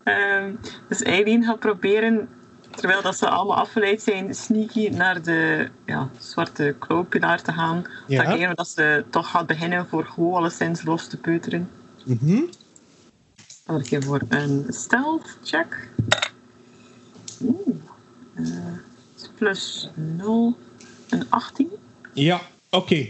Ehm, 0.03 0.51
dus 0.89 1.01
Eileen 1.01 1.43
gaat 1.43 1.59
proberen, 1.59 2.29
terwijl 2.75 3.01
dat 3.01 3.17
ze 3.17 3.29
allemaal 3.29 3.57
afgeleid 3.57 4.01
zijn, 4.01 4.35
sneaky 4.35 4.87
naar 4.87 5.21
de 5.21 5.69
ja, 5.85 6.09
zwarte 6.19 6.75
klauwpilaar 6.79 7.41
te 7.41 7.51
gaan. 7.51 7.85
Ja. 8.07 8.23
Dan 8.23 8.49
we 8.49 8.55
dat 8.55 8.67
ze 8.67 9.05
toch 9.09 9.29
gaat 9.29 9.47
beginnen 9.47 9.87
voor 9.87 10.05
gewoon 10.05 10.33
alleszins 10.33 10.83
los 10.83 11.07
te 11.07 11.17
peuteren. 11.17 11.69
Dan 13.65 13.85
ga 13.85 13.95
ik 13.95 14.03
voor 14.03 14.21
een 14.29 14.65
stealth 14.67 15.37
check. 15.43 15.89
Oeh. 17.41 17.75
eh, 18.35 18.45
plus 19.35 19.89
0, 19.95 20.57
een 21.09 21.29
18. 21.29 21.69
Ja, 22.13 22.41
oké. 22.69 23.07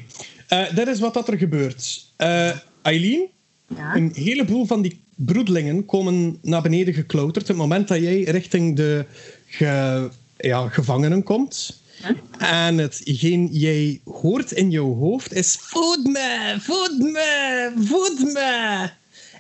Eh, 0.47 0.75
dat 0.75 0.87
is 0.87 0.99
wat 0.99 1.13
dat 1.13 1.27
er 1.27 1.37
gebeurt. 1.37 2.11
Eh 2.15 2.51
Eileen, 2.81 3.29
Ja. 3.67 3.95
een 3.95 4.11
heleboel 4.13 4.65
van 4.65 4.81
die 4.81 5.03
broedlingen 5.15 5.85
komen 5.85 6.39
naar 6.41 6.61
beneden 6.61 6.93
geklauterd. 6.93 7.47
Het 7.47 7.57
moment 7.57 7.87
dat 7.87 7.97
jij 8.01 8.21
richting 8.21 8.75
de 8.75 9.05
ge- 9.57 10.09
ja, 10.37 10.69
gevangenen 10.69 11.23
komt. 11.23 11.81
En 12.37 12.77
hetgeen 12.77 13.47
jij 13.51 14.01
hoort 14.05 14.51
in 14.51 14.69
jouw 14.71 14.95
hoofd 14.95 15.33
is... 15.33 15.57
Voed 15.59 16.03
me, 16.03 16.55
voed 16.59 16.97
me, 16.99 17.71
voed 17.75 18.33
me. 18.33 18.89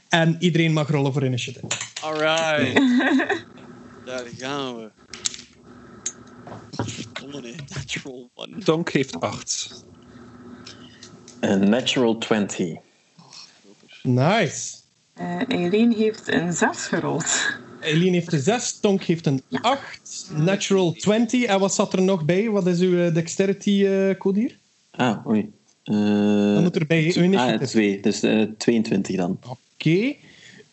En 0.09 0.35
iedereen 0.39 0.73
mag 0.73 0.89
rollen 0.89 1.13
voor 1.13 1.25
initiative. 1.25 1.67
Alright. 2.01 2.73
Daar 4.05 4.25
gaan 4.37 4.75
we. 4.75 4.89
Verdomme. 6.83 7.55
Natural 7.75 8.29
one. 8.33 8.57
Tonk 8.57 8.89
heeft 8.91 9.19
acht. 9.19 9.83
Een 11.39 11.69
natural 11.69 12.17
20. 12.17 12.73
Nice. 14.03 14.75
Eh 15.13 15.49
Eileen 15.49 15.93
heeft 15.93 16.27
een 16.27 16.53
6 16.53 16.77
gerold. 16.87 17.57
Eileen 17.85 18.13
heeft 18.13 18.33
een 18.33 18.39
6, 18.39 18.79
Tonk 18.79 19.03
heeft 19.03 19.25
een 19.25 19.41
8, 19.61 20.29
natural 20.35 20.91
20. 20.93 21.43
En 21.43 21.59
wat 21.59 21.73
zat 21.73 21.93
er 21.93 22.01
nog 22.01 22.25
bij? 22.25 22.49
Wat 22.49 22.67
is 22.67 22.79
uw 22.79 23.05
eh, 23.05 23.13
dexterity 23.13 23.85
eh 23.85 24.17
code 24.17 24.39
hier? 24.39 24.57
Ah, 24.91 25.27
oei. 25.27 25.53
Uh, 25.83 26.59
moet 26.59 26.75
erbij. 26.75 27.03
hè? 27.03 27.07
Uw 27.07 27.19
ah, 27.19 27.23
initiative. 27.23 27.65
2. 27.71 27.99
Dus 28.01 28.21
eh 28.21 28.41
22 28.57 29.15
dan. 29.15 29.39
Oké. 29.47 30.15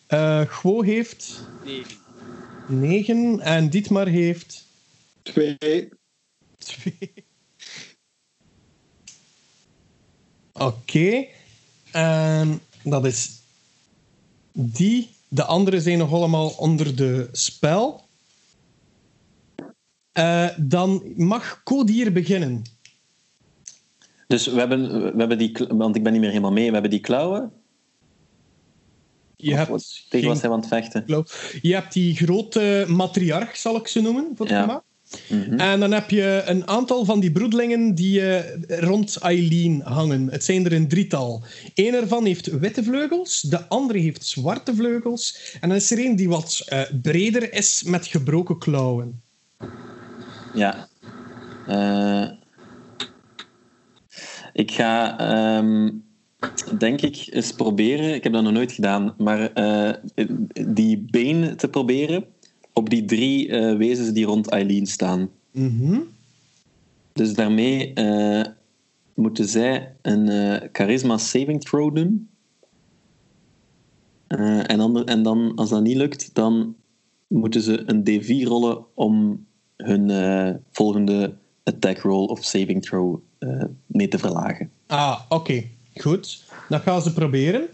Eh 0.07 0.41
Gwo 0.41 0.81
heeft 0.81 1.47
Nee. 1.65 1.83
9 2.67 3.39
en 3.39 3.69
Dietmar 3.69 4.07
heeft 4.07 4.65
Twee. 5.23 5.57
2. 6.57 6.97
Oké. 10.53 11.25
En 11.91 12.61
dat 12.83 13.05
is 13.05 13.31
die. 14.51 15.09
De 15.33 15.43
andere 15.43 15.81
zijn 15.81 15.97
nog 15.97 16.11
allemaal 16.13 16.49
onder 16.49 16.95
de 16.95 17.29
spel. 17.31 18.07
Eh, 20.11 20.49
dan 20.57 21.03
mag 21.15 21.61
Codier 21.63 22.13
beginnen. 22.13 22.61
Dus 24.27 24.47
we 24.47 24.59
hebben, 24.59 24.91
we 25.13 25.17
hebben 25.19 25.37
die... 25.37 25.57
Want 25.67 25.95
ik 25.95 26.03
ben 26.03 26.11
niet 26.11 26.21
meer 26.21 26.29
helemaal 26.29 26.51
mee. 26.51 26.67
We 26.67 26.73
hebben 26.73 26.91
die 26.91 26.99
klauwen. 26.99 27.51
Je 29.35 29.51
Of 29.51 29.57
hebt, 29.57 29.69
wat- 29.69 30.05
tegen 30.09 30.27
wat 30.27 30.37
zijn 30.37 30.51
we 30.51 30.57
aan 30.57 30.63
het 30.63 30.69
vechten? 30.69 31.25
je 31.61 31.73
hebt 31.73 31.93
die 31.93 32.15
grote 32.15 32.85
matriarch, 32.87 33.55
zal 33.57 33.75
ik 33.75 33.87
ze 33.87 34.01
noemen, 34.01 34.31
voor 34.35 34.45
het 34.45 34.55
Ja. 34.55 34.83
Mhm. 35.29 35.59
En 35.59 35.79
dan 35.79 35.91
heb 35.91 36.09
je 36.09 36.41
een 36.45 36.67
aantal 36.67 37.05
van 37.05 37.19
die 37.19 37.31
broedlingen 37.31 37.95
die 37.95 38.21
eh, 38.21 38.79
rond 38.79 39.17
Eileen 39.17 39.81
hangen. 39.83 40.27
Het 40.31 40.43
zijn 40.43 40.65
er 40.65 40.73
een 40.73 40.87
drietal. 40.87 41.43
Eén 41.73 41.93
ervan 41.93 42.25
heeft 42.25 42.59
witte 42.59 42.83
vleugels, 42.83 43.41
de 43.41 43.67
andere 43.67 43.99
heeft 43.99 44.25
zwarte 44.25 44.75
vleugels. 44.75 45.57
En 45.61 45.69
dan 45.69 45.77
is 45.77 45.91
er 45.91 45.97
één 45.97 46.15
die 46.15 46.29
wat 46.29 46.63
eh, 46.65 46.81
breder 47.01 47.53
is 47.53 47.83
met 47.83 48.07
gebroken 48.07 48.57
klauwen. 48.57 49.21
Ja. 50.53 50.87
Eh, 51.67 52.29
ik 54.53 54.71
ga, 54.71 55.17
ehm, 55.17 55.91
denk 56.77 57.01
ik, 57.01 57.27
eens 57.29 57.51
proberen. 57.53 58.13
Ik 58.13 58.23
heb 58.23 58.33
dat 58.33 58.43
nog 58.43 58.53
nooit 58.53 58.71
gedaan, 58.71 59.15
maar 59.17 59.51
die 60.67 61.05
been 61.11 61.55
te 61.55 61.67
proberen 61.67 62.25
op 62.73 62.89
die 62.89 63.05
drie 63.05 63.49
eh, 63.49 63.77
wezens 63.77 64.11
die 64.11 64.25
rond 64.25 64.49
Eileen 64.49 64.85
staan. 64.85 65.29
Mhm. 65.51 65.99
Dus 67.13 67.33
daarmee 67.33 67.93
eh, 67.93 68.45
moeten 69.13 69.47
zij 69.47 69.95
een 70.01 70.29
eh, 70.29 70.69
charisma 70.71 71.17
saving 71.17 71.61
throw 71.61 71.95
doen. 71.95 72.27
En, 74.27 74.79
ander, 74.79 75.05
en 75.05 75.23
dan, 75.23 75.55
als 75.55 75.69
dat 75.69 75.83
niet 75.83 75.95
lukt, 75.95 76.35
dan 76.35 76.75
moeten 77.27 77.61
ze 77.61 77.83
een 77.85 78.03
D4 78.09 78.47
rollen 78.47 78.85
om 78.93 79.45
hun 79.77 80.61
volgende 80.71 81.33
attack 81.63 81.97
roll 81.97 82.25
of 82.25 82.43
saving 82.43 82.81
throw 82.81 83.19
mee 83.85 84.07
te 84.07 84.17
verlagen. 84.17 84.71
Ah, 84.87 85.21
oké. 85.29 85.63
Goed. 85.95 86.43
Dan 86.69 86.79
gaan 86.79 87.01
ze 87.01 87.13
proberen. 87.13 87.67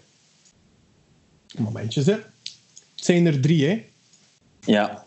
Momentjes, 1.58 2.06
hè. 2.06 2.14
Het 2.14 3.06
zijn 3.06 3.26
er 3.26 3.42
drie, 3.42 3.66
hè. 3.66 3.84
Ja, 4.70 5.06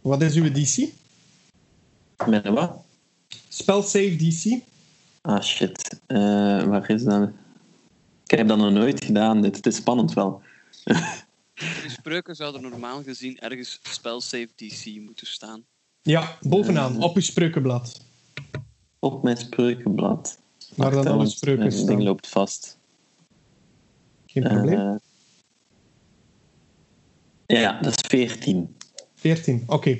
Wat 0.00 0.22
is 0.22 0.34
uw 0.34 0.50
DC? 0.52 0.88
met 2.26 2.44
een 2.44 2.54
wat? 2.54 2.76
Spell 3.48 3.82
save 3.82 4.16
DC. 4.16 4.62
Ah 5.20 5.42
shit, 5.42 6.00
Eh, 6.06 6.18
waar 6.64 6.90
is 6.90 7.02
dat? 7.02 7.30
Ik 8.26 8.38
heb 8.38 8.48
dat 8.48 8.58
nog 8.58 8.70
nooit 8.72 9.04
gedaan, 9.04 9.42
dit. 9.42 9.56
Het 9.56 9.66
is 9.66 9.76
spannend 9.76 10.12
wel. 10.12 10.42
De 10.84 11.88
spreuken 11.88 12.36
zouden 12.36 12.60
normaal 12.62 13.02
gezien 13.02 13.38
ergens 13.38 13.78
spell 13.82 14.20
save 14.20 14.48
DC 14.56 15.00
moeten 15.00 15.26
staan. 15.26 15.64
Ja, 16.02 16.36
bovenaan, 16.40 17.02
op 17.02 17.14
uw 17.16 17.22
spreukenblad. 17.22 18.04
Op 18.98 19.22
mijn 19.22 19.36
spreukenblad. 19.36 20.38
Waar 20.76 20.90
dan 20.90 21.06
alle 21.06 21.26
spreuken 21.26 21.68
ding 21.70 21.80
staan. 21.80 22.02
loopt 22.02 22.28
vast. 22.28 22.78
Geen 24.26 24.42
probleem. 24.42 24.78
Eh, 24.78 24.94
ja, 27.58 27.78
dat 27.82 27.92
is 27.92 28.04
14. 28.08 28.76
14, 29.14 29.64
oké. 29.66 29.98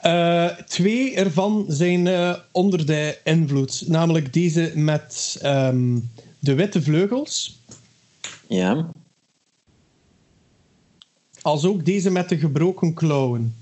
Eh, 0.00 0.46
twee 0.46 1.14
ervan 1.14 1.64
zijn 1.68 2.06
eh, 2.06 2.34
onder 2.52 2.86
de 2.86 3.18
invloed. 3.24 3.84
Namelijk 3.86 4.32
deze 4.32 4.72
met 4.74 5.38
ehm, 5.42 5.98
de 6.38 6.54
witte 6.54 6.82
vleugels. 6.82 7.58
Ja. 8.48 8.90
Als 11.42 11.64
ook 11.64 11.84
deze 11.84 12.10
met 12.10 12.28
de 12.28 12.38
gebroken 12.38 12.94
klauwen. 12.94 13.54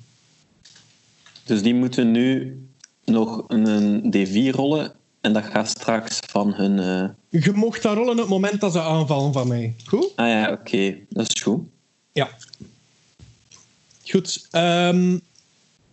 Dus 1.45 1.63
die 1.63 1.75
moeten 1.75 2.11
nu 2.11 2.61
nog 3.05 3.45
een 3.49 4.03
D4 4.17 4.55
rollen. 4.55 4.93
En 5.21 5.33
dat 5.33 5.45
gaat 5.45 5.69
straks 5.69 6.19
van 6.27 6.55
hun. 6.55 6.79
eh, 6.79 7.41
Je 7.43 7.53
mocht 7.53 7.83
dat 7.83 7.95
rollen 7.97 8.13
op 8.13 8.19
het 8.19 8.29
moment 8.29 8.61
dat 8.61 8.73
ze 8.73 8.81
aanvallen 8.81 9.33
van 9.33 9.49
mij. 9.49 9.75
Goed? 9.85 10.13
Ah 10.17 10.29
ja, 10.29 10.51
oké. 10.53 10.97
Dat 11.09 11.35
is 11.35 11.43
goed. 11.43 11.61
Ja. 12.13 12.29
Goed. 14.11 14.49
ehm, 14.51 15.19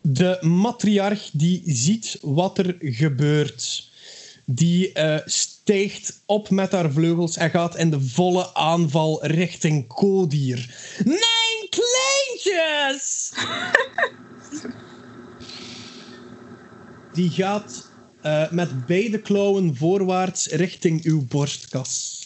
de 0.02 0.38
matriarch 0.42 1.30
die 1.34 1.62
ziet 1.66 2.18
wat 2.22 2.58
er 2.58 2.76
gebeurt. 2.80 3.92
Die 4.46 4.94
eh, 4.94 5.20
stijgt 5.26 6.22
op 6.26 6.50
met 6.50 6.72
haar 6.72 6.92
vleugels 6.92 7.38
en 7.38 7.50
gaat 7.50 7.78
in 7.78 7.90
de 7.90 8.02
volle 8.02 8.54
aanval 8.56 9.26
richting 9.26 9.88
Kodier. 9.88 10.76
Mijn 11.04 11.70
kleintjes! 11.70 13.32
die 17.14 17.30
gaat 17.30 17.92
eh, 18.22 18.52
met 18.52 18.86
beide 18.86 19.22
klauwen 19.22 19.76
voorwaarts 19.76 20.48
richting 20.48 21.04
uw 21.04 21.26
borstkas. 21.28 22.22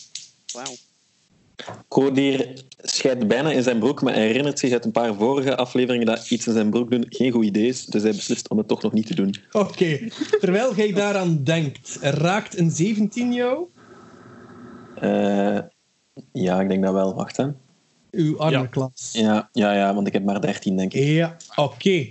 Wauw. 0.53 0.75
Kodier 1.87 2.65
scheidt 2.81 3.27
bijna 3.27 3.51
in 3.51 3.63
zijn 3.63 3.79
broek, 3.79 4.01
maar 4.01 4.13
hij 4.13 4.25
herinnert 4.27 4.59
zich 4.59 4.71
uit 4.71 4.85
een 4.85 4.91
paar 4.91 5.15
vorige 5.15 5.55
afleveringen 5.55 6.05
dat 6.05 6.29
iets 6.29 6.47
in 6.47 6.53
zijn 6.53 6.69
broek 6.69 6.91
doen 6.91 7.05
geen 7.09 7.31
goed 7.31 7.45
idee 7.45 7.67
is. 7.67 7.85
Dus 7.85 8.01
hij 8.01 8.11
beslist 8.11 8.49
om 8.49 8.57
het 8.57 8.67
toch 8.67 8.81
nog 8.81 8.93
niet 8.93 9.07
te 9.07 9.15
doen. 9.15 9.35
Oké, 9.51 9.99
terwijl 10.39 10.75
jij 10.75 10.93
daaraan 10.93 11.43
denkt, 11.43 11.97
raakt 12.01 12.57
een 12.57 12.71
17 12.71 13.33
jou? 13.33 13.65
Eh, 14.95 15.57
ja, 16.31 16.61
ik 16.61 16.69
denk 16.69 16.83
dat 16.83 16.93
wel. 16.93 17.15
Wacht, 17.15 17.37
hè. 17.37 17.45
Uw 18.11 18.39
arme 18.39 18.57
Ja. 18.57 18.65
klas. 18.65 19.09
Ja, 19.11 19.49
ja, 19.51 19.73
ja, 19.73 19.93
want 19.93 20.07
ik 20.07 20.13
heb 20.13 20.23
maar 20.23 20.41
13, 20.41 20.77
denk 20.77 20.93
ik. 20.93 21.03
Ja, 21.03 21.37
oké. 21.55 22.07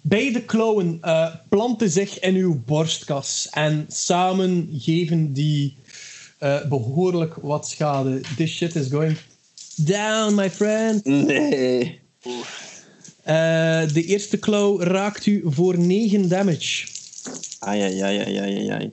Beide 0.00 0.42
klauwen 0.44 0.98
eh, 1.00 1.34
planten 1.48 1.90
zich 1.90 2.18
in 2.20 2.34
uw 2.34 2.62
borstkas 2.66 3.48
en 3.50 3.84
samen 3.88 4.68
geven 4.78 5.32
die 5.32 5.76
eh, 6.38 6.66
behoorlijk 6.68 7.34
wat 7.34 7.68
schade. 7.68 8.20
This 8.36 8.50
shit 8.56 8.74
is 8.74 8.88
going 8.88 9.16
down, 9.84 10.34
my 10.34 10.50
friend. 10.50 11.04
Nee. 11.04 12.00
Eh, 13.22 13.92
de 13.92 14.04
eerste 14.04 14.38
klauw 14.38 14.80
raakt 14.80 15.26
u 15.26 15.42
voor 15.44 15.78
9 15.78 16.28
damage. 16.28 16.86
Ah, 17.58 17.76
ja, 17.76 17.86
ja, 17.86 18.06
ja, 18.08 18.28
ja, 18.28 18.44
ja. 18.44 18.90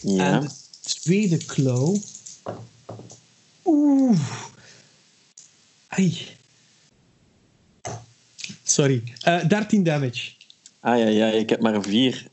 ja. 0.00 0.34
En 0.34 0.40
de 0.40 0.50
tweede 0.80 1.36
klauw. 1.36 1.96
Oeh. 3.64 4.18
Ai. 5.88 6.26
Sorry. 8.62 9.02
Eh 9.20 9.48
13 9.48 9.82
damage. 9.82 10.32
Ah, 10.80 10.98
ja, 10.98 11.06
ja, 11.06 11.26
ik 11.26 11.48
heb 11.48 11.60
maar 11.60 11.82
4 11.82 12.28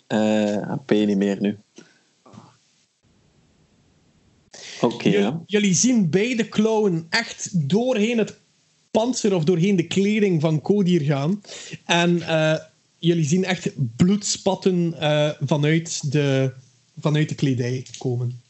HP 0.68 0.89
niet 0.92 1.18
meer 1.18 1.42
nu. 1.42 1.58
Oké, 4.82 5.10
Jullie- 5.10 5.20
ja. 5.20 5.44
Jullie 5.46 5.74
zien 5.74 6.10
beide 6.10 6.48
klauwen 6.50 7.06
echt 7.10 7.70
doorheen 7.70 8.18
het 8.18 8.40
panzer 8.92 9.36
of 9.36 9.44
doorheen 9.44 9.76
de 9.76 9.88
kleding 9.88 10.42
van 10.42 10.62
Kodier 10.62 11.02
gaan. 11.02 11.42
En 11.86 12.22
eh, 12.22 12.58
jullie 13.00 13.26
zien 13.26 13.44
echt 13.44 13.72
bloedspatten 13.96 14.94
eh, 15.00 15.30
vanuit, 15.42 16.12
de, 16.12 16.54
vanuit 17.00 17.30
de 17.30 17.36
kledij 17.36 17.86
komen. 17.98 18.42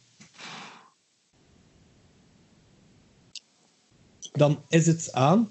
Dan 4.31 4.63
is 4.69 4.85
het 4.87 5.13
aan. 5.13 5.49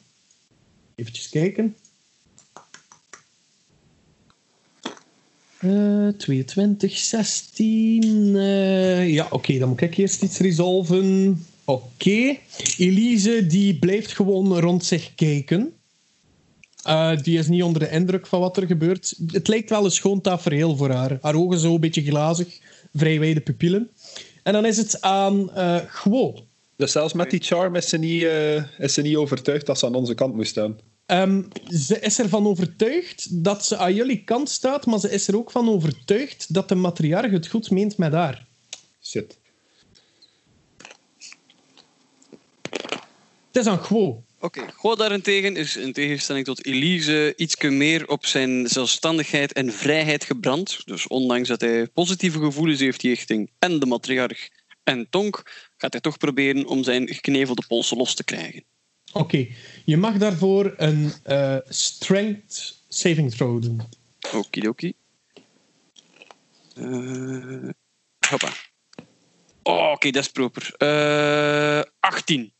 Even 0.95 1.31
kijken. 1.31 1.76
Eh 5.61 6.08
22, 6.16 6.96
16. 6.98 8.36
eh, 8.36 9.12
ja, 9.12 9.26
oké, 9.30 9.58
dan 9.58 9.68
moet 9.68 9.80
ik 9.80 9.96
eerst 9.96 10.22
iets 10.22 10.38
resolven. 10.38 11.38
Oké. 11.64 12.36
Elise 12.76 13.46
die 13.46 13.78
blijft 13.78 14.12
gewoon 14.12 14.58
rond 14.58 14.84
zich 14.84 15.14
kijken. 15.14 15.72
Eh, 16.82 17.16
die 17.22 17.38
is 17.38 17.48
niet 17.48 17.62
onder 17.62 17.82
de 17.82 17.90
indruk 17.90 18.26
van 18.26 18.40
wat 18.40 18.56
er 18.56 18.66
gebeurt. 18.66 19.14
Het 19.26 19.48
lijkt 19.48 19.70
wel 19.70 19.84
een 19.84 19.90
schoon 19.90 20.20
tafereel 20.20 20.76
voor 20.76 20.90
haar. 20.90 21.18
Haar 21.20 21.34
ogen 21.34 21.58
zo 21.58 21.74
een 21.74 21.80
beetje 21.80 22.02
glazig, 22.02 22.58
vrij 22.94 23.18
wijde 23.18 23.40
pupillen. 23.40 23.90
En 24.42 24.52
dan 24.52 24.66
is 24.66 24.76
het 24.76 25.00
aan 25.00 25.54
eh 25.54 25.76
Gwo. 25.76 26.34
Dus 26.76 26.92
zelfs 26.92 27.12
met 27.12 27.30
die 27.30 27.40
charm 27.42 27.74
is 27.76 27.88
ze 27.88 27.98
niet, 27.98 28.22
eh, 28.22 28.78
is 28.78 28.94
ze 28.94 29.02
niet 29.02 29.16
overtuigd 29.16 29.66
dat 29.66 29.78
ze 29.78 29.86
aan 29.86 29.94
onze 29.94 30.14
kant 30.14 30.34
moest 30.34 30.50
staan. 30.50 30.76
Ehm, 31.11 31.42
ze 31.68 32.00
is 32.00 32.18
ervan 32.18 32.46
overtuigd 32.46 33.44
dat 33.44 33.64
ze 33.66 33.76
aan 33.76 33.94
jullie 33.94 34.24
kant 34.24 34.48
staat, 34.48 34.86
maar 34.86 34.98
ze 34.98 35.11
is 35.11 35.28
er 35.28 35.36
ook 35.36 35.50
van 35.50 35.68
overtuigd 35.68 36.54
dat 36.54 36.68
de 36.68 36.74
matriarch 36.74 37.30
het 37.30 37.46
goed 37.46 37.70
meent 37.70 37.96
met 37.96 38.12
haar. 38.12 38.46
Shit. 39.02 39.38
Het 43.46 43.56
is 43.56 43.66
aan 43.66 43.78
Gwo. 43.78 44.24
Oké, 44.40 44.72
Goh 44.74 44.96
daarentegen 44.98 45.56
is 45.56 45.76
in 45.76 45.92
tegenstelling 45.92 46.44
tot 46.44 46.64
Elise 46.64 47.32
iets 47.36 47.56
meer 47.56 48.08
op 48.08 48.26
zijn 48.26 48.68
zelfstandigheid 48.68 49.52
en 49.52 49.72
vrijheid 49.72 50.24
gebrand. 50.24 50.82
Dus 50.84 51.06
ondanks 51.06 51.48
dat 51.48 51.61
hij 51.61 51.86
positieve 51.86 52.38
gevoelens 52.38 52.80
heeft 52.80 53.02
richting 53.02 53.50
en 53.58 53.78
de 53.78 53.86
matriarch 53.86 54.48
en 54.84 55.06
Tonk, 55.11 55.42
gaat 55.76 55.92
hij 55.92 56.00
toch 56.00 56.18
proberen 56.18 56.66
om 56.66 56.84
zijn 56.84 57.08
geknevelde 57.08 57.62
polsen 57.68 57.96
los 57.96 58.14
te 58.14 58.24
krijgen. 58.24 58.64
Oké, 59.12 59.46
je 59.84 59.96
mag 59.96 60.16
daarvoor 60.16 60.74
een 60.76 61.12
eh, 61.22 61.56
strength 61.68 62.82
saving 62.88 63.30
throw 63.30 63.62
doen. 63.62 63.80
Okidoki. 64.34 64.94
Eh 66.74 67.68
hoppa. 68.28 68.52
Oh, 69.62 69.90
Oké, 69.92 70.11
dat 70.11 70.22
is 70.22 70.30
proper. 70.30 70.74
Eh 70.76 71.82
18. 72.00 72.52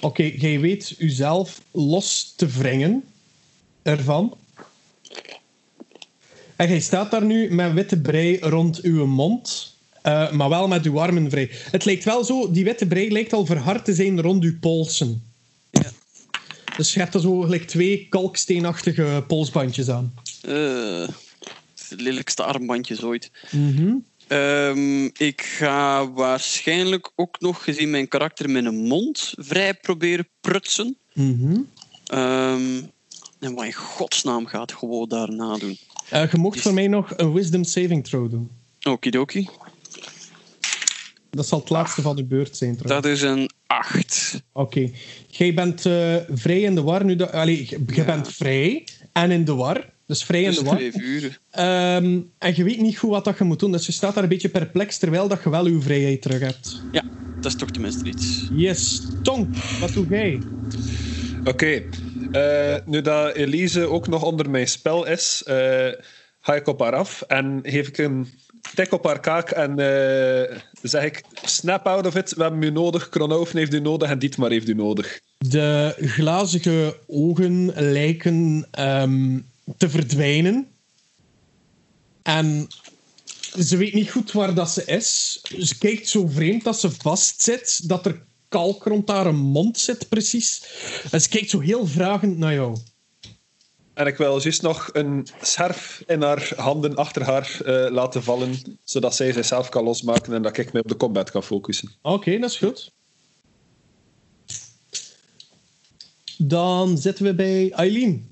Oké, 0.00 0.22
jij 0.22 0.60
weet 0.60 0.94
uzelf 0.98 1.60
los 1.70 2.34
te 2.36 2.46
wringen 2.46 3.04
ervan. 3.82 4.38
En 6.56 6.68
jij 6.68 6.80
staat 6.80 7.10
daar 7.10 7.24
nu 7.24 7.54
met 7.54 7.72
witte 7.72 8.00
brei 8.00 8.38
rond 8.38 8.80
uw 8.80 9.06
mond, 9.06 9.76
eh, 10.08 10.30
maar 10.30 10.48
wel 10.48 10.68
met 10.68 10.84
uw 10.84 11.00
armen 11.00 11.30
vrij. 11.30 11.50
Het 11.70 11.84
lijkt 11.84 12.04
wel 12.04 12.24
zo, 12.24 12.50
die 12.50 12.64
witte 12.64 12.86
brei 12.86 13.12
lijkt 13.12 13.32
al 13.32 13.46
verhard 13.46 13.84
te 13.84 13.94
zijn 13.94 14.20
rond 14.20 14.44
uw 14.44 14.58
polsen. 14.58 15.22
Ja. 15.70 15.90
Dus 16.76 16.94
je 16.94 17.00
hebt 17.00 17.14
er 17.14 17.20
zo 17.20 17.40
gelijk 17.40 17.66
twee 17.66 18.06
kalksteenachtige 18.08 19.24
polsbandjes 19.26 19.88
aan. 19.88 20.14
Eh, 20.42 21.08
het 21.88 22.00
lelijkste 22.00 22.42
armbandjes 22.42 23.02
ooit. 23.02 23.30
Mhm. 23.50 23.94
Ehm, 24.26 25.04
ik 25.04 25.42
ga 25.42 26.10
waarschijnlijk 26.10 27.10
ook 27.14 27.40
nog, 27.40 27.64
gezien 27.64 27.90
mijn 27.90 28.08
karakter, 28.08 28.50
mijn 28.50 28.76
mond 28.76 29.34
vrij 29.36 29.74
proberen 29.74 30.28
prutsen. 30.40 30.96
Mhm. 31.12 31.60
Ehm, 32.06 32.82
en 33.38 33.54
wat 33.54 33.64
in 33.64 33.72
godsnaam 33.72 34.46
gaat 34.46 34.72
gewoon 34.72 35.08
daarna 35.08 35.56
doen? 35.56 35.78
Eh, 36.10 36.30
je 36.30 36.38
mocht 36.38 36.60
voor 36.60 36.74
mij 36.74 36.86
nog 36.86 37.12
een 37.16 37.32
wisdom 37.32 37.64
saving 37.64 38.04
throw 38.04 38.30
doen. 38.30 38.50
Okidoki. 38.82 39.48
Dat 41.30 41.46
zal 41.46 41.58
het 41.58 41.70
laatste 41.70 42.02
van 42.02 42.16
de 42.16 42.24
beurt 42.24 42.56
zijn 42.56 42.76
trouwens. 42.76 43.06
Dat 43.06 43.12
is 43.16 43.22
een 43.22 43.50
8. 43.66 44.42
Oké. 44.52 44.90
Jij 45.26 45.54
bent 45.54 45.86
eh, 45.86 46.14
vrij 46.28 46.60
in 46.60 46.74
de 46.74 46.82
war 46.82 47.04
nu. 47.04 47.16
Dat, 47.16 47.32
allee, 47.32 47.66
je 47.68 47.78
Ja. 47.94 48.04
bent 48.04 48.32
vrij 48.32 48.86
en 49.12 49.30
in 49.30 49.44
de 49.44 49.54
war. 49.54 49.84
Dus 50.06 50.24
vrij 50.24 50.42
in 50.42 50.48
Dus 50.48 50.58
de 50.58 50.64
war. 50.64 50.76
twee 50.76 50.92
uren. 50.94 51.36
Ehm, 51.50 52.20
en 52.38 52.52
je 52.56 52.64
weet 52.64 52.80
niet 52.80 52.98
goed 52.98 53.10
wat 53.10 53.24
dat 53.24 53.38
je 53.38 53.44
moet 53.44 53.60
doen. 53.60 53.72
Dus 53.72 53.86
je 53.86 53.92
staat 53.92 54.14
daar 54.14 54.22
een 54.22 54.28
beetje 54.28 54.48
perplex 54.48 54.98
terwijl 54.98 55.28
dat 55.28 55.42
je 55.42 55.50
wel 55.50 55.66
je 55.66 55.80
vrijheid 55.80 56.22
terug 56.22 56.40
hebt. 56.40 56.82
Ja, 56.92 57.02
dat 57.40 57.52
is 57.52 57.58
toch 57.58 57.70
tenminste 57.70 58.04
iets. 58.08 58.48
Yes. 58.52 59.02
Tonk, 59.22 59.56
wat 59.80 59.92
doe 59.92 60.06
jij? 60.08 60.38
Oké. 61.44 61.82
Eh, 62.32 62.76
nu 62.86 63.00
dat 63.00 63.34
Elise 63.34 63.86
ook 63.86 64.08
nog 64.08 64.22
onder 64.22 64.50
mijn 64.50 64.68
spel 64.68 65.06
is, 65.06 65.42
eh, 65.46 65.56
ga 66.40 66.54
ik 66.54 66.66
op 66.66 66.80
haar 66.80 66.94
af 66.94 67.22
en 67.22 67.60
geef 67.62 67.88
ik 67.88 67.98
een 67.98 68.28
tik 68.74 68.92
op 68.92 69.04
haar 69.04 69.20
kaak 69.20 69.50
en 69.50 69.70
eh, 69.78 70.56
zeg 70.82 71.04
ik: 71.04 71.24
Snap 71.42 71.86
out 71.86 72.06
of 72.06 72.16
it, 72.16 72.34
we 72.34 72.42
hebben 72.42 72.62
u 72.62 72.70
nodig. 72.70 73.08
Kronhoven 73.08 73.58
heeft 73.58 73.74
u 73.74 73.80
nodig 73.80 74.10
en 74.10 74.18
Dietmar 74.18 74.50
heeft 74.50 74.68
u 74.68 74.74
nodig. 74.74 75.20
De 75.38 75.94
glazige 76.00 76.96
ogen 77.06 77.72
lijken 77.74 78.66
ehm, 78.70 79.38
te 79.76 79.88
verdwijnen. 79.88 80.66
En 82.22 82.68
ze 83.58 83.76
weet 83.76 83.94
niet 83.94 84.10
goed 84.10 84.32
waar 84.32 84.54
dat 84.54 84.70
ze 84.70 84.84
is. 84.84 85.40
Ze 85.58 85.78
kijkt 85.78 86.08
zo 86.08 86.26
vreemd 86.26 86.64
dat 86.64 86.80
ze 86.80 86.90
vastzit, 86.90 87.88
dat 87.88 88.06
er 88.06 88.22
kalk 88.48 88.84
rond 88.84 89.08
haar 89.08 89.34
mond 89.34 89.78
zit, 89.78 90.08
precies. 90.08 90.62
En 91.10 91.20
ze 91.20 91.28
kijkt 91.28 91.50
zo 91.50 91.60
heel 91.60 91.86
vragend 91.86 92.38
naar 92.38 92.54
jou. 92.54 92.76
En 93.98 94.06
ik 94.06 94.16
wil 94.16 94.40
juist 94.40 94.62
nog 94.62 94.90
een 94.92 95.26
scherf 95.40 96.02
in 96.06 96.22
haar 96.22 96.52
handen 96.56 96.94
achter 96.96 97.22
haar 97.22 97.60
eh, 97.64 97.90
laten 97.90 98.22
vallen, 98.22 98.78
zodat 98.84 99.14
zij 99.14 99.32
zichzelf 99.32 99.68
kan 99.68 99.84
losmaken 99.84 100.32
en 100.32 100.42
dat 100.42 100.58
ik 100.58 100.72
me 100.72 100.80
op 100.80 100.88
de 100.88 100.96
combat 100.96 101.30
kan 101.30 101.42
focussen. 101.42 101.90
Oké, 102.02 102.38
dat 102.38 102.50
is 102.50 102.58
goed. 102.58 102.92
Dan 106.36 106.98
zitten 106.98 107.24
we 107.24 107.34
bij 107.34 107.70
Eileen. 107.70 108.30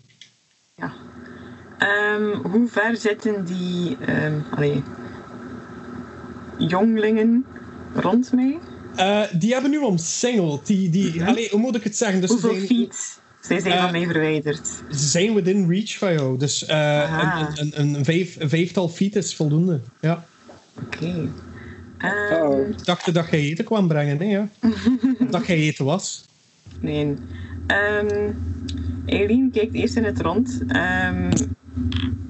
Ja. 0.77 0.95
Ehm, 1.79 2.49
hoe 2.51 2.69
ver 2.69 2.97
zitten 2.97 3.45
die 3.45 3.97
ehm 3.97 4.41
allee, 4.51 4.83
jonglingen 6.59 7.47
rond 7.95 8.33
mij? 8.33 8.59
Eh, 8.97 9.23
die 9.39 9.53
hebben 9.53 9.71
nu 9.71 9.79
omsingeld. 9.79 10.67
Die, 10.67 10.91
die, 10.91 11.25
allee, 11.25 11.49
hoe 11.51 11.61
moet 11.61 11.77
ik 11.77 11.85
het 11.85 11.97
zeggen? 11.97 12.21
Dus 12.21 12.31
Hoeveel 12.31 12.55
zijn, 12.55 12.67
feet 12.67 13.25
zij 13.47 13.61
zijn 13.61 13.75
Eh, 13.75 13.83
van 13.83 13.93
mij 13.93 14.05
verwijderd? 14.07 14.67
ze 14.91 15.07
zijn 15.09 15.35
within 15.35 15.69
reach 15.69 15.99
van 15.99 16.13
jou. 16.13 16.39
Dus 16.39 16.65
eh, 16.65 17.49
een, 17.57 17.73
een, 17.81 17.95
een, 17.95 18.05
vijf, 18.05 18.37
een 18.41 18.49
vijftal 18.49 18.89
feet 18.89 19.17
is 19.17 19.35
voldoende. 19.35 19.81
Ja. 20.01 20.25
Oké. 20.85 21.29
Ehm, 21.99 22.33
Uh-oh. 22.33 22.69
Ik 22.69 22.85
dacht 22.85 23.15
dat 23.15 23.31
jij 23.31 23.41
eten 23.41 23.65
kwam 23.65 23.89
brengen, 23.89 24.19
hè? 24.19 24.25
Ja. 24.25 24.49
dat 25.31 25.47
jij 25.47 25.57
eten 25.57 25.85
was. 25.85 26.25
Nee. 26.81 27.15
Ehm 27.67 28.31
Eileen 29.07 29.51
kijkt 29.53 29.75
eerst 29.75 29.97
in 29.97 30.05
het 30.05 30.21
rond. 30.21 30.61
Ehm, 30.69 31.31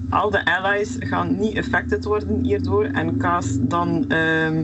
al 0.09 0.29
de 0.29 0.45
allies 0.45 0.95
gaan 0.99 1.39
niet 1.39 1.57
affected 1.57 2.03
worden 2.05 2.43
hierdoor 2.43 2.83
en 2.85 3.17
cast 3.17 3.69
dan 3.69 4.05
ehm 4.09 4.63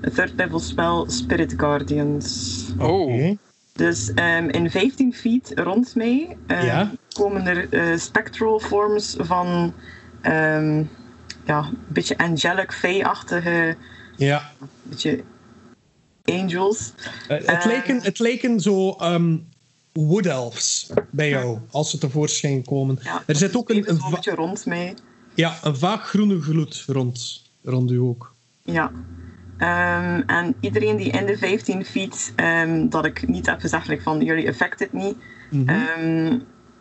een 0.00 0.12
third 0.14 0.32
level 0.36 0.58
spel 0.58 1.10
Spirit 1.10 1.54
Guardians. 1.56 2.64
Oh. 2.78 3.36
Dus 3.74 4.12
ehm, 4.14 4.48
in 4.48 4.70
15 4.70 5.14
feet 5.14 5.52
rond 5.54 5.94
mij 5.94 6.36
ehm, 6.46 6.64
Ja. 6.64 6.92
komen 7.12 7.46
er 7.46 7.68
eh, 7.72 7.98
spectral 7.98 8.60
forms 8.60 9.14
van 9.18 9.74
ehm, 10.20 10.84
ja, 11.46 11.58
een 11.58 11.76
beetje 11.88 12.18
angelic, 12.18 12.72
fey-achtige, 12.72 13.76
Ja. 14.16 14.50
beetje 14.82 15.24
angels. 16.24 16.92
Eh, 17.28 17.46
het, 17.46 17.64
lijken, 17.64 18.02
het 18.02 18.18
lijken 18.18 18.60
zo 18.60 18.96
wood 19.92 20.26
elves 20.26 20.90
bij 21.10 21.28
jou, 21.28 21.58
als 21.70 21.90
ze 21.90 21.98
tevoorschijn 21.98 22.64
komen. 22.64 22.98
Ja, 23.02 23.22
Er 23.26 23.36
zit 23.36 23.56
ook 23.56 23.70
een, 23.70 23.88
een, 23.90 24.00
beetje 24.10 24.34
rond 24.34 24.66
mij. 24.66 24.94
ja, 25.34 25.58
een 25.62 25.76
vaag 25.76 26.08
groene 26.08 26.40
gloed 26.40 26.84
rond, 26.86 27.42
rond 27.62 27.90
u 27.90 27.98
ook. 27.98 28.34
Ja. 28.62 28.90
Ehm, 29.58 30.22
en 30.26 30.54
iedereen 30.60 30.96
die 30.96 31.10
in 31.10 31.26
de 31.26 31.38
15 31.38 31.84
feet, 31.84 32.32
ehm, 32.36 32.88
dat 32.88 33.04
ik 33.04 33.28
niet 33.28 33.46
heb 33.46 33.60
gezegd 33.60 33.88
like, 33.88 34.02
van 34.02 34.20
jullie 34.24 34.48
affected 34.48 34.92
niet, 34.92 35.16
Mhm. 35.50 35.68
ehm, 35.68 36.38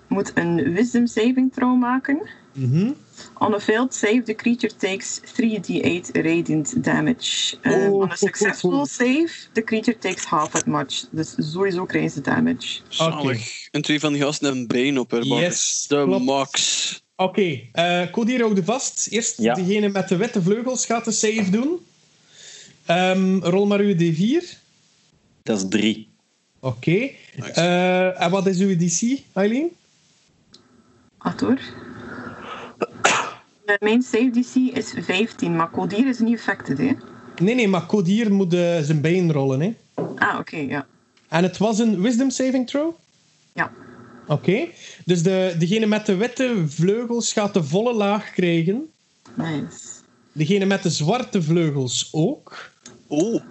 moet 0.07 0.31
een 0.35 0.73
wisdom 0.73 1.07
saving 1.07 1.53
throw 1.53 1.79
maken. 1.79 2.21
Mhm. 2.53 2.91
On 3.39 3.53
a 3.53 3.59
failed 3.59 3.93
save, 3.93 4.21
the 4.25 4.33
creature 4.35 4.75
takes 4.75 5.19
3d8 5.23 6.09
radiant 6.13 6.83
damage. 6.83 7.55
Um, 7.61 7.73
Oh. 7.73 7.93
on 8.01 8.11
a 8.11 8.15
successful 8.15 8.85
save, 8.85 9.29
the 9.51 9.63
creature 9.63 9.97
takes 9.97 10.23
half 10.25 10.49
that 10.49 10.65
much. 10.65 11.05
Dus 11.11 11.35
sowieso 11.37 11.85
krijgen 11.85 12.11
ze 12.11 12.21
damage. 12.21 12.79
Zalig. 12.87 13.67
En 13.71 13.81
twee 13.81 13.99
van 13.99 14.13
die 14.13 14.21
gasten 14.21 14.45
hebben 14.45 14.61
een 14.61 14.67
been 14.67 14.99
op 14.99 15.11
haar. 15.11 15.23
Yes, 15.23 15.85
De 15.87 16.03
klopt. 16.03 16.25
max. 16.25 17.03
Oké, 17.15 17.59
eh 17.71 18.11
Cody 18.11 18.37
hou 18.37 18.53
de 18.55 18.63
vast. 18.63 19.07
Eerst 19.09 19.37
Ja. 19.41 19.53
degene 19.53 19.89
met 19.89 20.09
de 20.09 20.15
witte 20.17 20.41
vleugels 20.41 20.85
gaat 20.85 21.05
de 21.05 21.11
save 21.11 21.49
doen. 21.49 21.79
Ehm, 22.85 23.37
rol 23.37 23.65
maar 23.65 23.79
uw 23.79 23.95
D4. 23.95 24.57
Dat 25.43 25.57
is 25.57 25.65
drie. 25.69 26.09
Oké. 26.59 27.09
Eh, 27.53 28.21
en 28.21 28.31
wat 28.31 28.47
is 28.47 28.59
uw 28.59 28.75
DC, 28.75 29.19
Eileen? 29.33 29.69
Ator. 31.17 31.59
Uh, 33.65 33.75
mijn 33.79 34.01
save 34.01 34.29
DC 34.29 34.75
is 34.77 34.93
15, 35.05 35.55
maar 35.55 35.71
Codir 35.71 36.07
is 36.07 36.19
niet 36.19 36.37
affected, 36.37 36.77
hè? 36.77 36.91
Nee, 37.41 37.55
nee, 37.55 37.67
maar 37.67 37.85
Cody 37.85 38.27
moet 38.27 38.53
eh, 38.53 38.79
zijn 38.79 39.01
been 39.01 39.31
rollen. 39.31 39.61
Hè. 39.61 39.75
Ah, 40.15 40.39
oké, 40.39 40.57
ja. 40.57 40.85
En 41.27 41.43
het 41.43 41.57
was 41.57 41.79
een 41.79 42.01
wisdom 42.01 42.29
saving 42.29 42.67
throw? 42.67 42.93
Ja. 43.53 43.71
Oké. 44.27 44.67
Dus 45.05 45.23
de, 45.23 45.55
degene 45.57 45.85
met 45.85 46.05
de 46.05 46.15
witte 46.15 46.63
vleugels 46.67 47.33
gaat 47.33 47.53
de 47.53 47.63
volle 47.63 47.93
laag 47.93 48.31
krijgen. 48.31 48.91
Nice. 49.35 49.92
Degene 50.33 50.65
met 50.65 50.83
de 50.83 50.89
zwarte 50.89 51.41
vleugels 51.41 52.09
ook. 52.11 52.71
Oh. 53.07 53.41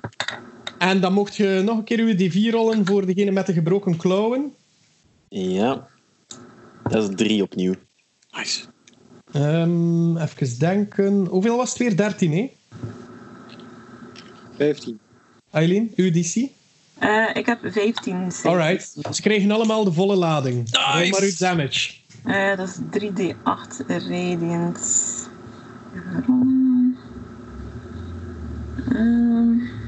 En 0.79 1.01
dan 1.01 1.13
mocht 1.13 1.37
je 1.37 1.63
nog 1.65 1.79
een 1.79 1.85
keer 1.85 1.99
uw 1.99 2.15
D4 2.17 2.51
rollen 2.51 2.87
voor 2.87 3.07
degene 3.07 3.31
met 3.31 3.47
de 3.47 3.53
gebroken 3.53 3.97
klauwen. 3.97 4.53
Ja. 5.29 5.89
Dat 6.89 7.11
is 7.11 7.17
drie 7.17 7.43
opnieuw. 7.43 7.75
Nice. 8.31 8.65
Ehm 9.33 10.17
even 10.17 10.59
denken. 10.59 11.27
Hoeveel 11.27 11.57
was 11.57 11.69
het 11.69 11.79
weer? 11.79 11.97
13, 11.97 12.33
hè? 12.33 12.51
15. 14.57 14.99
Eileen, 15.51 15.93
uw 15.97 16.11
DC? 16.11 16.49
Eh, 16.99 17.31
ik 17.35 17.47
heb 17.47 17.59
15 17.63 18.31
saves. 18.31 18.45
Alright. 18.45 18.97
Ze 19.11 19.23
kregen 19.23 19.51
allemaal 19.51 19.85
de 19.85 19.93
volle 19.93 20.17
lading. 20.17 20.69
Rol 20.71 21.09
maar 21.09 21.23
uw 21.23 21.37
damage. 21.39 21.93
Eh, 22.25 22.57
dat 22.57 22.69
is 22.69 22.79
3d8 22.91 23.87
radiant. 23.87 24.81
Ehm. 28.95 29.81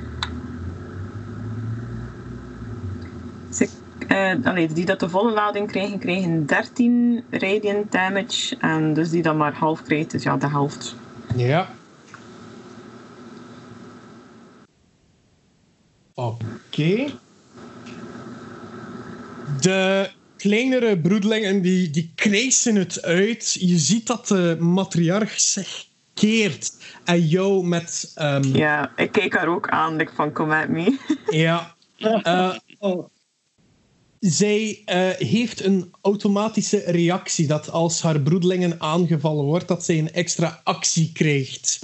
Eh, 4.08 4.68
die 4.74 4.84
dat 4.84 5.00
de 5.00 5.08
volle 5.08 5.32
lading 5.32 5.68
kregen, 5.68 5.98
kregen 5.98 6.46
13 6.46 7.24
radiant 7.30 7.92
damage. 7.92 8.56
En 8.56 8.94
dus 8.94 9.10
die 9.10 9.22
dan 9.22 9.36
maar 9.36 9.54
half 9.54 9.82
kreeg, 9.82 10.06
dus 10.06 10.22
ja, 10.22 10.36
de 10.36 10.48
helft. 10.48 10.94
Ja. 11.36 11.68
Oké. 16.14 17.06
De 19.60 20.10
kleinere 20.36 20.98
broedlingen 20.98 21.62
die, 21.62 21.90
die 21.90 22.12
krijsen 22.14 22.74
het 22.74 23.02
uit. 23.02 23.56
Je 23.60 23.78
ziet 23.78 24.06
dat 24.06 24.28
de 24.28 24.56
matriarch 24.60 25.40
zich 25.40 25.86
keert 26.14 26.76
en 27.04 27.26
jou 27.26 27.66
met... 27.66 28.12
ehm, 28.14 28.56
Ja, 28.56 28.92
ik 28.96 29.12
keek 29.12 29.34
haar 29.34 29.48
ook 29.48 29.68
aan. 29.68 30.00
Ik 30.00 30.10
van, 30.14 30.32
kom 30.32 30.48
met 30.48 30.68
me. 30.68 30.98
ja. 31.46 31.74
Eh, 31.98 32.54
Oh, 32.78 33.08
zij 34.20 34.82
eh, 34.84 35.08
heeft 35.10 35.64
een 35.64 35.92
automatische 36.00 36.82
reactie 36.86 37.46
dat 37.46 37.70
als 37.70 38.02
haar 38.02 38.20
broedlingen 38.20 38.80
aangevallen 38.80 39.44
wordt, 39.44 39.68
dat 39.68 39.84
zij 39.84 39.98
een 39.98 40.12
extra 40.12 40.60
actie 40.64 41.10
krijgt. 41.12 41.78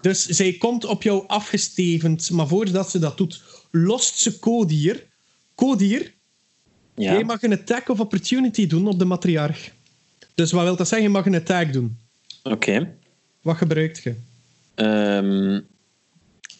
Dus 0.00 0.26
zij 0.26 0.52
komt 0.52 0.84
op 0.84 1.02
jou 1.02 1.24
afgestevend, 1.26 2.30
maar 2.30 2.46
voordat 2.48 2.90
ze 2.90 2.98
dat 2.98 3.16
doet, 3.16 3.42
lost 3.70 4.18
ze 4.18 4.38
Kodier. 4.38 5.06
Kodier, 5.54 6.14
Ja. 6.94 7.12
jij 7.12 7.24
mag 7.24 7.42
een 7.42 7.52
attack 7.52 7.88
of 7.88 8.00
opportunity 8.00 8.66
doen 8.66 8.86
op 8.88 8.98
de 8.98 9.04
matriarch. 9.04 9.70
Dus 10.34 10.52
wat 10.52 10.62
wil 10.64 10.76
dat 10.76 10.88
zeggen? 10.88 11.06
Je 11.08 11.12
mag 11.14 11.26
een 11.26 11.34
attack 11.34 11.72
doen. 11.72 11.98
Oké. 12.42 12.94
Wat 13.42 13.56
gebruikt 13.56 14.02
je? 14.02 14.14
Ehm, 14.74 15.60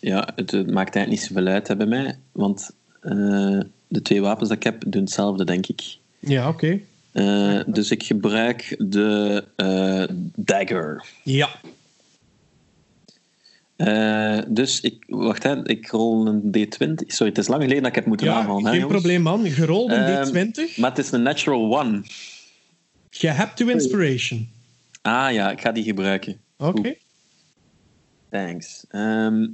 ja, 0.01 0.29
het, 0.37 0.51
het 0.51 0.71
maakt 0.71 0.95
eigenlijk 0.97 1.09
niet 1.09 1.21
zoveel 1.23 1.47
uit 1.47 1.69
hè, 1.69 1.77
bij 1.77 1.87
mij. 1.87 2.19
Want 2.33 2.71
eh, 3.01 3.61
de 3.89 4.03
twee 4.03 4.21
wapens 4.21 4.49
dat 4.49 4.57
ik 4.59 4.63
heb 4.65 4.85
doen 4.87 5.03
hetzelfde, 5.03 5.45
denk 5.45 5.67
ik. 5.67 5.97
Ja, 6.19 6.49
oké. 6.49 6.81
Eh, 7.13 7.61
dus 7.67 7.91
ik 7.91 8.03
gebruik 8.03 8.75
de 8.79 9.45
eh, 9.57 10.05
dagger. 10.37 11.05
Ja. 11.23 11.49
Dus 14.49 14.81
ik, 14.81 15.05
wacht, 15.07 15.43
hè, 15.43 15.69
ik 15.69 15.89
rol 15.91 16.27
een 16.27 16.43
D20. 16.43 16.95
Sorry, 17.07 17.29
het 17.29 17.39
is 17.39 17.49
lang 17.49 17.63
geleden 17.63 17.83
dat 17.83 17.91
ik 17.91 17.95
heb 17.95 18.07
moeten 18.07 18.27
Ja, 18.27 18.35
aanvallen. 18.35 18.73
geen 18.73 18.87
probleem, 18.87 19.23
man. 19.23 19.47
Gerold 19.51 19.91
een 19.91 20.05
Ehm, 20.05 20.29
D20. 20.29 20.77
Maar 20.77 20.91
het 20.91 20.99
is 20.99 21.11
een 21.11 21.23
natural 21.23 21.79
one. 21.79 22.03
Je 23.11 23.29
hebt 23.29 23.57
to 23.57 23.67
inspiration. 23.69 24.49
Ah 25.03 25.33
ja, 25.33 25.51
ik 25.51 25.61
ga 25.61 25.73
die 25.73 25.85
gebruiken. 25.85 26.41
Oké. 26.59 26.97
Thanks. 28.31 28.85
Ehm, 28.89 29.47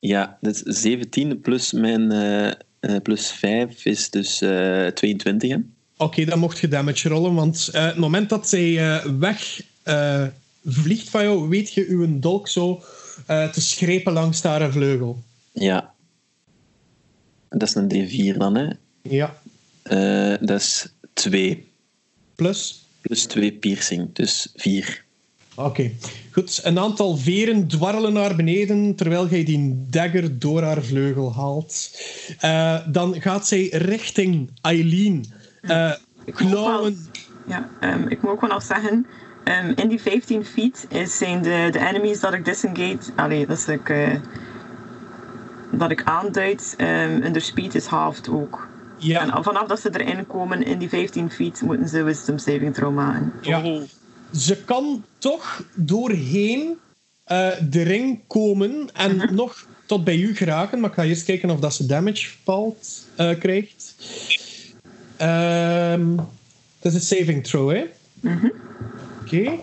ja, 0.00 0.38
dat 0.40 0.54
is 0.54 0.80
17 0.80 1.40
plus 1.40 1.72
mijn 1.72 2.12
eh, 2.80 2.96
plus 3.02 3.30
5 3.30 3.84
is 3.84 4.10
dus 4.10 4.40
eh 4.40 4.86
22. 4.86 5.50
Hè? 5.50 5.56
Oké, 5.96 6.24
dan 6.24 6.38
mocht 6.38 6.58
je 6.58 6.68
damage 6.68 7.08
rollen, 7.08 7.34
want 7.34 7.68
eh, 7.72 7.84
het 7.84 7.96
moment 7.96 8.28
dat 8.28 8.48
zij 8.48 9.02
weg 9.18 9.60
vliegt 10.64 11.10
van 11.10 11.22
jou, 11.22 11.48
weet 11.48 11.72
je 11.72 11.86
uw 11.86 12.18
dolk 12.18 12.48
zo 12.48 12.82
te 13.26 13.60
schrepen 13.60 14.12
langs 14.12 14.42
haar 14.42 14.72
vleugel. 14.72 15.22
Ja. 15.52 15.94
Dat 17.48 17.62
is 17.62 17.74
een 17.74 18.34
D4 18.34 18.36
dan, 18.36 18.56
hè? 18.56 18.68
Ja. 19.02 19.38
Dat 20.40 20.60
is 20.60 20.86
2. 21.12 21.68
Plus. 22.34 22.84
Plus 23.00 23.24
2 23.24 23.52
piercing, 23.52 24.08
dus 24.12 24.52
4. 24.54 25.05
Oké, 25.56 25.90
goed. 26.32 26.60
Een 26.64 26.78
aantal 26.78 27.16
veren 27.16 27.66
dwarrelen 27.66 28.12
naar 28.12 28.36
beneden 28.36 28.94
terwijl 28.94 29.28
jij 29.28 29.44
die 29.44 29.86
dagger 29.90 30.38
door 30.38 30.62
haar 30.62 30.82
vleugel 30.82 31.34
haalt. 31.34 32.00
Eh, 32.40 32.78
dan 32.86 33.20
gaat 33.20 33.46
zij 33.46 33.68
richting 33.72 34.50
Eileen. 34.60 35.24
Eh 35.60 35.92
Ik 36.24 36.40
moet 36.40 36.52
wel-. 36.52 36.90
Ja, 37.46 37.68
ehm, 37.80 38.06
ik 38.08 38.22
moet 38.22 38.30
ook 38.30 38.40
wel 38.40 38.50
nog 38.50 38.62
zeggen, 38.62 39.06
ehm, 39.44 39.72
in 39.74 39.88
die 39.88 40.00
15 40.00 40.44
feet 40.44 40.86
is, 40.88 41.18
zijn 41.18 41.42
de, 41.42 41.68
de 41.72 41.78
enemies 41.78 42.20
dat 42.20 42.34
ik 42.34 42.44
disengage, 42.44 43.12
allee, 43.16 43.46
dat, 43.46 43.58
is 43.58 43.68
ik, 43.68 43.88
eh, 43.88 44.14
dat 45.70 45.90
ik 45.90 46.02
aanduid, 46.04 46.74
um, 46.78 46.86
hun 47.22 47.40
speed 47.40 47.74
is 47.74 47.86
halved 47.86 48.28
ook. 48.28 48.68
Ja, 48.98 49.20
En 49.20 49.44
vanaf 49.44 49.66
dat 49.66 49.80
ze 49.80 50.00
erin 50.00 50.26
komen 50.26 50.62
in 50.62 50.78
die 50.78 50.88
15 50.88 51.30
feet, 51.30 51.62
moeten 51.62 51.88
ze 51.88 52.02
wisdom 52.02 52.38
saving 52.38 52.74
throw 52.74 52.94
maken. 52.94 53.32
ja. 53.40 53.62
Ze 54.32 54.56
kan 54.64 55.04
toch 55.18 55.64
doorheen 55.74 56.78
eh, 57.24 57.48
de 57.70 57.82
ring 57.82 58.20
komen 58.26 58.88
en 58.94 59.34
nog 59.34 59.66
tot 59.86 60.04
bij 60.04 60.16
u 60.16 60.36
geraken. 60.36 60.80
Maar 60.80 60.90
ik 60.90 60.96
ga 60.96 61.04
eerst 61.04 61.24
kijken 61.24 61.50
of 61.50 61.60
dat 61.60 61.74
ze 61.74 61.86
damage 61.86 62.28
valt, 62.44 63.06
eh, 63.16 63.38
krijgt. 63.38 63.94
Ehm 65.16 66.18
het 66.86 66.94
is 66.94 66.94
een 66.94 67.16
saving 67.16 67.44
throw, 67.44 67.70
hè? 67.70 67.84
Oké. 69.22 69.58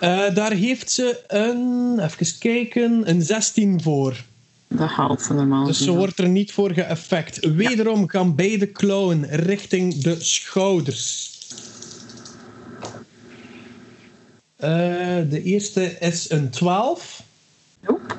Eh, 0.00 0.34
daar 0.34 0.52
heeft 0.52 0.90
ze 0.90 1.24
een, 1.26 1.98
even 2.00 2.38
kijken, 2.38 3.08
een 3.10 3.22
16 3.22 3.82
voor. 3.82 4.24
Dat 4.68 4.88
haalt 4.88 5.22
ze 5.22 5.34
normaal. 5.34 5.66
Dus 5.66 5.82
ze 5.82 5.92
wordt 5.92 6.18
er 6.18 6.28
niet 6.28 6.52
voor 6.52 6.72
geëffect. 6.72 7.46
Wederom 7.46 8.08
gaan 8.08 8.34
beide 8.34 8.66
klauwen 8.66 9.26
richting 9.30 9.94
de 9.94 10.16
schouders. 10.20 11.32
Eh, 14.53 14.53
de 15.28 15.42
eerste 15.42 15.98
is 15.98 16.30
een 16.30 16.50
12 16.50 17.22
Nope. 17.80 18.14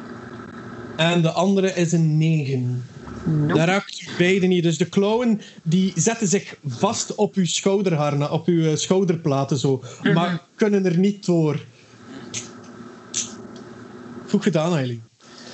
en 0.97 1.21
de 1.21 1.31
andere 1.31 1.73
is 1.73 1.91
een 1.91 2.17
9. 2.17 2.85
Nope. 3.25 3.53
Dat 3.53 3.67
raakt 3.67 4.01
u 4.01 4.07
beide 4.17 4.45
niet. 4.47 4.63
Dus 4.63 4.77
de 4.77 4.89
klauwen 4.89 5.41
die 5.63 5.93
zetten 5.95 6.27
zich 6.27 6.57
vast 6.65 7.15
op 7.15 7.35
uw 7.35 7.45
schouderharna, 7.45 8.29
op 8.29 8.47
uw 8.47 8.65
eh, 8.65 8.75
schouderplaten 8.75 9.57
zo, 9.57 9.83
maar 10.13 10.41
kunnen 10.55 10.85
er 10.85 10.97
niet 10.97 11.25
door. 11.25 11.65
Goed 14.27 14.43
gedaan, 14.43 14.75
Eileen. 14.75 15.03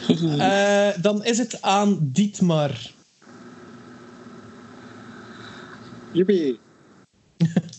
Eh, 0.39 1.01
dan 1.01 1.25
is 1.25 1.37
het 1.37 1.61
aan 1.61 1.97
Dietmar. 2.01 2.91
Joepie. 6.11 6.59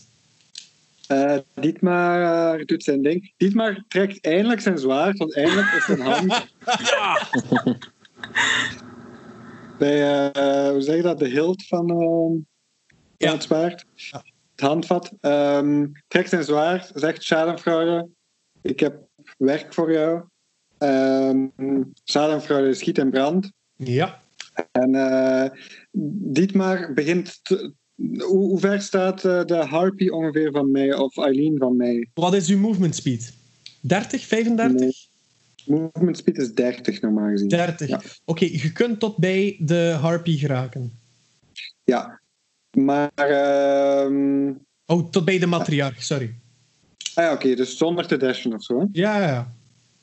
Eh 1.13 1.37
Dietmar 1.53 2.65
doet 2.65 2.83
zijn 2.83 3.01
ding. 3.01 3.33
Dietmar 3.37 3.83
trekt 3.87 4.25
eindelijk 4.25 4.61
zijn 4.61 4.77
zwaard, 4.77 5.17
want 5.17 5.35
eindelijk 5.35 5.71
is 5.71 5.85
zijn 5.85 5.99
hand. 6.01 6.47
Bij, 9.79 10.31
eh, 10.31 10.69
hoe 10.69 10.81
zeg 10.81 10.95
je 10.95 11.01
dat, 11.01 11.19
de 11.19 11.27
hilt 11.27 11.65
van, 11.67 11.89
eh, 11.89 11.97
van 11.97 12.45
Ja. 13.17 13.31
het 13.31 13.43
zwaard. 13.43 13.85
Ja. 13.95 14.23
Het 14.51 14.59
handvat. 14.65 15.11
Ehm, 15.21 15.85
trekt 16.07 16.29
zijn 16.29 16.43
zwaard, 16.43 16.91
zegt 16.93 17.23
Schadenfraude, 17.23 18.07
ik 18.61 18.79
heb 18.79 19.01
werk 19.37 19.73
voor 19.73 19.91
jou. 19.91 20.23
Um, 20.79 21.51
schiet 22.73 22.97
in 22.97 23.09
brand. 23.09 23.51
Ja. 23.75 24.21
En 24.71 24.95
eh 24.95 25.49
Dietmar 26.31 26.93
begint. 26.93 27.39
te- 27.43 27.73
hoe, 27.95 28.25
hoe 28.27 28.59
ver 28.59 28.81
staat 28.81 29.25
eh, 29.25 29.45
de 29.45 29.55
Harpy 29.55 30.07
ongeveer 30.09 30.51
van 30.51 30.71
mij, 30.71 30.93
of 30.93 31.17
Eileen 31.17 31.57
van 31.57 31.77
mij? 31.77 32.09
Wat 32.13 32.33
is 32.33 32.49
uw 32.49 32.57
movement 32.57 32.95
speed? 32.95 33.33
30, 33.81 34.25
35? 34.25 34.79
Nee. 34.79 34.93
Movement 35.65 36.17
speed 36.17 36.37
is 36.37 36.53
30 36.53 37.01
normaal 37.01 37.29
gezien. 37.29 37.47
30. 37.47 37.87
Ja. 37.89 38.01
Oké, 38.25 38.45
je 38.45 38.71
kunt 38.71 38.99
tot 38.99 39.17
bij 39.17 39.57
de 39.59 39.97
Harpy 40.01 40.37
geraken. 40.37 40.99
Ja. 41.83 42.19
Maar. 42.77 43.11
ehm, 43.15 44.51
Oh, 44.85 45.09
tot 45.09 45.25
bij 45.25 45.39
de 45.39 45.45
matriarch, 45.45 46.03
sorry. 46.03 46.33
ah 47.13 47.23
ja, 47.23 47.33
oké, 47.33 47.55
dus 47.55 47.77
zonder 47.77 48.07
te 48.07 48.17
dashen 48.17 48.53
of 48.53 48.63
zo. 48.63 48.79
hè? 48.79 48.85
Ja, 48.91 49.19
ja, 49.19 49.27
ja. 49.27 49.53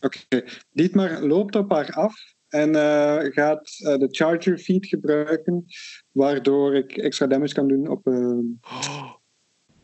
Oké. 0.01 0.45
Dietmar 0.73 1.23
loopt 1.23 1.55
op 1.57 1.71
haar 1.71 1.91
af 1.93 2.35
en 2.51 2.75
eh, 2.75 3.33
gaat 3.33 3.77
eh, 3.79 3.99
de 3.99 4.09
Charger 4.11 4.59
Feed 4.59 4.87
gebruiken, 4.87 5.65
waardoor 6.11 6.75
ik 6.75 6.97
extra 6.97 7.27
damage 7.27 7.55
kan 7.55 7.69
doen 7.69 7.89
op 7.89 8.07
eh, 8.07 8.39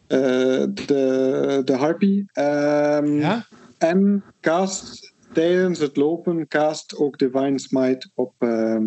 eh, 0.06 0.68
de, 0.86 1.62
de 1.64 1.76
Harpy. 1.76 2.24
Ehm, 2.32 3.18
ja? 3.18 3.46
En 3.78 4.24
cast 4.40 5.14
tijdens 5.32 5.78
het 5.78 5.96
lopen 5.96 6.48
cast 6.48 6.96
ook 6.96 7.18
Divine 7.18 7.58
Smite 7.58 8.10
op 8.14 8.34
ehm 8.38 8.84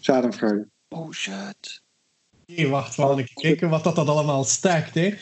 Schadenfraude. 0.00 0.68
oh 0.88 1.10
shit. 1.10 1.82
Nee, 2.46 2.68
wacht, 2.68 2.96
we 2.96 3.02
gaan 3.02 3.18
even 3.18 3.34
kijken 3.34 3.68
wat 3.68 3.84
dat, 3.84 3.96
dat 3.96 4.08
allemaal 4.08 4.44
stakt, 4.44 4.94
hè. 4.94 5.14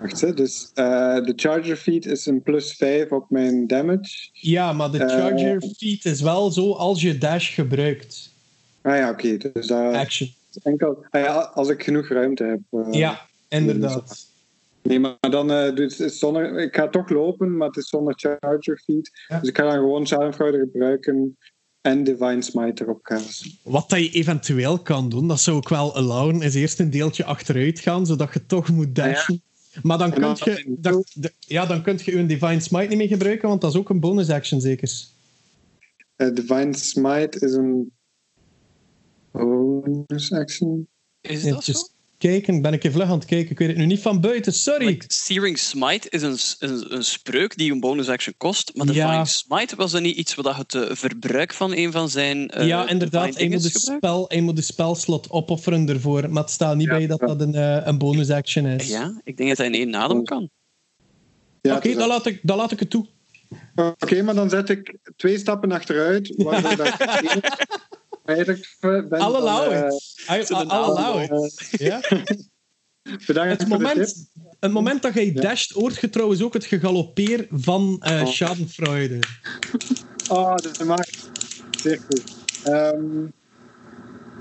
Wacht, 0.00 0.20
hè. 0.20 0.34
Dus 0.34 0.70
eh, 0.74 1.14
de 1.24 1.32
Charger 1.36 1.76
Feed 1.76 2.06
is 2.06 2.26
een 2.26 2.42
plus 2.42 2.72
5 2.74 3.10
op 3.12 3.30
mijn 3.30 3.66
damage. 3.66 4.28
Ja, 4.32 4.72
maar 4.72 4.90
de 4.90 4.98
Eh. 4.98 5.08
charger 5.08 5.62
feat 5.78 6.04
is 6.04 6.20
wel 6.20 6.50
zo 6.50 6.72
als 6.72 7.00
je 7.02 7.18
dash 7.18 7.54
gebruikt. 7.54 8.30
Ah 8.82 8.96
ja, 8.96 9.10
oké. 9.10 9.36
Dus 9.52 9.66
dat 9.66 9.94
Action. 9.94 10.32
enkel... 10.62 11.04
Ah 11.10 11.20
ja, 11.22 11.32
als 11.54 11.68
ik 11.68 11.82
genoeg 11.82 12.08
ruimte 12.08 12.44
heb. 12.44 12.84
eh. 12.84 12.92
Ja, 12.92 13.26
inderdaad. 13.48 14.28
Nee, 14.82 14.98
maar 15.00 15.16
dan 15.30 15.50
uh, 15.50 15.74
dus 15.74 15.98
het 15.98 16.10
is 16.12 16.18
zonder... 16.18 16.58
Ik 16.58 16.74
ga 16.76 16.88
toch 16.88 17.08
lopen, 17.08 17.56
maar 17.56 17.66
het 17.66 17.76
is 17.76 17.88
zonder 17.88 18.14
Charger 18.16 18.80
Feed. 18.84 19.10
Ja. 19.28 19.38
Dus 19.40 19.48
ik 19.48 19.56
ga 19.56 19.62
dan 19.62 19.72
gewoon 19.72 20.06
Schadenfreude 20.06 20.58
gebruiken 20.58 21.36
en 21.80 22.04
Divine 22.04 22.42
Smite 22.42 22.82
erop. 22.82 23.20
Wat 23.62 23.88
dat 23.90 23.98
je 23.98 24.10
eventueel 24.10 24.78
kan 24.78 25.08
doen, 25.08 25.28
dat 25.28 25.40
zou 25.40 25.56
ik 25.58 25.68
wel 25.68 25.94
allowen, 25.94 26.42
is 26.42 26.54
eerst 26.54 26.80
een 26.80 26.90
deeltje 26.90 27.24
achteruit 27.24 27.80
gaan, 27.80 28.06
zodat 28.06 28.32
je 28.32 28.46
toch 28.46 28.68
moet 28.68 28.94
dashen. 28.94 29.42
Maar 29.82 29.98
dan 29.98 30.10
kun 30.10 30.20
dan- 30.20 30.36
je, 30.44 30.76
dat, 30.78 31.10
de- 31.14 31.32
ja, 31.38 31.66
dan 31.66 31.82
kun 31.82 31.98
je 32.04 32.16
een 32.16 32.26
Divine 32.26 32.60
Smite 32.60 32.86
niet 32.88 32.98
meer 32.98 33.08
gebruiken, 33.08 33.48
want 33.48 33.60
dat 33.60 33.72
is 33.72 33.78
ook 33.78 33.88
een 33.88 34.00
bonus 34.00 34.30
action 34.30 34.60
zeker. 34.60 34.90
Eh, 36.16 36.34
Divine 36.34 36.76
Smite 36.76 37.38
is 37.40 37.52
een 37.52 37.92
bonus 39.30 40.32
action. 40.32 40.88
Is 41.20 41.42
dat 41.42 41.64
zo? 41.64 41.72
Kijken, 42.20 42.62
ben 42.62 42.72
ik 42.72 42.84
even 42.84 42.92
vlug 42.96 43.08
aan 43.08 43.18
het 43.18 43.24
kijken. 43.24 43.50
Ik 43.50 43.58
weet 43.58 43.68
het 43.68 43.76
nu 43.76 43.86
niet 43.86 44.00
van 44.00 44.20
buiten, 44.20 44.52
sorry. 44.52 44.86
Like, 44.86 45.04
Searing 45.08 45.58
Smite 45.58 46.08
is 46.08 46.22
een, 46.22 46.36
een, 46.58 46.94
een 46.94 47.04
spreuk 47.04 47.56
die 47.56 47.72
een 47.72 47.80
bonus 47.80 48.08
action 48.08 48.34
kost. 48.36 48.70
Maar 48.74 48.86
Divine 48.86 49.06
Ja. 49.06 49.24
Smite 49.24 49.76
was 49.76 49.92
er 49.92 50.00
niet 50.00 50.16
iets 50.16 50.34
wat 50.34 50.56
het 50.56 50.74
eh, 50.74 50.82
verbruik 50.90 51.52
van 51.54 51.72
een 51.76 51.92
van 51.92 52.08
zijn. 52.08 52.48
eh, 52.50 52.66
ja, 52.66 52.88
inderdaad. 52.88 53.34
Hij 53.34 53.48
moet, 53.48 53.62
de 53.72 53.78
spel, 53.78 54.24
hij 54.28 54.40
moet 54.40 54.56
de 54.56 54.62
spelslot 54.62 55.30
opofferen 55.30 55.88
ervoor. 55.88 56.30
Maar 56.30 56.42
het 56.42 56.52
staat 56.52 56.76
niet 56.76 56.86
Ja, 56.86 56.96
bij 56.96 57.06
dat 57.06 57.20
ja. 57.20 57.26
dat 57.26 57.40
een, 57.40 57.54
eh, 57.54 57.86
een 57.86 57.98
bonus 57.98 58.30
action 58.30 58.66
is. 58.66 58.88
Ja, 58.88 59.20
ik 59.24 59.36
denk 59.36 59.48
dat 59.48 59.58
hij 59.58 59.66
in 59.66 59.74
één 59.74 59.96
adem 59.96 60.24
kan. 60.24 60.50
Ja, 61.60 61.76
Oké, 61.76 61.88
dus 61.88 61.96
dan, 61.96 62.08
laat 62.08 62.26
ik, 62.26 62.40
dan 62.42 62.56
laat 62.56 62.72
ik 62.72 62.78
het 62.80 62.90
toe. 62.90 63.06
Oké, 63.74 64.22
maar 64.22 64.34
dan 64.34 64.50
zet 64.50 64.68
ik 64.68 64.96
twee 65.16 65.38
stappen 65.38 65.72
achteruit. 65.72 66.32
Waardoor 66.36 66.76
dat 66.76 66.96
ik 68.30 68.36
eigenlijk 68.36 69.08
ben 69.08 69.18
eh, 69.18 70.94
naam 70.94 71.20
it. 71.20 71.68
Ja? 71.70 72.00
Bedankt 73.26 73.60
Het 73.60 73.68
voor 73.68 73.78
de 73.78 73.84
tip. 73.84 73.94
moment, 73.94 74.30
het 74.60 74.72
moment 74.72 75.02
dat 75.02 75.14
jij 75.14 75.32
dasht, 75.32 75.70
hoort 75.70 76.00
je 76.00 76.10
trouwens 76.10 76.42
ook 76.42 76.52
het 76.52 76.64
gegalopeer 76.64 77.46
van 77.50 77.96
eh 78.00 78.20
Oh. 78.20 78.26
Schadenfreude. 78.26 79.18
Oh, 80.30 80.56
dat 80.56 80.84
maakt 80.84 81.30
zeer 81.70 81.98
goed. 81.98 82.22
Ehm, 82.64 83.26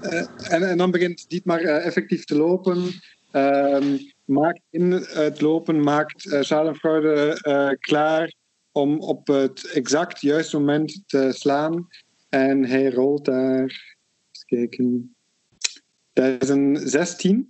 eh, 0.01 0.53
en, 0.53 0.69
en 0.69 0.77
dan 0.77 0.91
begint 0.91 1.29
Dietmar 1.29 1.61
eh, 1.61 1.85
effectief 1.85 2.25
te 2.25 2.35
lopen. 2.35 3.01
Ehm, 3.31 3.97
maakt 4.25 4.61
in 4.69 4.91
het 4.91 5.41
lopen 5.41 5.79
maakt 5.83 6.25
uh, 6.25 6.41
Schadenfreude 6.41 7.39
eh, 7.41 7.69
klaar 7.79 8.33
om 8.71 8.99
op 8.99 9.27
het 9.27 9.71
exact 9.73 10.21
juiste 10.21 10.57
moment 10.57 11.03
te 11.07 11.31
slaan. 11.35 11.87
En 12.29 12.65
hij 12.65 12.89
rolt 12.89 13.25
daar. 13.25 13.95
Eens 14.31 14.45
kijken. 14.45 15.15
Dat 16.13 16.43
is 16.43 16.49
een 16.49 16.79
16. 16.83 17.49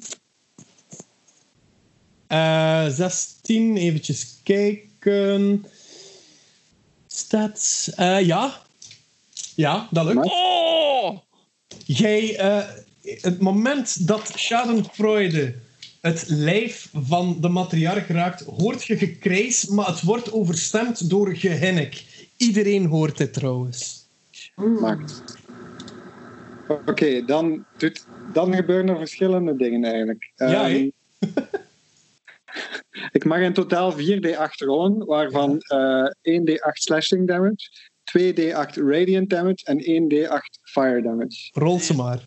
Eh 2.27 2.87
16, 2.87 3.77
eventjes 3.77 4.39
kijken. 4.43 5.65
Stats. 7.07 7.93
Eh, 7.93 8.25
ja. 8.25 8.61
Ja, 9.55 9.87
dat 9.91 10.03
lukt. 10.05 10.15
Maar- 10.15 10.25
Oh! 10.25 11.17
Jij, 11.85 12.37
eh, 12.37 12.67
het 13.01 13.39
moment 13.39 14.07
dat 14.07 14.31
Schadenfreude 14.35 15.55
het 16.01 16.23
lijf 16.27 16.89
van 16.93 17.37
de 17.41 17.49
matriarch 17.49 18.07
raakt, 18.07 18.43
hoort 18.45 18.83
je 18.83 18.97
gekrijs, 18.97 19.65
maar 19.65 19.87
het 19.87 20.01
wordt 20.01 20.31
overstemd 20.31 21.09
door 21.09 21.35
gehinnik. 21.35 22.03
Iedereen 22.37 22.85
hoort 22.85 23.17
dit 23.17 23.33
trouwens. 23.33 23.98
Maakt. 24.67 25.23
Oké, 26.85 27.25
dan, 27.25 27.65
doet- 27.77 28.05
dan 28.33 28.55
gebeuren 28.55 28.89
er 28.89 28.97
verschillende 28.97 29.55
dingen 29.55 29.83
eigenlijk. 29.83 30.31
Ja, 30.35 30.67
Ehm, 30.69 30.89
ik 33.17 33.25
mag 33.25 33.39
in 33.39 33.53
totaal 33.53 33.93
4d8 33.93 34.55
rollen, 34.65 35.05
waarvan 35.05 35.59
eh 35.59 36.05
1d8 36.39 36.71
slashing 36.71 37.27
damage, 37.27 37.69
2d8 38.03 38.73
radiant 38.73 39.29
damage 39.29 39.65
en 39.65 39.77
1d8 39.79 40.61
fire 40.61 41.01
damage. 41.01 41.49
Rol 41.51 41.79
ze 41.79 41.95
maar. 41.95 42.23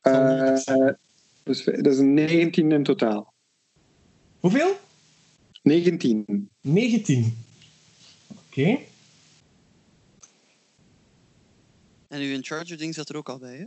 Eh, 0.00 0.88
dus 1.42 1.64
dat 1.64 1.86
is 1.86 1.98
een 1.98 2.14
19 2.14 2.72
in 2.72 2.82
totaal. 2.82 3.32
Hoeveel? 4.40 4.76
19. 5.62 6.48
19. 6.60 7.36
Oké. 8.46 8.78
En 12.08 12.20
uw 12.20 12.38
Charger 12.40 12.76
ding 12.78 12.94
zat 12.94 13.08
er 13.08 13.16
ook 13.16 13.28
al 13.28 13.38
bij, 13.38 13.56
hè? 13.56 13.64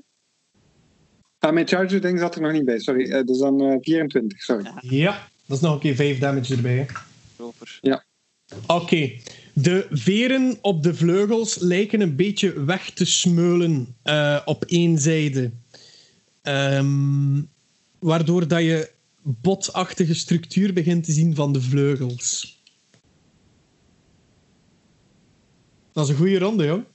Ah, 1.40 1.54
mijn 1.54 1.68
charger 1.68 2.02
ding 2.02 2.20
zat 2.20 2.36
er 2.36 2.42
nog 2.42 2.52
niet 2.52 2.66
bij, 2.66 2.80
sorry. 2.80 3.04
Eh, 3.04 3.12
dat 3.12 3.30
is 3.30 3.38
dan 3.38 3.62
eh, 3.62 3.78
24, 3.82 4.42
sorry. 4.42 4.72
Ja, 4.80 5.28
dat 5.46 5.58
is 5.58 5.64
nog 5.64 5.74
een 5.74 5.80
keer 5.80 5.96
5 5.96 6.20
damage 6.20 6.56
erbij. 6.56 6.78
hè. 6.78 6.86
Proper. 7.36 7.80
Oké. 8.68 9.12
De 9.54 9.88
veren 9.90 10.58
op 10.62 10.84
de 10.84 10.94
vleugels 10.94 11.58
lijken 11.58 12.02
een 12.02 12.16
beetje 12.16 12.64
weg 12.64 12.92
te 12.92 13.06
smeulen 13.06 13.96
eh, 14.04 14.42
op 14.46 14.66
één 14.66 14.98
zijde. 14.98 15.52
Ehm, 16.42 17.42
waardoor 18.00 18.48
dat 18.48 18.62
je 18.62 18.92
botachtige 19.22 20.14
structuur 20.14 20.74
begint 20.74 21.04
te 21.04 21.12
zien 21.12 21.36
van 21.36 21.54
de 21.54 21.62
vleugels. 21.62 22.60
Dat 25.92 26.04
is 26.04 26.10
een 26.10 26.18
goede 26.18 26.40
ronde, 26.40 26.66
jong. 26.66 26.86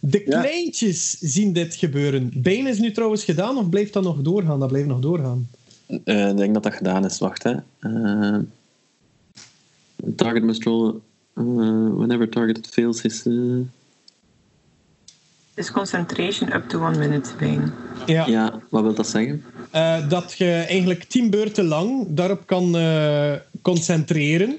De 0.00 0.22
Ja. 0.26 0.40
kleintjes 0.40 1.18
zien 1.20 1.52
dit 1.52 1.74
gebeuren. 1.74 2.30
Bane 2.34 2.68
is 2.68 2.78
nu 2.78 2.92
trouwens 2.92 3.24
gedaan 3.24 3.56
of 3.56 3.68
blijft 3.68 3.92
dat 3.92 4.02
nog 4.02 4.22
doorgaan? 4.22 4.58
Dat 4.60 4.68
blijft 4.68 4.88
nog 4.88 5.00
doorgaan. 5.00 5.48
Eh, 6.04 6.28
ik 6.28 6.36
denk 6.36 6.54
dat 6.54 6.62
dat 6.62 6.74
gedaan 6.74 7.04
is. 7.04 7.18
Wacht, 7.18 7.42
hè. 7.42 7.54
Eh, 7.78 8.38
target 10.16 10.42
must 10.42 10.64
roll... 10.64 10.94
eh, 11.34 11.44
whenever 11.96 12.28
target 12.28 12.66
fails 12.70 13.02
his... 13.02 13.26
eh, 13.26 13.32
Is 15.54 15.70
concentration 15.70 16.52
up 16.54 16.68
to 16.68 16.80
one 16.86 16.98
minute 16.98 17.30
bijna. 17.38 17.72
Ja. 18.06 18.26
ja, 18.26 18.60
wat 18.70 18.82
wil 18.82 18.94
dat 18.94 19.08
zeggen? 19.08 19.44
Eh, 19.70 20.08
dat 20.08 20.34
je 20.38 20.50
eigenlijk 20.50 21.04
tien 21.04 21.30
beurten 21.30 21.64
lang 21.64 22.06
daarop 22.08 22.46
kan 22.46 22.76
eh, 22.76 23.32
concentreren. 23.62 24.56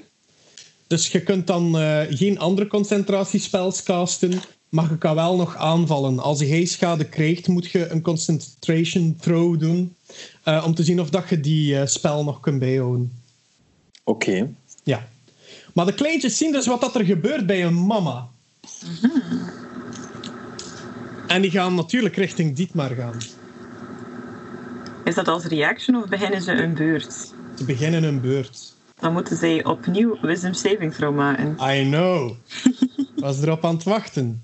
Dus 0.86 1.08
je 1.08 1.22
kunt 1.22 1.46
dan 1.46 1.78
eh, 1.78 2.00
geen 2.08 2.38
andere 2.38 2.66
concentratiespels 2.66 3.82
casten, 3.82 4.32
maar 4.74 4.90
je 4.90 4.98
kan 4.98 5.14
wel 5.14 5.36
nog 5.36 5.56
aanvallen. 5.56 6.18
Als 6.18 6.40
hij 6.40 6.64
schade 6.64 7.04
krijgt, 7.04 7.48
moet 7.48 7.70
je 7.70 7.88
een 7.88 8.02
concentration 8.02 9.16
throw 9.20 9.58
doen 9.58 9.94
eh, 10.42 10.62
om 10.66 10.74
te 10.74 10.84
zien 10.84 11.00
of 11.00 11.10
dat 11.10 11.28
je 11.28 11.40
die 11.40 11.78
eh, 11.78 11.86
spel 11.86 12.24
nog 12.24 12.40
kunt 12.40 12.58
bijhouden. 12.58 13.12
Oké. 14.04 14.50
Ja. 14.82 15.08
Maar 15.72 15.86
de 15.86 15.94
kleintjes 15.94 16.36
zien 16.36 16.52
dus 16.52 16.66
wat 16.66 16.80
dat 16.80 16.94
er 16.94 17.04
gebeurt 17.04 17.46
bij 17.46 17.64
een 17.64 17.86
mama. 17.86 18.28
En 21.26 21.42
die 21.42 21.50
gaan 21.50 21.74
natuurlijk 21.74 22.16
richting 22.16 22.56
Dietmar 22.56 22.90
gaan. 22.90 23.16
Is 25.04 25.14
dat 25.14 25.28
als 25.28 25.44
reaction 25.44 26.02
of 26.02 26.08
beginnen 26.08 26.42
ze 26.42 26.52
een 26.52 26.74
beurt? 26.74 27.32
Ze 27.56 27.64
beginnen 27.64 28.02
hun 28.02 28.20
beurt. 28.20 28.74
Dan 29.00 29.12
moeten 29.12 29.36
zij 29.36 29.64
opnieuw 29.64 30.18
wisdom 30.20 30.52
saving 30.52 30.94
throw 30.94 31.16
maken. 31.16 31.56
I 31.60 31.82
know. 31.90 32.32
Was 33.16 33.42
erop 33.42 33.64
aan 33.64 33.74
het 33.74 33.84
wachten. 33.84 34.42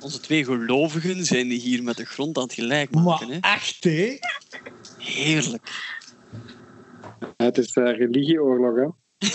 Onze 0.00 0.20
twee 0.20 0.44
gelovigen 0.44 1.24
zijn 1.24 1.50
hier 1.50 1.82
met 1.82 1.96
de 1.96 2.04
grond 2.04 2.36
aan 2.36 2.42
het 2.42 2.52
gelijk 2.52 2.90
maken. 2.90 3.28
Maar 3.28 3.36
Hè? 3.40 3.54
echt, 3.54 3.84
hè? 3.84 4.18
Heerlijk. 4.98 5.94
Het 7.36 7.58
is 7.58 7.72
eh, 7.72 7.96
religieoorlog, 7.96 8.74
hè. 8.76 8.86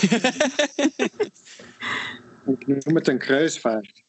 Ik 2.52 2.66
noem 2.66 2.96
het 2.96 3.08
een 3.08 3.18
kruisvaart. 3.18 4.02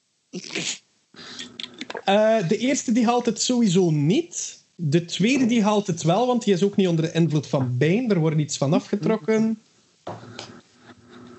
Eh, 2.03 2.47
de 2.47 2.57
eerste 2.57 2.91
die 2.91 3.05
haalt 3.05 3.25
het 3.25 3.41
sowieso 3.41 3.91
niet. 3.91 4.63
De 4.75 5.05
tweede 5.05 5.45
die 5.45 5.63
haalt 5.63 5.87
het 5.87 6.03
wel, 6.03 6.27
want 6.27 6.43
die 6.43 6.53
is 6.53 6.63
ook 6.63 6.75
niet 6.75 6.87
onder 6.87 7.05
de 7.05 7.11
invloed 7.11 7.47
van 7.47 7.77
Bane. 7.77 8.07
Er 8.07 8.19
wordt 8.19 8.37
iets 8.37 8.57
van 8.57 8.73
afgetrokken. 8.73 9.61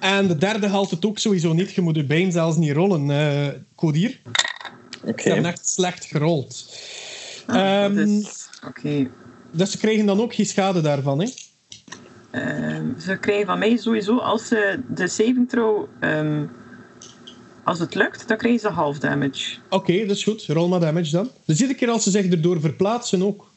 En 0.00 0.26
de 0.26 0.36
derde 0.36 0.68
haalt 0.68 0.90
het 0.90 1.04
ook 1.06 1.18
sowieso 1.18 1.52
niet. 1.52 1.72
Je 1.72 1.80
moet 1.80 1.96
je 1.96 2.04
Bane 2.04 2.30
zelfs 2.30 2.56
niet 2.56 2.72
rollen, 2.72 3.10
eh 3.10 3.48
Codier. 3.74 4.20
Oké. 5.04 5.22
Ze 5.22 5.28
hebben 5.28 5.50
echt 5.50 5.68
slecht 5.68 6.04
gerold. 6.04 6.66
Ah, 7.46 7.84
Ehm. 7.84 8.20
Dus 9.52 9.70
ze 9.70 9.78
krijgen 9.78 10.06
dan 10.06 10.20
ook 10.20 10.34
geen 10.34 10.46
schade 10.46 10.80
daarvan, 10.80 11.20
hè? 11.20 11.28
Ehm, 12.30 12.98
ze 12.98 13.16
krijgen 13.18 13.46
van 13.46 13.58
mij 13.58 13.76
sowieso, 13.76 14.18
als 14.18 14.48
ze 14.48 14.80
de 14.88 15.08
saving 15.08 15.48
throw... 15.48 15.84
ehm, 16.00 16.46
als 17.64 17.78
het 17.78 17.94
lukt, 17.94 18.28
dan 18.28 18.36
krijgen 18.36 18.60
ze 18.60 18.68
half 18.68 18.98
damage. 18.98 19.56
Oké, 19.68 20.06
dat 20.06 20.16
is 20.16 20.24
goed. 20.24 20.44
Rol 20.46 20.68
maar 20.68 20.80
damage 20.80 21.10
dan. 21.10 21.30
Dus 21.44 21.60
iedere 21.60 21.78
keer 21.78 21.88
als 21.90 22.02
ze 22.02 22.10
zich 22.10 22.26
erdoor 22.30 22.60
verplaatsen 22.60 23.22
ook. 23.22 23.50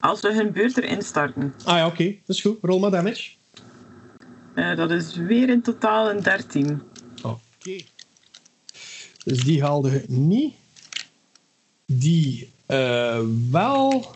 Als 0.00 0.20
we 0.20 0.34
hun 0.34 0.52
beurt 0.52 0.76
erin 0.76 1.02
starten. 1.02 1.54
Ah 1.64 1.76
ja, 1.76 1.86
oké. 1.86 2.04
Dat 2.04 2.36
is 2.36 2.40
goed. 2.42 2.58
Roll 2.62 2.80
maar 2.80 2.90
damage. 2.90 3.30
Eh, 4.54 4.76
dat 4.76 4.90
is 4.90 5.16
weer 5.16 5.48
in 5.48 5.62
totaal 5.62 6.10
een 6.10 6.22
13. 6.22 6.82
Oké. 7.22 7.76
Dus 9.26 9.44
die 9.44 9.62
haalde 9.62 10.04
niet. 10.08 10.54
Die 11.86 12.50
eh, 12.66 13.20
wel. 13.50 14.06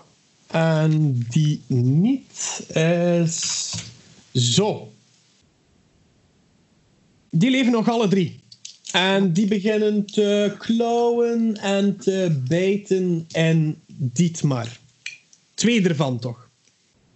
En 0.46 1.18
die 1.28 1.60
niet. 1.66 2.66
Is... 2.74 3.72
Zo. 4.32 4.92
Die 7.30 7.50
leven 7.50 7.72
nog 7.72 7.88
alle 7.88 8.08
drie. 8.08 8.40
En 8.92 9.32
die 9.32 9.46
beginnen 9.46 10.06
te 10.06 10.54
klauwen 10.58 11.56
en 11.56 11.96
te 11.96 12.42
bijten 12.48 13.24
en 13.30 13.82
Dietmar. 13.86 14.78
Twee 15.54 15.88
ervan 15.88 16.18
toch? 16.18 16.48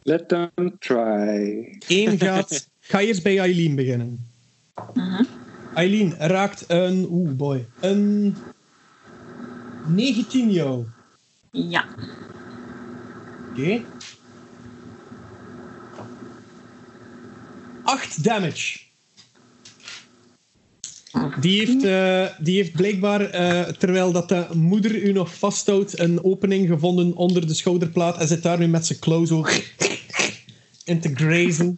Let 0.02 0.28
them 0.28 0.50
try. 0.78 1.78
Eén 1.88 2.18
gaat. 2.18 2.68
Ga 2.80 3.00
eerst 3.00 3.22
bij 3.22 3.38
Eileen 3.38 3.74
beginnen. 3.74 4.26
Eileen 5.74 6.14
raakt 6.18 6.64
een. 6.66 7.06
Oeh, 7.10 7.30
boy. 7.30 7.66
Een. 7.80 8.36
19 9.86 10.50
jou. 10.50 10.84
Ja. 11.50 11.84
Oké. 13.50 13.82
8 17.82 18.24
damage. 18.24 18.78
Die 21.40 21.58
heeft, 21.58 21.84
eh, 21.84 22.44
die 22.44 22.56
heeft 22.56 22.72
blijkbaar, 22.72 23.20
eh, 23.20 23.62
terwijl 23.62 24.12
dat 24.12 24.28
de 24.28 24.46
moeder 24.52 25.02
u 25.02 25.12
nog 25.12 25.34
vasthoudt, 25.34 25.98
een 25.98 26.24
opening 26.24 26.68
gevonden 26.68 27.16
onder 27.16 27.46
de 27.46 27.54
schouderplaat 27.54 28.18
en 28.18 28.28
zit 28.28 28.42
daar 28.42 28.58
nu 28.58 28.66
met 28.66 28.86
zijn 28.86 28.98
klauw 28.98 29.24
zo 29.24 29.44
in 30.84 31.00
te 31.00 31.10
grazen. 31.14 31.76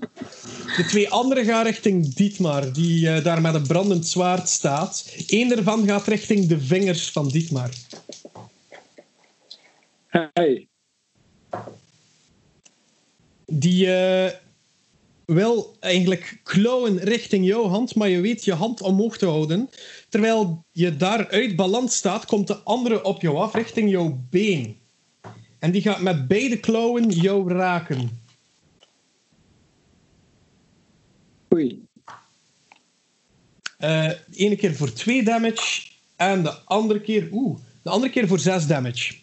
De 0.76 0.84
twee 0.84 1.10
andere 1.10 1.44
gaan 1.44 1.64
richting 1.64 2.14
Dietmar, 2.14 2.72
die 2.72 3.08
eh, 3.10 3.24
daar 3.24 3.40
met 3.40 3.54
een 3.54 3.66
brandend 3.66 4.06
zwaard 4.06 4.48
staat. 4.48 5.14
Eén 5.26 5.48
daarvan 5.48 5.86
gaat 5.86 6.06
richting 6.06 6.46
de 6.46 6.60
vingers 6.60 7.10
van 7.10 7.28
Dietmar. 7.28 7.70
Hey. 10.08 10.68
Die 13.46 13.94
eh, 13.94 14.32
wil 15.24 15.76
eigenlijk 15.80 16.40
klauwen 16.42 16.98
richting 16.98 17.46
jouw 17.46 17.68
hand, 17.68 17.94
maar 17.94 18.08
je 18.08 18.20
weet 18.20 18.44
je 18.44 18.52
hand 18.52 18.80
omhoog 18.80 19.18
te 19.18 19.26
houden. 19.26 19.70
Terwijl 20.08 20.64
je 20.70 20.96
daar 20.96 21.28
uit 21.28 21.56
balans 21.56 21.96
staat, 21.96 22.26
komt 22.26 22.46
de 22.46 22.56
andere 22.56 23.04
op 23.04 23.22
jou 23.22 23.36
af 23.36 23.54
richting 23.54 23.90
jouw 23.90 24.18
been. 24.30 24.76
En 25.58 25.70
die 25.70 25.82
gaat 25.82 26.00
met 26.00 26.28
beide 26.28 26.60
klauwen 26.60 27.10
jou 27.10 27.52
raken. 27.52 28.24
Oei. 31.56 31.84
Eh, 33.78 34.08
de 34.08 34.36
ene 34.36 34.56
keer 34.56 34.74
voor 34.74 34.92
2 34.92 35.24
damage 35.24 35.90
en 36.16 36.42
de 36.42 36.50
andere 36.64 37.00
keer, 37.00 37.28
oeh, 37.32 37.58
de 37.82 37.90
andere 37.90 38.12
keer 38.12 38.28
voor 38.28 38.38
6 38.38 38.66
damage. 38.66 39.14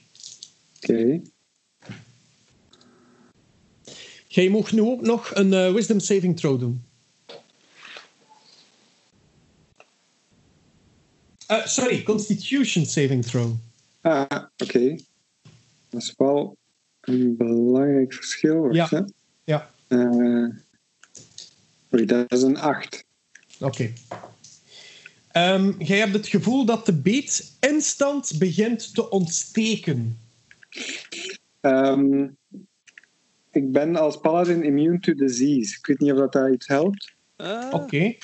Oké. 0.81 1.21
Jij 4.27 4.49
mag 4.49 4.71
nu 4.71 4.81
ook 4.81 5.01
nog 5.01 5.31
een 5.36 5.53
eh, 5.53 5.73
Wisdom 5.73 5.99
Saving 5.99 6.38
Throw 6.39 6.59
doen. 6.59 6.84
Eh, 11.47 11.65
sorry, 11.65 12.03
Constitution 12.03 12.86
Saving 12.86 13.25
Throw. 13.25 13.51
Ah, 14.01 14.25
oké. 14.57 14.95
Dat 15.89 16.01
is 16.01 16.13
wel 16.17 16.57
een 17.01 17.38
belangrijk 17.38 18.13
verschil. 18.13 18.61
wacht, 18.61 18.75
Ja. 18.75 18.88
hè. 18.89 19.01
Ja, 19.43 19.71
oei, 21.95 22.05
dat 22.05 22.31
is 22.31 22.41
een 22.41 22.59
8. 22.59 23.05
oké. 23.59 23.93
Ehm, 25.31 25.71
jij 25.77 25.97
hebt 25.97 26.13
het 26.13 26.27
gevoel 26.27 26.65
dat 26.65 26.85
de 26.85 26.93
beet 26.93 27.57
instant 27.59 28.37
begint 28.37 28.93
te 28.93 29.09
ontsteken. 29.09 30.19
Ehm, 31.61 32.27
ik 33.51 33.71
ben 33.71 33.95
als 33.95 34.19
paladin 34.19 34.63
immune 34.63 34.99
to 34.99 35.13
disease. 35.13 35.77
Ik 35.77 35.85
weet 35.85 35.99
niet 35.99 36.11
of 36.11 36.17
dat 36.17 36.33
daar 36.33 36.51
iets 36.51 36.67
helpt. 36.67 37.13
Ah, 37.35 37.73
Oké. 37.73 38.15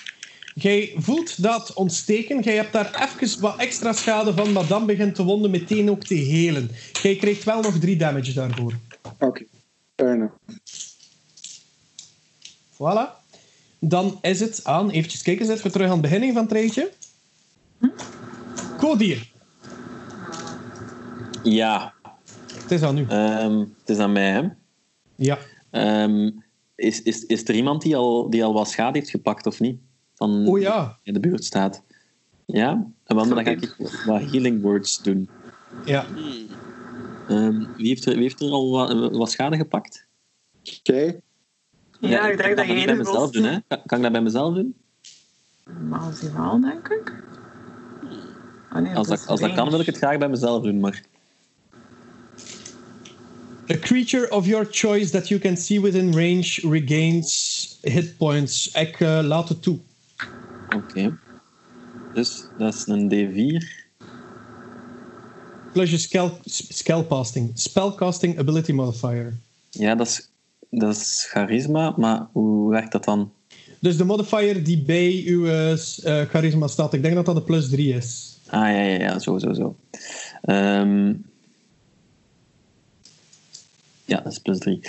Jij 0.53 0.93
voelt 0.97 1.41
dat 1.41 1.73
ontsteken. 1.73 2.41
Jij 2.41 2.55
hebt 2.55 2.71
daar 2.73 3.09
even 3.17 3.41
wat 3.41 3.57
extra 3.57 3.93
schade 3.93 4.33
van, 4.33 4.51
maar 4.51 4.67
dan 4.67 4.85
begint 4.85 5.15
de 5.15 5.23
wonde 5.23 5.49
meteen 5.49 5.89
ook 5.89 6.03
te 6.03 6.13
helen. 6.15 6.69
Jij 7.01 7.15
krijgt 7.15 7.43
wel 7.43 7.61
nog 7.61 7.79
3 7.79 7.97
damage 7.97 8.33
daarvoor. 8.33 8.73
Oké, 9.19 9.45
fair 9.95 10.13
enough. 10.13 10.33
Voilà. 12.73 13.18
Dan 13.79 14.17
is 14.21 14.39
het 14.39 14.63
aan. 14.63 14.89
Even 14.89 15.23
kijken, 15.23 15.45
zitten 15.45 15.65
we 15.65 15.71
terug 15.71 15.87
aan 15.87 16.01
het 16.01 16.01
begin 16.01 16.33
van 16.33 16.41
het 16.43 16.51
rijtje. 16.51 16.91
Kodier, 18.77 19.31
Ja, 21.43 21.93
het 22.61 22.71
is 22.71 22.81
aan 22.81 22.97
u. 22.97 23.05
ehm, 23.09 23.57
het 23.59 23.89
is 23.89 23.97
aan 23.97 24.11
mij, 24.11 24.31
hè. 24.31 24.41
Ja. 25.15 25.37
Ehm, 25.71 26.31
is, 26.75 27.01
is, 27.01 27.25
is 27.25 27.47
er 27.47 27.55
iemand 27.55 27.81
die 27.81 27.95
al, 27.95 28.29
die 28.29 28.43
al 28.43 28.53
wat 28.53 28.69
schade 28.69 28.97
heeft 28.97 29.09
gepakt 29.09 29.45
of 29.45 29.59
niet? 29.59 29.79
Van 30.15 30.47
Oh 30.47 30.59
ja. 30.59 30.99
in 31.03 31.13
de 31.13 31.19
buurt 31.19 31.43
staat. 31.43 31.83
Ja? 32.45 32.87
En 33.05 33.15
dan 33.15 33.43
ga 33.43 33.49
ik 33.51 33.75
wat 34.05 34.21
healing 34.21 34.61
words 34.61 35.01
doen. 35.01 35.29
ja. 35.85 36.05
Ehm, 37.27 37.65
wie, 37.75 37.87
heeft 37.87 38.05
er, 38.05 38.13
wie 38.13 38.21
heeft 38.21 38.41
er 38.41 38.49
al 38.49 38.69
wat, 38.71 39.15
wat 39.15 39.31
schade 39.31 39.57
gepakt? 39.57 40.07
Oké. 40.79 41.21
Ja, 41.99 42.29
ik 42.29 42.37
denk 42.37 42.57
dat 42.57 42.67
je 42.67 42.73
bij 42.73 42.85
de 42.85 42.93
mezelf 42.93 43.31
doen, 43.31 43.43
hè? 43.43 43.57
Kan, 43.67 43.79
kan 43.85 43.97
ik 43.97 44.03
dat 44.03 44.11
bij 44.11 44.21
mezelf 44.21 44.53
doen? 44.53 44.75
Maar 45.89 46.13
ze 46.13 46.33
wel, 46.33 46.61
denk 46.61 46.87
ik. 46.87 47.13
Ah, 48.69 48.81
nee, 48.81 48.95
Als 48.95 49.07
dat, 49.07 49.27
als 49.27 49.39
dat 49.39 49.53
kan, 49.53 49.69
wil 49.69 49.79
ik 49.79 49.85
het 49.85 49.97
graag 49.97 50.17
bij 50.17 50.29
mezelf 50.29 50.63
doen, 50.63 50.79
maar... 50.79 51.03
A 53.71 53.77
creature 53.77 54.29
of 54.31 54.45
your 54.45 54.67
choice 54.71 55.11
that 55.11 55.27
you 55.27 55.39
can 55.39 55.57
see 55.57 55.81
within 55.81 56.13
range 56.13 56.59
regains 56.61 57.77
hit 57.81 58.17
points. 58.17 58.71
Ik 58.71 58.99
eh, 58.99 59.19
laat 59.23 59.49
het 59.49 59.61
toe. 59.61 59.79
Oké. 60.75 61.17
Dus 62.13 62.43
dat 62.57 62.73
is 62.73 62.87
een 62.87 63.09
D4. 63.09 63.87
Plus 65.73 65.91
je 65.91 65.97
spell, 65.97 66.31
spellcasting. 66.45 67.51
Spellcasting 67.53 68.39
ability 68.39 68.71
modifier. 68.71 69.33
Ja, 69.69 69.95
dat 69.95 70.07
is, 70.07 70.28
dat 70.69 70.95
is 70.95 71.25
charisma, 71.29 71.93
maar 71.97 72.27
hoe 72.31 72.69
werkt 72.69 72.91
dat 72.91 73.03
dan? 73.03 73.31
Dus 73.79 73.97
de 73.97 74.03
modifier 74.03 74.63
die 74.63 74.81
bij 74.81 75.23
uw 75.25 75.45
eh, 75.45 75.71
eh, 75.71 76.29
charisma 76.29 76.67
staat, 76.67 76.93
ik 76.93 77.01
denk 77.01 77.15
dat 77.15 77.25
dat 77.25 77.35
de 77.35 77.41
plus 77.41 77.69
3 77.69 77.93
is. 77.93 78.37
Ah, 78.45 78.59
ja, 78.59 78.81
ja, 78.81 78.99
ja, 78.99 79.19
zo, 79.19 79.37
zo, 79.37 79.53
zo. 79.53 79.75
Ehm, 80.41 81.13
ja, 84.05 84.21
dat 84.21 84.31
is 84.31 84.39
plus 84.39 84.59
3. 84.59 84.79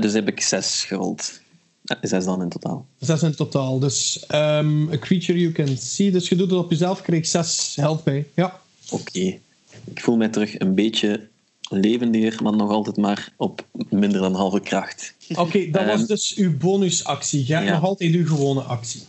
dus 0.00 0.12
heb 0.12 0.28
ik 0.28 0.40
6 0.40 0.84
gerold. 0.84 1.40
Ja, 1.86 1.98
6 2.00 2.24
dan 2.24 2.42
in 2.42 2.48
totaal. 2.48 2.86
Zes 2.98 3.22
in 3.22 3.34
totaal. 3.34 3.78
Dus 3.78 4.26
ehm, 4.26 4.92
a 4.92 4.98
creature 4.98 5.38
you 5.38 5.52
can 5.52 5.76
see. 5.76 6.10
Dus 6.10 6.28
je 6.28 6.36
doet 6.36 6.50
het 6.50 6.58
op 6.58 6.70
jezelf, 6.70 7.02
krijg 7.02 7.26
6 7.26 7.76
health 7.76 8.04
bij. 8.04 8.26
Ja. 8.34 8.60
Oké. 8.90 9.38
Ik 9.84 10.00
voel 10.00 10.16
mij 10.16 10.28
terug 10.28 10.58
een 10.58 10.74
beetje 10.74 11.28
levendiger, 11.68 12.42
maar 12.42 12.56
nog 12.56 12.70
altijd 12.70 12.96
maar 12.96 13.32
op 13.36 13.66
minder 13.90 14.20
dan 14.20 14.34
halve 14.34 14.60
kracht. 14.60 15.14
Oké, 15.34 15.70
dat 15.70 15.84
was 15.84 15.98
Ehm, 16.00 16.06
dus 16.06 16.34
uw 16.34 16.56
bonusactie. 16.56 17.46
Je 17.46 17.52
hebt 17.54 17.66
ja. 17.66 17.72
nog 17.72 17.82
altijd 17.84 18.14
uw 18.14 18.26
gewone 18.26 18.60
actie. 18.60 19.02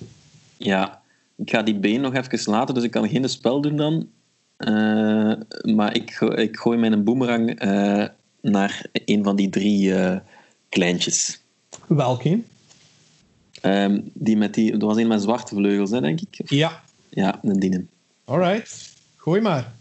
Ja, 0.58 1.02
ik 1.36 1.50
ga 1.50 1.62
die 1.62 1.76
been 1.76 2.02
nog 2.02 2.14
even 2.14 2.52
laten, 2.52 2.76
dus 2.76 2.84
ik 2.84 2.92
kan 2.92 3.10
geen 3.10 3.30
spel 3.30 3.62
doen 3.62 3.76
dan. 3.78 4.08
Eh, 4.58 5.34
maar 5.76 5.96
ik, 5.96 6.14
go- 6.14 6.32
ik 6.34 6.58
gooi 6.58 6.78
mijn 6.78 7.04
boemerang 7.04 7.50
eh, 7.60 8.06
naar 8.42 8.86
een 9.06 9.24
van 9.24 9.36
die 9.36 9.50
drie 9.50 9.94
eh, 9.96 10.18
kleintjes. 10.70 11.40
Welke? 11.88 12.40
Ehm, 13.62 14.00
die 14.14 14.38
met 14.38 14.54
die, 14.54 14.72
er 14.72 14.86
was 14.86 14.98
een 14.98 15.08
met 15.08 15.22
zwarte 15.22 15.56
vleugels, 15.56 15.92
hè, 15.92 16.02
denk 16.02 16.22
ik. 16.22 16.50
Ja. 16.50 16.82
Ja, 17.10 17.40
een 17.44 17.60
diene. 17.60 17.86
Alright. 18.26 18.94
Gooi 19.16 19.42
maar. 19.42 19.74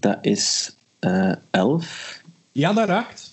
Dat 0.00 0.18
is 0.20 0.76
eh 0.98 1.32
11. 1.50 2.22
Ja, 2.52 2.72
dat 2.72 2.88
raakt. 2.88 3.30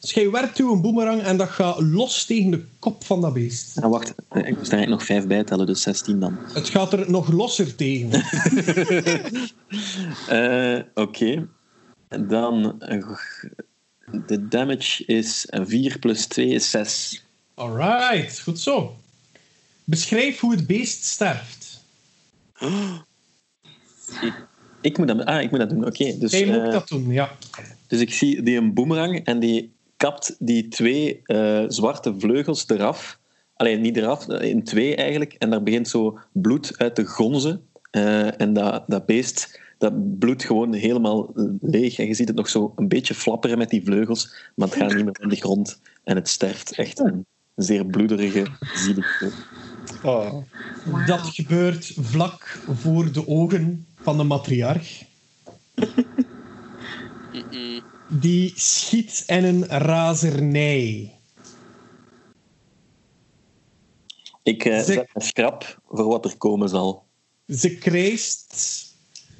Dus 0.00 0.12
jij 0.12 0.30
werpt 0.30 0.54
toe 0.54 0.72
een 0.72 0.80
boemerang 0.80 1.22
en 1.22 1.36
dat 1.36 1.48
gaat 1.48 1.80
los 1.80 2.24
tegen 2.24 2.50
de 2.50 2.64
kop 2.78 3.04
van 3.04 3.20
dat 3.20 3.32
beest. 3.32 3.78
Ah, 3.80 3.90
wacht, 3.90 4.14
eh, 4.28 4.48
ik 4.48 4.56
moest 4.56 4.72
er 4.72 4.78
eigenlijk 4.78 4.88
nog 4.88 5.04
5 5.04 5.26
bijtellen, 5.26 5.66
dus 5.66 5.82
16 5.82 6.20
dan. 6.20 6.38
Het 6.52 6.68
gaat 6.68 6.92
er 6.92 7.10
nog 7.10 7.32
losser 7.32 7.74
tegen. 7.74 8.10
Eh, 10.28 10.80
Oké. 10.94 11.48
Dan, 12.08 12.80
eh, 12.80 13.08
de 14.26 14.48
damage 14.48 15.04
is 15.04 15.46
4 15.50 15.98
plus 15.98 16.26
2 16.26 16.48
is 16.48 16.70
6. 16.70 17.24
Alright, 17.54 18.40
goed 18.40 18.60
zo. 18.60 18.96
Beschrijf 19.84 20.40
hoe 20.40 20.54
het 20.54 20.66
beest 20.66 21.04
sterft. 21.04 21.84
Ik 24.20 24.34
moet 24.98 25.08
dat, 25.08 25.24
ah, 25.24 25.42
ik 25.42 25.50
moet 25.50 25.60
dat 25.60 25.70
doen, 25.70 25.86
oké. 25.86 26.18
Dus, 26.18 26.30
Jij 26.30 26.46
moet 26.46 26.56
eh, 26.56 26.72
dat 26.72 26.88
doen, 26.88 27.10
ja. 27.10 27.30
dus 27.86 28.00
ik 28.00 28.12
zie 28.12 28.42
die 28.42 28.56
een 28.56 28.74
boemerang 28.74 29.24
en 29.24 29.38
die 29.38 29.72
kapt 29.96 30.36
die 30.38 30.68
twee 30.68 31.20
eh, 31.24 31.64
zwarte 31.68 32.14
vleugels 32.18 32.68
eraf. 32.68 33.18
Alleen 33.54 33.80
niet 33.80 33.96
eraf, 33.96 34.28
eh, 34.28 34.48
in 34.48 34.64
twee 34.64 34.96
eigenlijk. 34.96 35.32
En 35.32 35.50
daar 35.50 35.62
begint 35.62 35.88
zo 35.88 36.18
bloed 36.32 36.74
uit 36.76 36.94
te 36.94 37.04
gonzen. 37.04 37.62
En 38.36 38.52
dat, 38.52 38.84
dat 38.86 39.06
beest, 39.06 39.60
dat 39.78 40.18
bloedt 40.18 40.44
gewoon 40.44 40.72
helemaal 40.72 41.32
leeg. 41.60 41.98
En 41.98 42.06
je 42.06 42.14
ziet 42.14 42.28
het 42.28 42.36
nog 42.36 42.48
zo 42.48 42.72
een 42.76 42.88
beetje 42.88 43.14
flapperen 43.14 43.58
met 43.58 43.70
die 43.70 43.84
vleugels. 43.84 44.34
Maar 44.54 44.68
het 44.68 44.76
gaat 44.76 44.94
niet 44.94 45.04
meer 45.04 45.16
van 45.20 45.28
de 45.28 45.36
grond. 45.36 45.80
En 46.04 46.16
het 46.16 46.28
sterft 46.28 46.72
echt 46.72 46.98
een 46.98 47.26
zeer 47.54 47.86
bloederige, 47.86 48.46
zielige 48.74 49.24
dood. 49.24 49.34
Oh. 50.02 50.42
Dat 51.06 51.20
gebeurt 51.20 51.92
vlak 52.00 52.58
voor 52.74 53.12
de 53.12 53.28
ogen 53.28 53.86
van 54.04 54.16
de 54.16 54.22
matriarch. 54.22 55.02
Die 58.08 58.52
schiet 58.56 59.22
in 59.26 59.44
een 59.44 59.66
razernij. 59.66 61.18
Ik 64.42 64.64
eh, 64.64 64.82
zet 64.82 65.10
een 65.12 65.22
schrap 65.22 65.78
voor 65.88 66.04
wat 66.04 66.24
er 66.24 66.36
komen 66.36 66.68
zal. 66.68 67.06
Ze 67.46 67.78
krijst... 67.78 68.82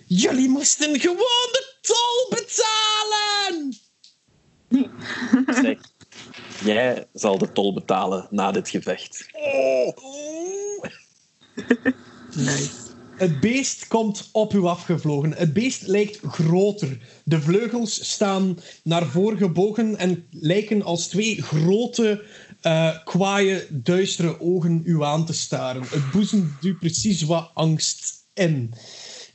Jullie 0.07 0.49
moesten 0.49 1.01
gewoon 1.01 1.49
de 1.53 1.75
tol 1.81 2.39
betalen! 2.39 3.77
Zeg, 5.63 5.79
jij 6.65 7.07
zal 7.13 7.39
de 7.39 7.53
tol 7.53 7.75
betalen 7.75 8.27
na 8.31 8.51
dit 8.51 8.69
gevecht. 8.69 9.27
Nice. 12.35 12.84
Het 13.17 13.41
beest 13.41 13.89
komt 13.89 14.29
op 14.33 14.55
u 14.55 14.65
afgevlogen. 14.65 15.33
Het 15.33 15.53
beest 15.53 15.87
lijkt 15.87 16.21
groter. 16.27 16.99
De 17.25 17.41
vleugels 17.41 18.11
staan 18.11 18.59
naar 18.83 19.07
voren 19.07 19.39
gebogen 19.39 19.97
en 19.99 20.27
lijken 20.31 20.83
als 20.83 21.07
twee 21.09 21.43
grote, 21.43 22.25
eh 22.61 23.05
kwaaie, 23.05 23.67
duistere 23.71 24.41
ogen 24.41 24.83
u 24.85 25.03
aan 25.03 25.27
te 25.27 25.33
staren. 25.33 25.83
Het 25.83 26.11
boezemt 26.11 26.65
u 26.65 26.75
precies 26.75 27.23
wat 27.23 27.51
angst 27.55 28.27
in. 28.35 28.75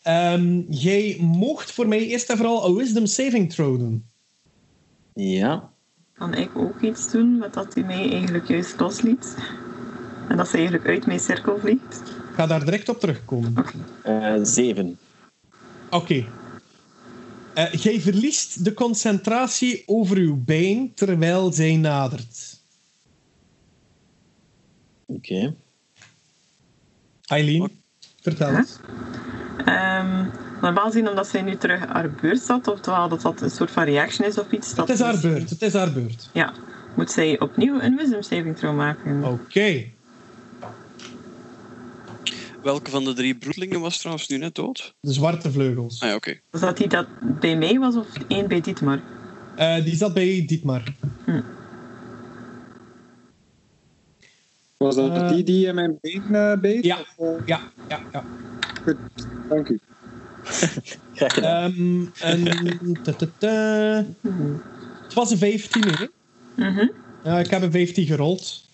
Ehm, 0.02 0.62
jij 0.70 1.18
moogt 1.22 1.72
voor 1.72 1.88
mij 1.88 2.08
eerst 2.08 2.30
en 2.30 2.38
vooral 2.38 2.66
een 2.66 2.76
wisdom 2.76 3.06
saving 3.06 3.54
throw 3.54 3.80
doen. 3.80 4.06
Ja, 5.14 5.74
Kan 6.20 6.34
ik 6.34 6.50
ook 6.58 6.82
iets 6.82 7.12
doen 7.12 7.38
met 7.38 7.54
dat 7.54 7.74
hij 7.74 7.84
mij 7.84 8.12
eigenlijk 8.12 8.48
juist 8.48 8.80
losliet? 8.80 9.36
En 10.28 10.38
dat 10.38 10.48
ze 10.48 10.56
eigenlijk 10.56 10.88
uit 10.88 11.06
mijn 11.06 11.20
cirkel 11.20 11.60
vliegt? 11.60 12.19
Ik 12.40 12.46
ga 12.46 12.52
daar 12.52 12.66
direct 12.66 12.90
op 12.90 13.00
terugkomen. 13.00 13.66
eh, 14.04 14.34
zeven. 14.44 14.98
Oké. 15.90 16.26
Eh, 17.54 17.74
jij 17.74 18.00
verliest 18.00 18.64
de 18.64 18.74
concentratie 18.74 19.84
over 19.86 20.18
uw 20.18 20.44
been 20.44 20.92
terwijl 20.94 21.54
zij 21.54 21.76
nadert. 21.76 22.60
Oké. 25.06 25.56
Eileen, 27.26 27.82
vertel 28.22 28.56
eens. 28.56 28.78
Ehm, 29.66 30.26
normaal 30.62 30.86
gezien 30.86 31.10
omdat 31.10 31.28
zij 31.28 31.42
nu 31.42 31.58
terug 31.58 31.82
aan 31.82 31.96
haar 31.96 32.12
beurt 32.12 32.42
zat, 32.42 32.68
oftewel 32.68 33.10
dat 33.10 33.22
dat 33.22 33.42
een 33.42 33.50
soort 33.50 33.72
van 33.72 33.84
reaction 33.84 34.28
is 34.28 34.38
of 34.38 34.52
iets. 34.52 34.76
Dat 34.76 34.88
Het 34.88 35.00
is 35.00 35.06
haar 35.06 35.20
beurt, 35.22 35.50
het 35.50 35.62
is 35.62 35.74
haar 35.74 35.92
beurt. 35.92 36.30
Ja. 36.34 36.54
Moet 36.96 37.12
zij 37.12 37.40
opnieuw 37.40 37.82
een 37.82 37.96
wisdom 37.96 38.22
saving 38.22 38.58
throw 38.58 38.76
maken? 38.76 39.24
Oké. 39.24 39.98
Welke 42.64 42.90
van 42.92 43.04
de 43.04 43.14
drie 43.14 43.36
broedlingen 43.36 43.80
was 43.80 43.98
trouwens 43.98 44.28
nu 44.28 44.38
net 44.38 44.56
dood? 44.56 44.94
De 45.00 45.14
zwarte 45.14 45.52
vleugels. 45.52 46.02
Ah 46.02 46.10
ja, 46.10 46.16
oké. 46.16 46.40
Was 46.50 46.62
dat 46.62 46.78
die 46.78 46.88
dat 46.88 47.08
bij 47.40 47.58
mij 47.58 47.80
was 47.80 47.96
of 47.96 48.08
één 48.28 48.48
bij 48.48 48.62
Dietmar? 48.62 49.00
Eh, 49.56 49.84
die 49.84 49.96
zat 49.96 50.14
bij 50.14 50.44
Dietmar. 50.48 50.84
Was 54.78 54.96
dat 54.96 55.12
Eh. 55.16 55.30
die 55.30 55.44
die 55.44 55.68
in 55.68 55.76
mijn 55.76 55.98
been 56.02 56.36
eh, 56.36 56.58
beet? 56.60 56.84
Ja. 56.86 56.98
Of, 57.16 57.38
Ja, 57.46 57.60
ja, 57.90 58.00
ja. 58.12 58.24
Goed, 58.84 58.96
dank 59.50 59.68
u. 59.70 59.80
Graag 61.16 61.34
gedaan. 61.34 61.72
Ehm, 62.20 62.46
en, 62.48 63.00
ta, 63.04 63.14
ta, 63.14 63.26
ta. 63.38 64.06
Het 65.04 65.14
was 65.14 65.32
een 65.32 65.38
15, 65.38 65.84
hè? 65.88 66.06
Mhm. 66.56 66.88
Ja, 67.24 67.40
ik 67.40 67.50
heb 67.50 67.62
een 67.62 67.72
15 67.72 68.06
gerold. 68.06 68.68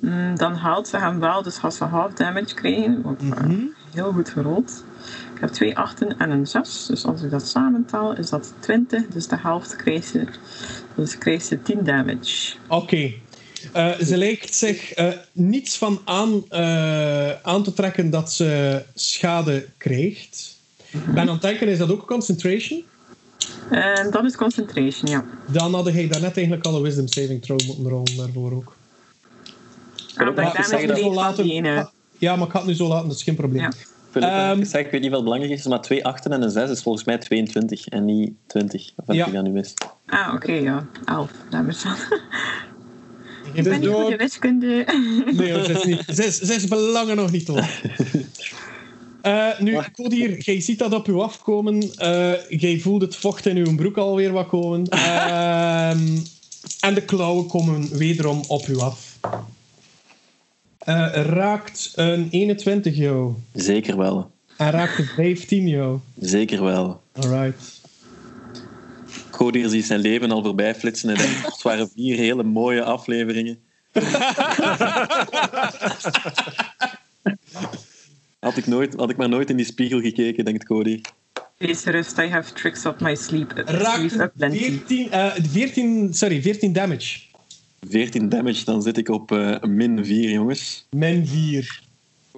Mm, 0.00 0.36
dan 0.36 0.54
haalt 0.54 0.88
ze 0.88 0.98
hem 0.98 1.20
wel, 1.20 1.42
dus 1.42 1.56
gaat 1.58 1.74
ze 1.74 1.84
half 1.84 2.12
damage 2.12 2.54
krijgen. 2.54 3.02
Want, 3.02 3.20
eh, 3.20 3.26
Mhm. 3.28 3.56
heel 3.94 4.12
goed 4.12 4.28
gerold. 4.28 4.84
Ik 5.34 5.40
heb 5.40 5.50
twee 5.50 5.76
achten 5.76 6.18
en 6.18 6.30
een 6.30 6.46
zes. 6.46 6.86
Dus 6.86 7.04
als 7.04 7.22
ik 7.22 7.30
dat 7.30 7.46
samentaal, 7.48 8.16
is 8.16 8.30
dat 8.30 8.52
20. 8.60 9.06
Dus 9.08 9.26
de 9.28 9.36
helft 9.38 9.76
krijgt 9.76 10.06
ze. 10.08 10.24
Dus 10.94 11.18
krijgt 11.18 11.46
ze 11.46 11.62
10 11.62 11.84
damage. 11.84 12.56
Oké. 12.68 13.12
Eh, 13.72 13.92
ze 13.98 14.16
lijkt 14.16 14.54
zich 14.54 14.92
eh, 14.92 15.08
niets 15.32 15.78
van 15.78 16.00
aan, 16.04 16.52
aan 17.42 17.62
te 17.62 17.72
trekken 17.74 18.10
dat 18.10 18.32
ze 18.32 18.82
schade 18.94 19.66
krijgt. 19.76 20.56
Ik 20.90 21.04
ben 21.14 21.18
aan 21.22 21.28
het 21.28 21.42
denken, 21.42 21.68
is 21.68 21.78
dat 21.78 21.90
ook 21.90 22.06
concentration? 22.06 22.84
En 23.70 24.10
dat 24.10 24.24
is 24.24 24.36
concentration, 24.36 25.10
ja. 25.10 25.24
Dan 25.46 25.74
had 25.74 25.84
hij 25.84 26.08
daarnet 26.08 26.36
eigenlijk 26.36 26.66
al 26.66 26.76
een 26.76 26.82
wisdom 26.82 27.06
saving 27.08 27.42
throw 27.42 27.60
moeten 27.66 27.88
rollen 27.88 28.16
daarvoor 28.16 28.52
ook. 28.52 28.75
Dat 30.16 30.98
van 31.00 31.14
later- 31.14 31.44
die 31.44 31.52
ene. 31.52 31.88
Ja, 32.18 32.36
maar 32.36 32.46
ik 32.46 32.52
ga 32.52 32.58
het 32.58 32.66
nu 32.66 32.74
zo 32.74 32.88
laten, 32.88 33.08
dat 33.08 33.16
is 33.16 33.22
geen 33.22 33.34
probleem. 33.34 33.62
Ja. 33.62 34.50
Ehm, 34.50 34.60
ik 34.60 34.66
zeg, 34.66 34.84
ik 34.84 34.90
weet 34.90 35.00
niet 35.00 35.10
wat 35.10 35.22
belangrijk 35.22 35.52
is, 35.52 35.66
maar 35.66 35.80
twee 35.82 36.04
achten 36.04 36.32
en 36.32 36.42
een 36.42 36.50
zes 36.50 36.70
is 36.70 36.82
volgens 36.82 37.04
mij 37.04 37.18
22 37.18 37.86
en 37.88 38.04
niet 38.04 38.32
20. 38.46 38.92
Of 38.96 39.06
wat 39.06 39.16
Ja. 39.16 39.26
ik 39.26 39.32
dat 39.32 39.44
nu 39.44 39.58
is. 39.58 39.74
Ah, 40.06 40.34
oké, 40.34 40.52
ja. 40.52 40.86
11 41.04 41.30
damage 41.50 41.84
dan. 41.88 41.96
Geen 41.96 43.54
Ik 43.54 43.64
ben 43.64 43.80
niet 43.80 43.88
goed 43.88 44.10
in 44.10 44.16
wiskunde. 44.16 44.86
Nee, 45.32 45.52
hoor, 45.52 45.64
ze 45.64 45.72
is, 45.72 45.84
niet, 45.84 46.02
ze 46.14 46.24
is, 46.26 46.38
ze 46.38 46.54
is 46.54 46.68
belangen 46.68 47.16
nog 47.16 47.30
niet 47.30 47.48
op. 47.50 47.64
Eh, 49.22 49.58
nu, 49.58 49.78
Kodir, 49.92 50.38
jij 50.40 50.60
ziet 50.60 50.78
dat 50.78 50.92
op 50.92 51.08
u 51.08 51.14
afkomen. 51.14 51.94
Eh, 51.96 52.32
jij 52.48 52.78
voelt 52.78 53.02
het 53.02 53.16
vocht 53.16 53.46
in 53.46 53.56
uw 53.56 53.74
broek 53.74 53.96
alweer 53.96 54.32
wat 54.32 54.46
komen. 54.48 54.84
Ehm, 54.88 56.16
en 56.80 56.94
de 56.94 57.02
klauwen 57.06 57.46
komen 57.46 57.96
wederom 57.98 58.40
op 58.48 58.66
u 58.66 58.78
af. 58.78 59.18
Eh, 60.86 61.08
raakt 61.12 61.92
een 61.94 62.28
21 62.30 62.96
jou. 62.96 63.34
Zeker 63.52 63.96
wel. 63.96 64.30
En 64.56 64.70
raakt 64.70 64.98
een 64.98 65.04
15 65.04 65.68
jou. 65.68 65.98
Zeker 66.20 66.62
wel. 66.62 67.02
Alright. 67.12 67.80
Codir 69.30 69.68
ziet 69.68 69.86
zijn 69.86 70.00
leven 70.00 70.30
al 70.30 70.42
voorbij 70.42 70.74
flitsen 70.74 71.08
en 71.10 71.16
denkt, 71.16 71.44
het 71.52 71.62
waren 71.62 71.90
vier 71.94 72.16
hele 72.16 72.42
mooie 72.42 72.82
afleveringen. 72.82 73.58
Had 78.38 78.56
ik, 78.56 78.66
nooit, 78.66 78.94
had 78.94 79.10
ik 79.10 79.16
maar 79.16 79.28
nooit 79.28 79.50
in 79.50 79.56
die 79.56 79.66
spiegel 79.66 80.00
gekeken, 80.00 80.44
denkt 80.44 80.64
Cody. 80.64 81.00
Wees 81.56 81.82
gerust, 81.82 82.18
I 82.18 82.28
have 82.28 82.52
tricks 82.52 82.84
up 82.84 83.00
my 83.00 83.14
sleep. 83.14 83.52
Raakt 83.54 83.98
Sleep 83.98 84.12
een 84.12 84.20
up 84.20 84.32
plenty. 84.36 84.58
14, 84.58 85.10
eh, 85.10 85.32
14, 85.50 86.14
sorry, 86.14 86.42
14 86.42 86.72
damage. 86.72 87.18
14 87.88 88.28
damage, 88.28 88.64
dan 88.64 88.82
zit 88.82 88.96
ik 88.96 89.08
op 89.08 89.32
eh, 89.32 89.62
min 89.62 90.04
4, 90.04 90.30
jongens. 90.30 90.86
Min 90.90 91.26
4. 91.26 91.84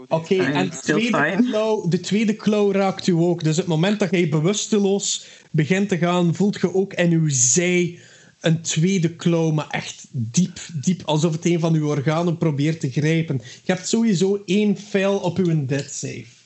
Oké, 0.09 0.35
en 0.35 0.69
de 0.69 0.77
tweede, 0.77 1.37
klauw, 1.51 1.89
de 1.89 2.01
tweede 2.01 2.35
klauw 2.35 2.73
raakt 2.73 3.07
u 3.07 3.13
ook. 3.13 3.45
Dus 3.45 3.57
het 3.57 3.67
moment 3.67 3.99
dat 3.99 4.11
jij 4.11 4.29
bewusteloos 4.29 5.27
begint 5.51 5.89
te 5.89 5.99
gaan, 5.99 6.35
voelt 6.35 6.61
je 6.61 6.75
ook 6.75 6.93
in 6.93 7.13
uw 7.13 7.29
zij 7.29 7.99
een 8.41 8.63
tweede 8.63 9.15
klauw, 9.15 9.51
maar 9.51 9.69
echt 9.71 10.07
diep, 10.11 10.59
diep, 10.83 11.03
alsof 11.05 11.33
het 11.33 11.45
een 11.45 11.61
van 11.61 11.75
uw 11.75 11.89
organen 11.89 12.39
probeert 12.39 12.81
te 12.81 12.91
grijpen. 12.91 13.41
Je 13.65 13.73
hebt 13.73 13.89
sowieso 13.89 14.43
één 14.45 14.77
fail 14.77 15.19
op 15.19 15.39
uw 15.39 15.67
death 15.67 15.91
save. 15.91 16.37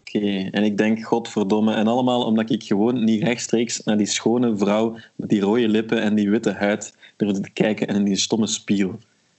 Oké, 0.00 0.48
en 0.50 0.64
ik 0.64 0.76
denk, 0.76 1.04
godverdomme. 1.04 1.74
En 1.74 1.86
allemaal 1.86 2.24
omdat 2.24 2.50
ik 2.50 2.62
gewoon 2.62 3.04
niet 3.04 3.22
rechtstreeks 3.22 3.84
naar 3.84 3.96
die 3.96 4.06
schone 4.06 4.56
vrouw 4.56 4.96
met 5.16 5.28
die 5.28 5.40
rode 5.40 5.68
lippen 5.68 6.02
en 6.02 6.14
die 6.14 6.30
witte 6.30 6.52
huid 6.52 6.94
durfde 7.18 7.40
te 7.40 7.50
kijken 7.50 7.86
en 7.86 7.96
in 7.96 8.04
die 8.04 8.16
stomme 8.16 8.46
spiegel 8.46 8.98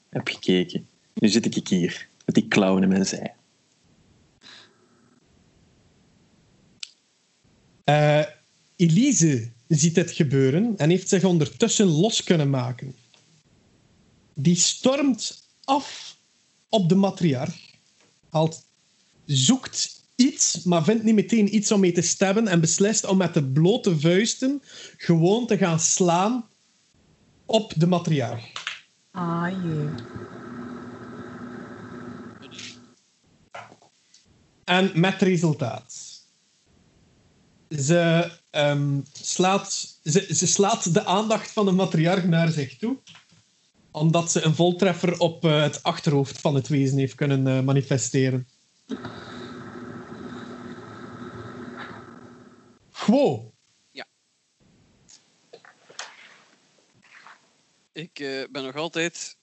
heb 0.10 0.27
gekeken. 0.27 0.88
Nu 1.14 1.27
zit 1.27 1.56
ik 1.56 1.68
hier, 1.68 2.07
met 2.26 2.35
die 2.35 2.47
klauwen 2.47 2.84
in 2.84 2.89
mijn 2.89 3.06
zij. 3.06 3.34
Eh, 7.84 8.26
Elise 8.76 9.51
ziet 9.68 9.95
dit 9.95 10.11
gebeuren 10.11 10.73
en 10.77 10.89
heeft 10.89 11.10
zich 11.10 11.23
ondertussen 11.23 11.85
los 11.85 12.23
kunnen 12.23 12.49
maken. 12.49 12.95
Die 14.34 14.56
stormt 14.56 15.43
af 15.64 16.18
op 16.69 16.89
de 16.89 16.95
matriarch, 16.95 17.72
haalt, 18.30 18.64
zoekt 19.26 20.03
iets, 20.15 20.64
maar 20.64 20.84
vindt 20.84 21.03
niet 21.03 21.15
meteen 21.15 21.56
iets 21.56 21.72
om 21.72 21.80
mee 21.80 21.91
te 21.91 22.01
stabben 22.01 22.47
en 22.47 22.60
beslist 22.60 23.06
om 23.06 23.18
met 23.18 23.34
de 23.34 23.43
blote 23.43 23.99
vuisten 23.99 24.61
gewoon 24.97 25.47
te 25.47 25.57
gaan 25.57 25.80
slaan 25.80 26.48
op 27.49 27.73
de 27.76 27.88
matriarch. 27.88 28.51
Ah, 29.11 29.47
jee. 29.63 29.89
En 34.63 34.91
met 34.93 35.21
resultaat. 35.21 35.93
Ze, 37.69 38.31
ehm, 38.51 38.99
slaat, 39.21 39.99
ze, 40.03 40.27
ze 40.35 40.47
slaat 40.47 40.93
de 40.93 41.05
aandacht 41.05 41.51
van 41.51 41.65
de 41.65 41.71
matriarch 41.71 42.26
naar 42.26 42.49
zich 42.49 42.77
toe. 42.77 42.97
Omdat 43.91 44.31
ze 44.31 44.41
een 44.41 44.55
voltreffer 44.55 45.19
op 45.19 45.45
eh, 45.45 45.61
het 45.61 45.84
achterhoofd 45.84 46.41
van 46.41 46.55
het 46.55 46.67
wezen 46.67 46.97
heeft 46.97 47.15
kunnen 47.15 47.47
eh, 47.47 47.63
manifesteren. 47.63 48.47
Gewoon. 52.91 53.48
Ik 57.99 58.19
eh, 58.19 58.43
ben 58.51 58.63
nog 58.63 58.76
altijd 58.76 59.38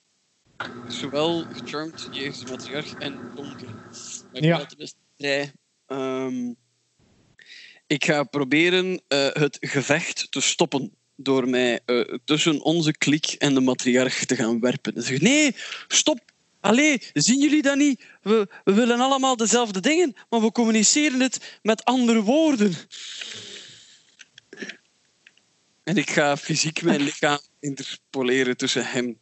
zowel 0.87 1.47
gecharmed 1.51 2.09
de 2.11 2.47
matriarch 2.49 2.95
en 2.99 3.25
donker. 3.35 3.75
Maar 4.31 4.43
ik 4.43 4.49
Ja. 4.49 4.59
altijd 4.59 4.79
best 4.79 4.97
vrij. 5.17 5.53
Ehm, 5.87 6.53
ik 7.87 8.05
ga 8.05 8.25
proberen 8.25 9.03
eh, 9.09 9.29
het 9.33 9.57
gevecht 9.61 10.27
te 10.31 10.41
stoppen 10.41 10.95
door 11.17 11.49
mij 11.49 11.81
eh, 11.85 12.01
tussen 12.25 12.63
onze 12.63 12.93
klik 12.93 13.27
en 13.27 13.55
de 13.55 13.61
matriarch 13.61 14.25
te 14.25 14.37
gaan 14.37 14.61
werpen. 14.61 14.95
En 14.95 15.03
zeggen, 15.03 15.25
nee, 15.25 15.55
stop! 15.89 16.35
Allee, 16.61 17.03
zien 17.13 17.41
jullie 17.41 17.63
dat 17.63 17.77
niet? 17.77 18.05
We, 18.23 18.49
we 18.65 18.73
willen 18.73 19.01
allemaal 19.01 19.37
dezelfde 19.37 19.81
dingen, 19.81 20.17
maar 20.29 20.41
we 20.41 20.53
communiceren 20.53 21.21
het 21.21 21.59
met 21.63 21.85
andere 21.85 22.23
woorden. 22.23 22.75
En 25.83 25.97
ik 25.97 26.11
ga 26.11 26.37
fysiek 26.37 26.83
mijn 26.83 27.03
lichaam 27.09 27.39
interpoleren 27.61 28.57
tussen 28.57 28.85
hem. 28.87 29.19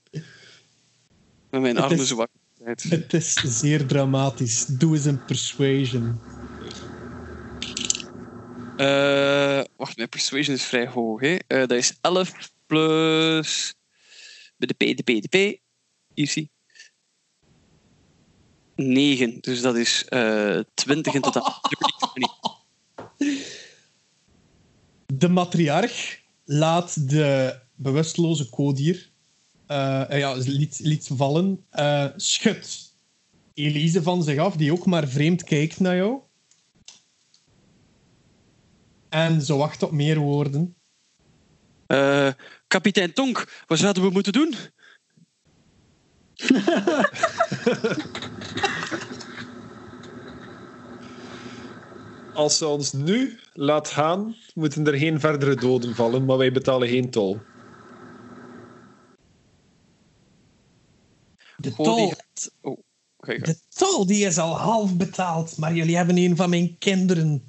Met 1.51 1.61
mijn 1.61 1.75
Het 1.77 1.85
armen 1.85 1.99
is- 1.99 2.09
zwak. 2.09 2.31
uit. 2.65 2.83
Het 2.83 3.13
is 3.13 3.33
zeer 3.33 3.87
dramatisch. 3.87 4.67
Doe 4.67 4.97
eens 4.97 5.05
een 5.05 5.25
persuasion. 5.25 6.21
Eh, 8.77 9.63
wacht, 9.77 9.97
mijn 9.97 10.09
persuasion 10.09 10.57
is 10.57 10.63
vrij 10.65 10.87
hoog. 10.87 11.21
Hè? 11.21 11.35
Eh, 11.47 11.59
dat 11.59 11.71
is 11.73 11.99
11 12.01 12.51
plus. 12.67 13.75
De 14.57 14.75
P, 14.75 14.79
de 14.79 15.03
P, 15.03 15.07
de 15.23 15.29
P. 15.29 15.61
Hier 16.15 16.29
zie 16.29 16.51
9. 18.77 19.39
Dus 19.41 19.61
dat 19.61 19.77
is 19.77 20.05
eh 20.09 20.61
20 20.75 21.15
in 21.15 21.21
totaal. 21.21 21.61
De 25.07 25.29
matriarch 25.29 26.21
laat 26.45 27.09
de 27.09 27.61
bewusteloze 27.85 28.49
kodier 28.49 29.13
eh, 29.67 30.11
eh, 30.11 30.19
ja, 30.19 30.33
liet, 30.33 30.79
liet 30.83 31.11
vallen, 31.13 31.65
eh 31.71 32.07
schudt 32.17 32.93
Elise 33.55 34.03
van 34.03 34.23
zich 34.23 34.39
af, 34.39 34.57
die 34.57 34.73
ook 34.73 34.87
maar 34.87 35.09
vreemd 35.09 35.45
kijkt 35.45 35.81
naar 35.81 35.97
jou. 35.97 36.21
En 39.09 39.43
ze 39.43 39.55
wacht 39.55 39.83
op 39.83 39.91
meer 39.91 40.19
woorden. 40.19 40.75
Eh, 41.87 42.29
kapitein 42.67 43.13
Tonk, 43.13 43.63
wat 43.67 43.79
zouden 43.79 44.03
we 44.03 44.11
moeten 44.11 44.33
doen? 44.33 44.55
Als 52.35 52.59
ze 52.59 52.67
ons 52.67 52.93
nu 52.93 53.39
laat 53.53 53.89
gaan, 53.89 54.37
moeten 54.55 54.87
er 54.87 54.99
geen 54.99 55.21
verdere 55.21 55.55
doden 55.55 55.95
vallen, 55.95 56.25
maar 56.25 56.37
wij 56.37 56.53
betalen 56.53 56.89
geen 56.89 57.11
tol. 57.11 57.41
De 61.65 61.75
die 61.75 61.85
tol, 61.85 62.13
Oh, 62.61 62.79
de 63.27 63.57
tol 63.69 64.07
die 64.07 64.27
is 64.27 64.39
al 64.39 64.57
half 64.57 64.97
betaald, 64.97 65.57
maar 65.57 65.75
jullie 65.75 65.97
hebben 65.97 66.17
een 66.17 66.37
van 66.37 66.51
mijn 66.51 66.79
kinderen 66.79 67.45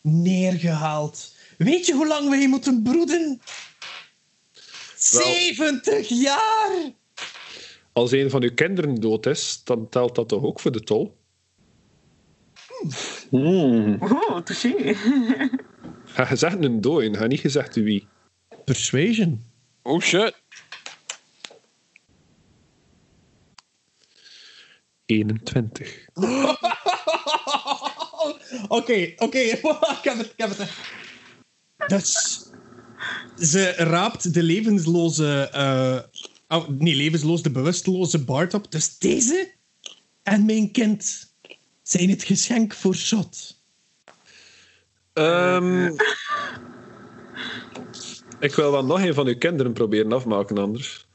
neergehaald. 0.00 1.34
Weet 1.58 1.86
je 1.86 1.94
hoe 1.94 2.06
lang 2.06 2.28
wij 2.28 2.48
moeten 2.48 2.82
broeden? 2.82 3.40
70 4.96 6.08
jaar! 6.08 6.92
Als 7.92 8.12
een 8.12 8.30
van 8.30 8.42
uw 8.42 8.54
kinderen 8.54 8.94
dood 8.94 9.26
is, 9.26 9.60
dan 9.64 9.88
telt 9.88 10.14
dat 10.14 10.28
toch 10.28 10.42
ook 10.42 10.60
voor 10.60 10.72
de 10.72 10.80
tol? 10.80 11.16
Hmm. 13.30 13.96
Oh, 14.00 14.38
touché. 14.38 14.94
Ga 16.04 16.24
gezegd 16.24 16.64
een 16.64 16.80
dooien, 16.80 17.16
ga 17.16 17.26
niet 17.26 17.40
gezegd 17.40 17.74
wie. 17.74 18.06
Persuasion. 18.64 19.44
Oh 19.82 20.00
shit. 20.00 20.34
21. 25.12 26.08
Oké, 28.68 29.12
oké. 29.16 29.38
ik 29.98 29.98
heb 30.02 30.18
het, 30.18 30.26
ik 30.26 30.32
heb 30.36 30.58
het. 30.58 30.70
Dus... 31.86 32.40
Ze 33.38 33.70
raapt 33.70 34.34
de 34.34 34.42
levensloze... 34.42 35.48
eh 35.52 35.98
oh, 36.58 36.68
nee, 36.68 36.94
levensloos, 36.94 37.42
de 37.42 37.50
bewusteloze 37.50 38.24
Bart 38.24 38.54
op. 38.54 38.70
Dus 38.72 38.98
deze 38.98 39.52
en 40.22 40.44
mijn 40.44 40.70
kind 40.70 41.32
zijn 41.82 42.10
het 42.10 42.22
geschenk 42.22 42.74
voor 42.74 42.94
Shot. 42.94 43.60
Ehm, 45.12 45.86
ik 48.40 48.54
wil 48.54 48.70
wel 48.70 48.84
nog 48.84 49.00
een 49.00 49.14
van 49.14 49.26
uw 49.26 49.38
kinderen 49.38 49.72
proberen 49.72 50.12
afmaken, 50.12 50.58
anders. 50.58 51.06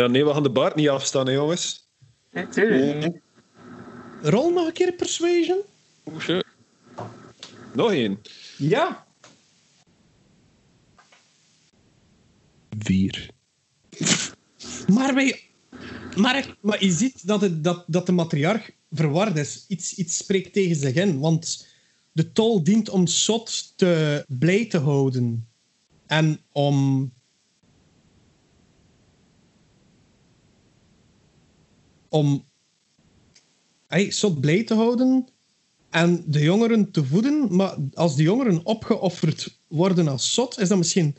Ja, 0.00 0.06
nee, 0.06 0.24
we 0.24 0.32
gaan 0.32 0.42
de 0.42 0.50
baard 0.50 0.74
niet 0.74 0.88
afstaan, 0.88 1.26
hè, 1.26 1.32
jongens. 1.32 1.90
Natuurlijk. 2.32 3.20
Rol 4.22 4.50
nog 4.50 4.66
een 4.66 4.72
keer 4.72 4.92
Persuasion. 4.92 5.60
Oh 6.04 6.20
shit. 6.20 6.44
Nog 7.72 7.90
één. 7.90 8.20
Ja. 8.58 9.06
Vier. 12.78 13.30
Maar, 14.86 15.14
wij, 15.14 15.40
maar, 16.16 16.56
maar 16.60 16.84
je 16.84 16.90
ziet 16.90 17.26
dat, 17.26 17.40
het, 17.40 17.64
dat, 17.64 17.84
dat 17.86 18.06
de 18.06 18.12
matriarch 18.12 18.70
verward 18.90 19.36
is. 19.36 19.64
Iets, 19.68 19.94
iets 19.94 20.16
spreekt 20.16 20.52
tegen 20.52 20.76
zich 20.76 20.94
in. 20.94 21.18
Want 21.18 21.66
de 22.12 22.32
tol 22.32 22.62
dient 22.62 22.88
om 22.88 23.06
Sot 23.06 23.72
te 23.76 24.24
blij 24.28 24.66
te 24.66 24.78
houden. 24.78 25.48
En 26.06 26.40
om... 26.52 27.12
Om 32.10 32.44
hey, 33.86 34.10
Sot 34.10 34.40
blij 34.40 34.64
te 34.64 34.74
houden 34.74 35.28
en 35.90 36.24
de 36.26 36.40
jongeren 36.40 36.90
te 36.90 37.04
voeden. 37.04 37.56
Maar 37.56 37.76
als 37.94 38.16
de 38.16 38.22
jongeren 38.22 38.64
opgeofferd 38.64 39.58
worden 39.68 40.08
als 40.08 40.32
Sot, 40.32 40.58
is 40.58 40.68
dat 40.68 40.78
misschien 40.78 41.16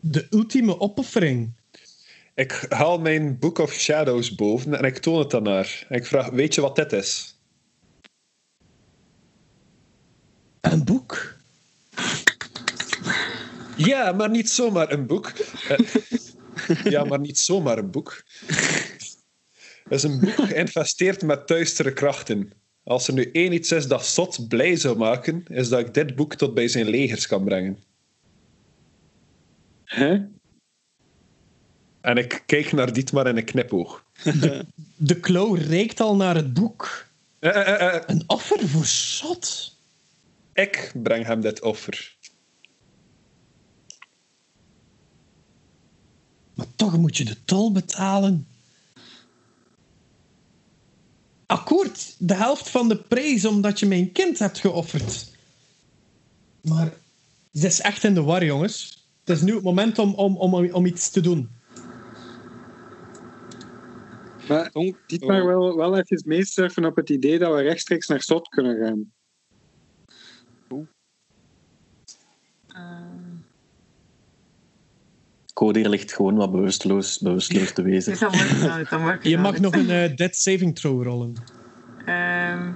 de 0.00 0.26
ultieme 0.30 0.80
opoffering. 0.80 1.56
Ik 2.34 2.66
haal 2.68 2.98
mijn 2.98 3.38
Book 3.38 3.58
of 3.58 3.72
Shadows 3.72 4.34
boven 4.34 4.78
en 4.78 4.84
ik 4.84 4.98
toon 4.98 5.18
het 5.18 5.30
dan 5.30 5.42
naar. 5.42 5.86
En 5.88 5.96
ik 5.96 6.06
vraag, 6.06 6.28
weet 6.28 6.54
je 6.54 6.60
wat 6.60 6.76
dit 6.76 6.92
is? 6.92 7.38
Een 10.60 10.84
boek. 10.84 11.36
Ja, 13.76 14.12
maar 14.12 14.30
niet 14.30 14.50
zomaar 14.50 14.92
een 14.92 15.06
boek. 15.06 15.32
Eh, 15.68 15.78
ja, 16.94 17.04
maar 17.04 17.20
niet 17.20 17.38
zomaar 17.38 17.78
een 17.78 17.90
boek. 17.90 18.22
Het 19.88 19.92
is 19.92 20.02
een 20.02 20.20
boek 20.20 20.34
geïnvesteerd 20.34 21.22
met 21.22 21.48
duistere 21.48 21.92
krachten. 21.92 22.52
Als 22.82 23.08
er 23.08 23.14
nu 23.14 23.30
één 23.32 23.52
iets 23.52 23.72
is 23.72 23.88
dat 23.88 24.06
Sot 24.06 24.48
blij 24.48 24.76
zou 24.76 24.96
maken, 24.96 25.44
is 25.48 25.68
dat 25.68 25.80
ik 25.80 25.94
dit 25.94 26.14
boek 26.14 26.34
tot 26.34 26.54
bij 26.54 26.68
zijn 26.68 26.88
legers 26.88 27.26
kan 27.26 27.44
brengen. 27.44 27.78
Hè? 29.84 30.18
En 32.00 32.16
ik 32.16 32.42
kijk 32.46 32.72
naar 32.72 32.92
Dietmar 32.92 33.26
en 33.26 33.36
ik 33.36 33.46
knipoog. 33.46 34.04
De 34.96 35.20
klauw 35.20 35.54
reikt 35.54 36.00
al 36.00 36.16
naar 36.16 36.34
het 36.34 36.54
boek. 36.54 37.06
Eh, 37.38 37.50
eh, 37.56 37.68
eh, 37.68 37.94
eh, 37.94 38.02
Een 38.06 38.22
offer 38.26 38.68
voor 38.68 38.86
Sot. 38.86 39.76
ik 40.52 40.92
breng 41.02 41.26
hem 41.26 41.40
dit 41.40 41.62
offer. 41.62 42.16
Maar 46.54 46.66
toch 46.76 46.96
moet 46.96 47.16
je 47.16 47.24
de 47.24 47.44
tol 47.44 47.72
betalen. 47.72 48.46
Akkoord, 51.48 52.14
de 52.18 52.34
helft 52.34 52.68
van 52.68 52.88
de 52.88 52.96
prijs 52.96 53.44
omdat 53.44 53.78
je 53.78 53.86
mijn 53.86 54.12
kind 54.12 54.38
hebt 54.38 54.58
geofferd. 54.58 55.36
Maar 56.62 56.92
het 57.52 57.64
is 57.64 57.80
echt 57.80 58.04
in 58.04 58.14
de 58.14 58.22
war, 58.22 58.44
jongens. 58.44 59.06
Het 59.24 59.36
is 59.36 59.42
nu 59.42 59.54
het 59.54 59.62
moment 59.62 59.98
om, 59.98 60.14
om, 60.14 60.36
om, 60.36 60.70
om 60.72 60.86
iets 60.86 61.10
te 61.10 61.20
doen. 61.20 61.48
Maar 64.48 64.70
maar 65.26 65.40
oh, 65.40 65.46
wel, 65.46 65.76
wel 65.76 65.98
even 65.98 66.22
meesurfen 66.26 66.84
op 66.84 66.96
het 66.96 67.10
idee 67.10 67.38
dat 67.38 67.54
we 67.54 67.62
rechtstreeks 67.62 68.06
naar 68.06 68.22
Sot 68.22 68.48
kunnen 68.48 68.76
gaan. 68.76 69.12
Codier 75.58 75.88
ligt 75.88 76.12
gewoon 76.12 76.34
wat 76.36 76.52
bewusteloos, 76.52 77.18
bewusteloos 77.18 77.72
te 77.72 77.82
wezen. 77.82 78.12
Dus 78.18 78.20
Je 79.22 79.38
mag 79.38 79.52
uit. 79.52 79.60
nog 79.60 79.74
een 79.74 79.90
eh, 79.90 80.16
dead 80.16 80.36
saving 80.36 80.74
throw 80.78 81.02
rollen. 81.02 81.34
Ehm, 82.04 82.72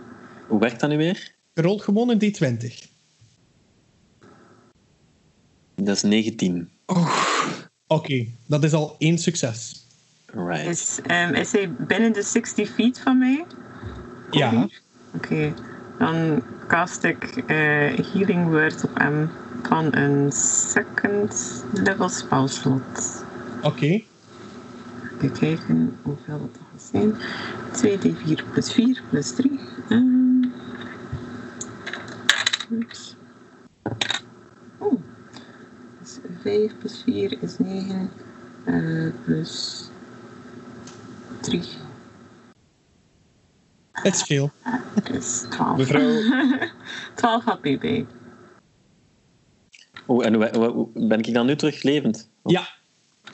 Hoe 0.49 0.61
werkt 0.61 0.81
dat 0.81 0.91
nu 0.91 0.97
weer? 0.97 1.35
Je 1.53 1.63
rolt 1.63 1.83
gewoon 1.83 2.11
een 2.11 2.19
D20. 2.19 2.91
Dat 5.75 5.97
is 5.97 6.03
19. 6.03 6.71
Oké, 7.87 8.27
dat 8.47 8.65
is 8.65 8.73
al 8.73 8.97
één 8.99 9.19
succes. 9.19 9.87
Right. 10.27 10.67
Is, 10.67 10.99
ehm, 11.07 11.35
is 11.35 11.53
hij 11.53 11.71
binnen 11.73 12.13
de 12.13 12.23
60 12.23 12.71
feet 12.71 13.01
van 13.01 13.19
mij? 13.19 13.45
Ja. 14.31 14.69
Oké, 15.15 15.55
dan 15.99 16.43
cast 16.69 17.05
ik 17.05 17.25
eh, 17.37 17.57
Healing 18.13 18.49
Word 18.49 18.85
op 18.85 18.99
hem 18.99 19.31
van 19.62 19.97
een 19.97 20.32
second 20.32 21.64
level 21.72 22.09
spell 22.09 22.47
slot. 22.48 23.24
Oké. 23.62 24.02
Even 25.20 25.32
kijken 25.39 25.98
hoeveel 26.02 26.39
dat 26.39 26.60
gaat 26.70 26.82
zijn. 26.93 27.14
2d4 27.72 28.51
plus 28.52 28.72
4 28.72 29.02
plus 29.10 29.34
3. 29.34 29.60
Ehm. 29.89 30.44
Oeps. 32.72 33.16
Oh. 34.78 35.01
Dus 36.01 36.18
5 36.43 36.78
plus 36.78 37.02
4 37.05 37.43
is 37.43 37.59
9. 37.59 38.10
eh, 38.64 39.12
plus 39.24 39.89
3 41.40 41.62
Het 43.93 44.14
is 44.14 44.22
veel. 44.22 44.51
is 45.12 45.44
12. 45.51 45.76
Mevrouw, 45.76 46.10
12 47.14 47.44
HP 47.44 47.62
bij. 47.62 48.06
En 50.20 50.34
hoe- 50.34 50.66
hoe- 50.68 50.89
ben 50.94 51.18
ik 51.18 51.34
dan 51.34 51.47
nu 51.47 51.56
terug 51.56 51.82
levend? 51.82 52.28
Ja. 52.44 52.68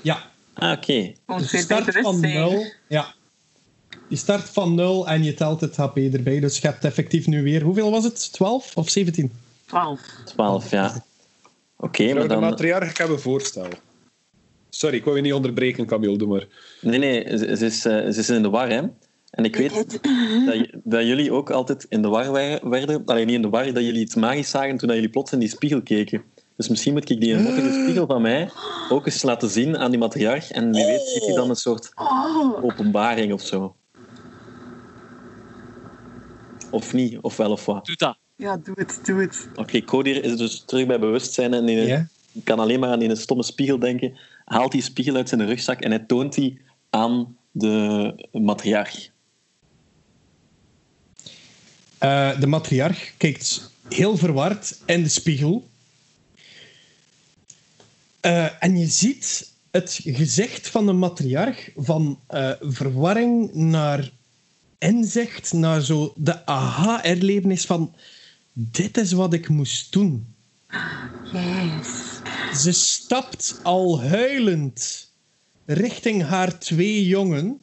Ja. 0.02 0.22
Ah, 0.54 0.72
oké. 0.72 1.12
Dus 1.26 1.50
je 1.50 1.58
start 1.58 1.98
van. 2.00 2.20
0. 2.20 2.64
Ja. 2.88 3.14
Je 4.08 4.16
start 4.16 4.48
van 4.50 4.74
0 4.74 5.08
en 5.08 5.22
je 5.24 5.34
telt 5.34 5.60
het 5.60 5.76
HP 5.76 5.96
erbij. 5.96 6.40
Dus 6.40 6.58
je 6.58 6.66
hebt 6.66 6.84
effectief 6.84 7.26
nu 7.26 7.42
weer... 7.42 7.62
Hoeveel 7.62 7.90
was 7.90 8.04
het? 8.04 8.32
12 8.32 8.76
of 8.76 8.90
17? 8.90 9.32
12. 9.66 10.00
12, 10.24 10.70
ja. 10.70 11.04
Oké, 11.76 12.12
maar 12.12 12.22
de 12.22 12.28
dan... 12.28 12.40
matriarch, 12.40 12.90
ik 12.90 12.96
heb 12.96 13.08
een 13.08 13.18
voorstel. 13.18 13.66
Sorry, 14.70 14.96
ik 14.96 15.04
wou 15.04 15.16
je 15.16 15.22
niet 15.22 15.32
onderbreken, 15.32 15.86
Camille, 15.86 16.18
doe 16.18 16.28
maar. 16.28 16.46
Nee, 16.80 16.98
nee, 16.98 17.38
ze, 17.38 17.56
ze 17.56 17.66
is, 17.66 17.84
eh, 17.84 17.92
ze 18.08 18.18
is 18.20 18.30
in 18.30 18.42
de 18.42 18.50
war, 18.50 18.68
hè. 18.68 18.82
En 19.30 19.44
ik 19.44 19.56
weet 19.56 19.98
dat, 20.84 21.02
jullie 21.06 21.32
ook 21.32 21.50
altijd 21.50 21.86
in 21.88 22.02
de 22.02 22.08
war 22.08 22.30
wa- 22.32 22.60
werden. 22.68 23.02
Alleen 23.04 23.26
niet 23.26 23.34
in 23.36 23.42
de 23.42 23.48
war, 23.48 23.64
dat 23.72 23.82
jullie 23.84 24.00
iets 24.00 24.14
magisch 24.14 24.50
zagen 24.50 24.76
toen 24.76 24.88
dat 24.88 24.96
jullie 24.96 25.10
plots 25.10 25.32
in 25.32 25.38
die 25.38 25.48
spiegel 25.48 25.82
keken. 25.82 26.22
Dus 26.58 26.68
misschien 26.68 26.92
moet 26.92 27.10
ik 27.10 27.20
die 27.20 27.36
mottige 27.36 27.82
spiegel 27.82 28.06
van 28.06 28.22
mij 28.22 28.50
ook 28.88 29.06
eens 29.06 29.22
laten 29.22 29.50
zien 29.50 29.78
aan 29.78 29.90
die 29.90 30.00
matriarch. 30.00 30.50
En 30.50 30.72
wie 30.72 30.84
weet 30.84 31.08
ziet 31.08 31.26
hij 31.26 31.34
dan 31.34 31.50
een 31.50 31.56
soort 31.56 31.92
Oh, 31.94 32.64
openbaring 32.64 33.32
of 33.32 33.42
zo. 33.42 33.76
Of 36.70 36.92
niet, 36.92 37.18
of 37.20 37.36
wel 37.36 37.50
of 37.50 37.64
wat. 37.64 37.86
Doe 37.86 37.96
dat. 37.96 38.16
ja, 38.36 38.56
doe 38.56 38.74
het, 38.78 39.00
doe 39.04 39.20
het. 39.20 39.48
Oké, 39.54 39.80
Codir 39.84 40.24
is 40.24 40.36
dus 40.36 40.62
terug 40.66 40.86
bij 40.86 40.98
bewustzijn 40.98 41.54
en 41.54 42.08
kan 42.44 42.58
alleen 42.58 42.80
maar 42.80 42.90
aan 42.90 42.98
die 42.98 43.16
stomme 43.16 43.42
spiegel 43.42 43.78
denken. 43.78 44.18
Haalt 44.44 44.72
die 44.72 44.82
spiegel 44.82 45.14
uit 45.14 45.28
zijn 45.28 45.46
rugzak 45.46 45.80
en 45.80 45.90
hij 45.90 46.04
toont 46.06 46.34
die 46.34 46.60
aan 46.90 47.36
de 47.50 48.12
matriarch. 48.32 49.10
Eh, 51.98 52.40
de 52.40 52.46
matriarch 52.46 53.12
kijkt 53.16 53.70
heel 53.88 54.16
verward 54.16 54.78
in 54.86 55.02
de 55.02 55.08
spiegel. 55.08 55.68
Eh, 58.28 58.46
en 58.58 58.78
je 58.78 58.86
ziet 58.86 59.52
het 59.70 60.00
gezicht 60.04 60.68
van 60.68 60.86
de 60.86 60.92
matriarch 60.92 61.70
van 61.76 62.20
eh, 62.26 62.50
verwarring 62.60 63.54
naar 63.54 64.10
inzicht, 64.78 65.52
naar 65.52 65.80
zo 65.80 66.12
de 66.16 66.46
aha-erlevenis 66.46 67.64
van 67.64 67.94
dit 68.52 68.96
is 68.96 69.12
wat 69.12 69.32
ik 69.32 69.48
moest 69.48 69.92
doen. 69.92 70.34
Yes. 71.32 72.20
Ze 72.62 72.72
stapt 72.72 73.60
al 73.62 74.02
huilend 74.02 75.10
richting 75.66 76.22
haar 76.22 76.58
twee 76.58 77.06
jongen. 77.06 77.60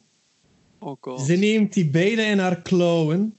Oh 0.78 0.96
god. 1.00 1.20
Ze 1.20 1.32
neemt 1.32 1.72
die 1.72 1.90
beide 1.90 2.22
in 2.22 2.38
haar 2.38 2.62
klauwen, 2.62 3.36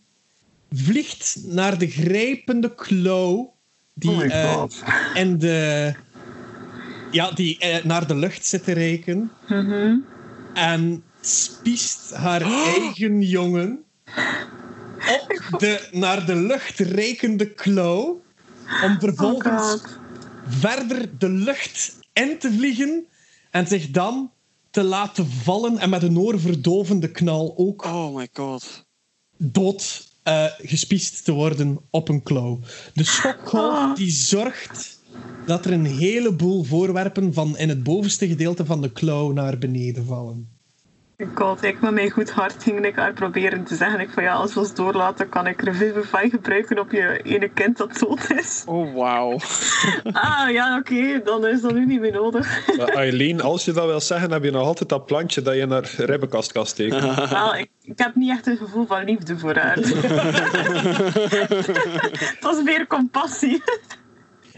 vliegt 0.72 1.38
naar 1.44 1.78
de 1.78 1.88
grijpende 1.88 2.76
klauw 2.76 3.54
die 3.94 4.10
Oh 4.10 4.18
my 4.18 4.24
eh, 4.24 4.54
god. 4.54 4.84
in 5.14 5.38
de, 5.38 5.94
ja, 7.12 7.32
die 7.32 7.58
eh, 7.58 7.84
naar 7.84 8.08
de 8.08 8.16
lucht 8.16 8.46
zit 8.46 8.64
te 8.64 8.72
reiken 8.72 9.32
Mhm. 9.48 9.96
en 10.54 11.04
spiest 11.22 12.14
haar 12.14 12.42
eigen 12.42 13.22
jongen 13.22 13.84
op 15.22 15.60
de 15.60 15.88
naar 15.92 16.26
de 16.26 16.36
lucht 16.36 16.80
reikende 16.80 17.50
klauw 17.54 18.22
om 18.84 18.92
Oh 18.92 19.00
vervolgens 19.00 19.82
verder 20.48 21.18
de 21.18 21.30
lucht 21.30 21.98
in 22.14 22.38
te 22.40 22.52
vliegen 22.52 23.08
en 23.52 23.68
zich 23.68 23.92
dan 23.92 24.32
te 24.72 24.84
laten 24.84 25.28
vallen 25.28 25.78
en 25.78 25.90
met 25.90 26.04
een 26.04 26.18
oorverdovende 26.18 27.12
knal 27.12 27.54
ook 27.58 27.86
Oh 27.86 28.16
my 28.16 28.28
god. 28.34 28.86
dood 29.38 30.08
eh, 30.24 30.46
gespiest 30.58 31.26
te 31.26 31.32
worden 31.32 31.80
op 31.90 32.10
een 32.10 32.24
klauw. 32.24 32.60
De 32.94 33.04
schokgolf 33.04 33.96
die 33.98 34.12
zorgt 34.12 34.97
dat 35.48 35.66
er 35.66 35.72
een 35.72 35.86
heleboel 35.86 36.64
voorwerpen 36.64 37.34
van 37.34 37.58
in 37.58 37.70
het 37.70 37.84
bovenste 37.84 38.28
gedeelte 38.28 38.66
van 38.66 38.82
de 38.82 38.92
klauw 38.92 39.32
naar 39.32 39.58
beneden 39.58 40.06
vallen. 40.06 40.56
God, 41.34 41.64
ik 41.64 41.82
met 41.82 41.92
mijn 41.92 42.10
goed 42.10 42.32
hart 42.32 42.64
ging 42.64 42.86
ik 42.86 42.96
haar 42.96 43.14
proberen 43.14 43.64
te 43.64 43.76
zeggen. 43.76 44.00
Ik 44.00 44.10
van 44.10 44.24
ja, 44.24 44.34
als 44.34 44.54
we 44.54 44.60
ons 44.60 44.74
doorlaten, 44.74 45.30
kan 45.30 45.48
ik 45.48 45.62
Revivify 45.62 46.30
gebruiken 46.30 46.80
op 46.80 46.92
je 46.92 47.22
ene 47.24 47.50
kind 47.50 47.78
dat 47.78 48.00
dood 48.00 48.32
is. 48.32 48.64
Oh 48.66 48.96
wauw. 48.96 49.38
Ah 50.12 50.52
ja, 50.52 50.78
oké, 50.78 51.22
dan 51.24 51.48
is 51.48 51.62
dat 51.62 51.74
nu 51.74 51.86
niet 51.86 52.00
meer 52.00 52.12
nodig. 52.12 52.68
Maar 52.78 52.88
Eileen, 52.88 53.42
als 53.42 53.66
je 53.66 53.72
dat 53.72 53.86
wil 53.86 54.02
zeggen, 54.02 54.32
heb 54.32 54.44
je 54.44 54.52
nog 54.52 54.66
altijd 54.66 54.90
dat 54.90 55.06
plantje 55.06 55.42
dat 55.42 55.56
je 55.56 55.66
naar 55.66 55.94
ribbenkast 55.98 56.52
kan 56.52 56.66
steken. 56.66 57.16
Wel, 57.30 57.56
ik, 57.56 57.70
ik 57.82 57.98
heb 58.00 58.16
niet 58.16 58.30
echt 58.30 58.48
een 58.48 58.58
gevoel 58.58 58.86
van 58.86 59.04
liefde 59.04 59.38
voor 59.38 59.56
haar. 59.56 59.78
Het 62.20 62.38
was 62.42 62.64
meer 62.64 62.88
compassie. 62.88 63.64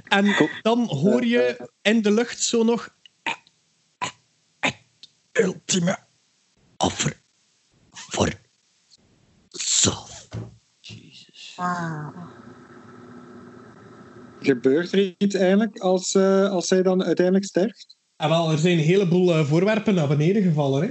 En 0.09 0.49
dan 0.61 0.87
hoor 0.87 1.25
je 1.25 1.69
in 1.81 2.01
de 2.01 2.11
lucht 2.11 2.41
zo 2.41 2.63
nog... 2.63 2.95
Het 4.59 4.75
ultieme 5.31 5.97
offer 6.77 7.21
voor 7.91 8.33
zelf. 9.49 10.27
Wauw. 11.55 12.13
Gebeurt 14.39 14.91
er 14.91 15.15
iets 15.17 15.35
eigenlijk 15.35 15.79
als, 15.79 16.15
eh, 16.15 16.49
als 16.49 16.67
zij 16.67 16.83
dan 16.83 17.03
uiteindelijk 17.03 17.45
sterft? 17.45 17.97
En 18.15 18.29
wel, 18.29 18.51
er 18.51 18.57
zijn 18.57 18.77
een 18.77 18.83
heleboel 18.83 19.33
eh, 19.33 19.45
voorwerpen 19.45 19.93
naar 19.93 20.07
beneden 20.07 20.43
gevallen. 20.43 20.81
Hè? 20.81 20.89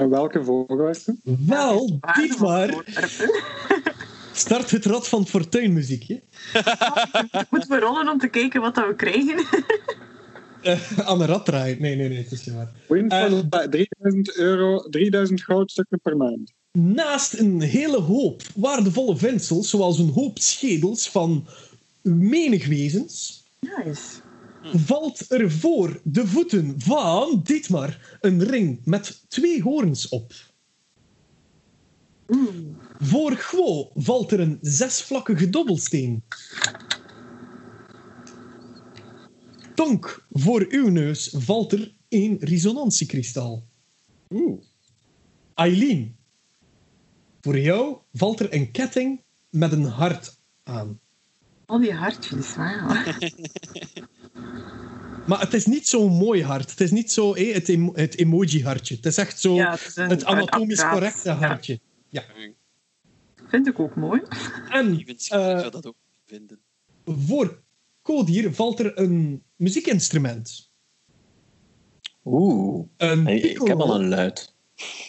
En 0.00 0.10
welke 0.10 0.44
voorwerpen? 0.44 1.20
Wel, 1.46 1.98
dit 2.14 2.38
maar 2.38 2.68
Voorwerpen. 2.68 3.42
Start 4.38 4.70
het 4.70 4.84
Rad 4.84 5.08
van 5.08 5.26
Fortuin 5.26 5.72
muziekje. 5.72 6.22
Moeten 7.50 7.70
we 7.70 7.78
rollen 7.78 8.08
om 8.08 8.18
te 8.18 8.28
kijken 8.28 8.60
wat 8.60 8.74
dat 8.74 8.86
we 8.86 8.94
krijgen? 8.94 9.44
Eh, 10.62 10.98
aan 10.98 11.18
de 11.18 11.24
rad 11.26 11.44
draaien. 11.44 11.80
Nee, 11.80 11.96
nee, 11.96 12.08
nee, 12.08 12.18
het 12.18 12.32
is 12.32 12.44
niet 12.46 12.54
waar. 12.54 12.72
Windfall, 12.88 13.48
3000 13.48 14.36
euro, 14.36 14.88
3000 14.88 15.42
goudstukken 15.42 16.00
per 16.00 16.16
maand. 16.16 16.52
Naast 16.72 17.38
een 17.38 17.60
hele 17.60 18.00
hoop 18.00 18.42
waardevolle 18.54 19.16
vinsels, 19.16 19.68
zoals 19.70 19.98
een 19.98 20.10
hoop 20.10 20.38
schedels 20.38 21.08
van 21.10 21.46
menig 22.02 22.66
wezens, 22.66 23.44
Nice. 23.60 24.02
valt 24.62 25.30
er 25.32 25.50
voor 25.50 26.00
de 26.04 26.26
voeten 26.26 26.74
van 26.78 27.40
Dietmar 27.44 28.18
een 28.20 28.44
ring 28.44 28.80
met 28.84 29.24
twee 29.28 29.62
hoorns 29.62 30.08
op. 30.08 30.32
Oeh. 32.28 32.48
Voor 32.98 33.32
Gwo 33.36 33.90
valt 33.94 34.32
er 34.32 34.40
een 34.40 34.58
zesvlakkige 34.60 35.50
dobbelsteen. 35.50 36.22
Tonk, 39.74 40.26
voor 40.30 40.66
uw 40.68 40.88
neus 40.88 41.34
valt 41.36 41.72
er 41.72 41.92
één 42.08 42.36
resonantiekristal. 42.40 43.66
Oeh. 44.30 44.62
Eileen, 45.54 46.16
voor 47.40 47.58
jou 47.58 47.96
valt 48.12 48.40
er 48.40 48.54
een 48.54 48.70
ketting 48.70 49.22
met 49.50 49.72
een 49.72 49.84
hart 49.84 50.36
aan. 50.62 51.00
Al 51.66 51.78
die 51.80 51.92
hartjes, 51.92 52.54
wauw. 52.56 52.96
Maar 55.26 55.40
het 55.40 55.54
is 55.54 55.66
niet 55.66 55.88
zo'n 55.88 56.12
mooi 56.12 56.42
hart. 56.44 56.70
Het 56.70 56.80
is 56.80 56.90
niet 56.90 57.12
zo 57.12 57.34
hé, 57.34 57.52
het, 57.52 57.68
emo- 57.68 57.92
het 57.94 58.16
emoji-hartje. 58.18 58.94
Het 58.96 59.06
is 59.06 59.16
echt 59.16 59.40
zo 59.40 59.54
Ja, 59.54 59.70
het 59.70 59.86
is 59.86 59.96
een- 59.96 60.08
het 60.08 60.24
anatomisch 60.24 60.88
correcte 60.88 61.36
Ja. 62.08 62.24
Vind 63.48 63.66
ik 63.66 63.78
ook 63.78 63.94
mooi. 63.96 64.22
En 64.68 64.98
eh, 65.06 65.14
zou 65.16 65.70
dat 65.70 65.86
ook 65.86 65.96
vinden. 66.26 66.58
voor 67.04 67.62
Kodier 68.02 68.54
valt 68.54 68.78
er 68.80 68.98
een 68.98 69.42
muziekinstrument. 69.56 70.70
Oeh, 72.24 72.86
Een 72.96 73.24
Hey, 73.26 73.38
ik 73.38 73.66
heb 73.66 73.78
al 73.80 73.94
een 74.00 74.08
luid. 74.08 74.54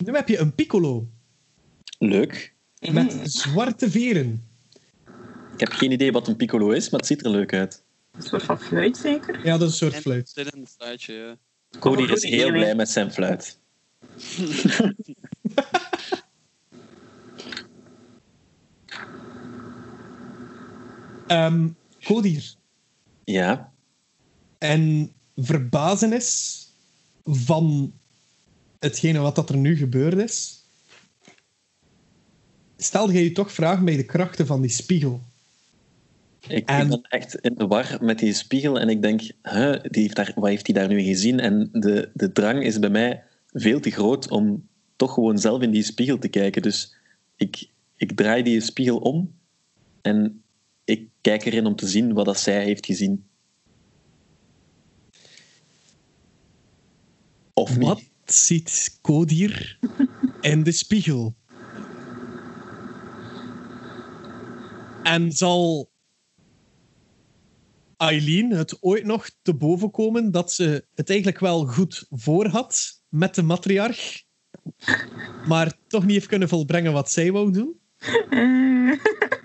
Nu 0.05 0.13
heb 0.15 0.27
je 0.27 0.37
een 0.37 0.55
piccolo 0.55 1.07
Leuk. 1.99 2.53
met 2.91 3.31
zwarte 3.31 3.89
veren. 3.91 4.47
Ik 5.53 5.59
heb 5.59 5.71
geen 5.71 5.91
idee 5.91 6.11
wat 6.11 6.27
een 6.27 6.35
piccolo 6.35 6.69
is, 6.69 6.89
maar 6.89 6.99
het 6.99 7.09
ziet 7.09 7.25
er 7.25 7.31
leuk 7.31 7.53
uit. 7.53 7.83
Een 8.11 8.21
soort 8.21 8.43
van 8.43 8.59
fluit 8.59 8.97
zeker? 8.97 9.45
Ja, 9.45 9.57
dat 9.57 9.69
is 9.69 9.81
een 9.81 9.89
soort 9.91 10.01
fluit. 10.01 10.29
zit 10.29 10.53
in 10.53 10.61
een 10.61 10.67
fluitje, 10.67 11.13
ja. 11.13 11.37
Cody 11.79 12.01
Oh, 12.03 12.11
is 12.11 12.23
heel 12.23 12.51
blij 12.51 12.75
met 12.75 12.89
zijn 12.89 13.11
fluit. 13.11 13.59
Ehm 21.29 21.67
Kodir, 22.03 22.53
Ja, 23.23 23.71
en 24.57 25.11
verbazenis 25.35 26.57
van 27.23 27.93
hetgene 28.79 29.19
wat 29.19 29.35
dat 29.35 29.49
er 29.49 29.57
nu 29.57 29.75
gebeurd 29.75 30.17
is, 30.17 30.65
stelde 32.77 33.13
jij 33.13 33.23
je 33.23 33.31
toch 33.31 33.51
vragen 33.51 33.85
bij 33.85 33.95
de 33.95 34.05
krachten 34.05 34.45
van 34.45 34.61
die 34.61 34.71
spiegel. 34.71 35.21
ik, 36.47 36.69
En- 36.69 36.81
ik 36.81 36.89
ben 36.89 37.01
echt 37.01 37.35
in 37.35 37.53
de 37.55 37.67
war 37.67 37.97
met 38.01 38.19
die 38.19 38.33
spiegel 38.33 38.79
en 38.79 38.89
ik 38.89 39.01
denk, 39.01 39.21
huh, 39.43 39.81
die 39.81 40.01
heeft 40.01 40.15
daar, 40.15 40.31
wat 40.35 40.49
heeft 40.49 40.67
hij 40.67 40.75
daar 40.75 40.87
nu 40.87 41.01
gezien? 41.01 41.39
En 41.39 41.69
de, 41.71 42.11
de 42.13 42.31
drang 42.31 42.63
is 42.63 42.79
bij 42.79 42.89
mij 42.89 43.23
veel 43.51 43.79
te 43.79 43.91
groot 43.91 44.29
om 44.29 44.67
toch 44.95 45.13
gewoon 45.13 45.37
zelf 45.37 45.61
in 45.61 45.71
die 45.71 45.83
spiegel 45.83 46.17
te 46.17 46.27
kijken. 46.27 46.61
Dus 46.61 46.95
ik, 47.35 47.69
ik 47.95 48.15
draai 48.15 48.43
die 48.43 48.61
spiegel 48.61 48.97
om 48.97 49.33
en 50.01 50.43
ik 51.21 51.25
kijk 51.25 51.45
erin 51.45 51.65
om 51.65 51.75
te 51.75 51.87
zien 51.87 52.13
wat 52.13 52.25
dat 52.25 52.39
zij 52.39 52.63
heeft 52.63 52.85
gezien. 52.85 53.27
Of 57.53 57.77
niet. 57.77 57.87
Wat 57.87 58.03
ziet 58.25 58.97
Kodir 59.01 59.79
in 60.41 60.63
de 60.63 60.71
spiegel? 60.71 61.35
En 65.03 65.31
zal 65.31 65.91
Eileen 67.97 68.51
het 68.51 68.77
ooit 68.81 69.05
nog 69.05 69.29
te 69.41 69.53
boven 69.53 69.91
komen 69.91 70.31
dat 70.31 70.51
ze 70.51 70.85
het 70.95 71.09
eigenlijk 71.09 71.39
wel 71.39 71.65
goed 71.65 72.05
voor 72.09 72.47
had 72.47 73.03
met 73.09 73.35
de 73.35 73.43
matriarch, 73.43 74.23
maar 75.47 75.73
toch 75.87 76.03
niet 76.03 76.11
heeft 76.11 76.27
kunnen 76.27 76.49
volbrengen 76.49 76.93
wat 76.93 77.11
zij 77.11 77.31
wou 77.31 77.51
doen? 77.51 77.79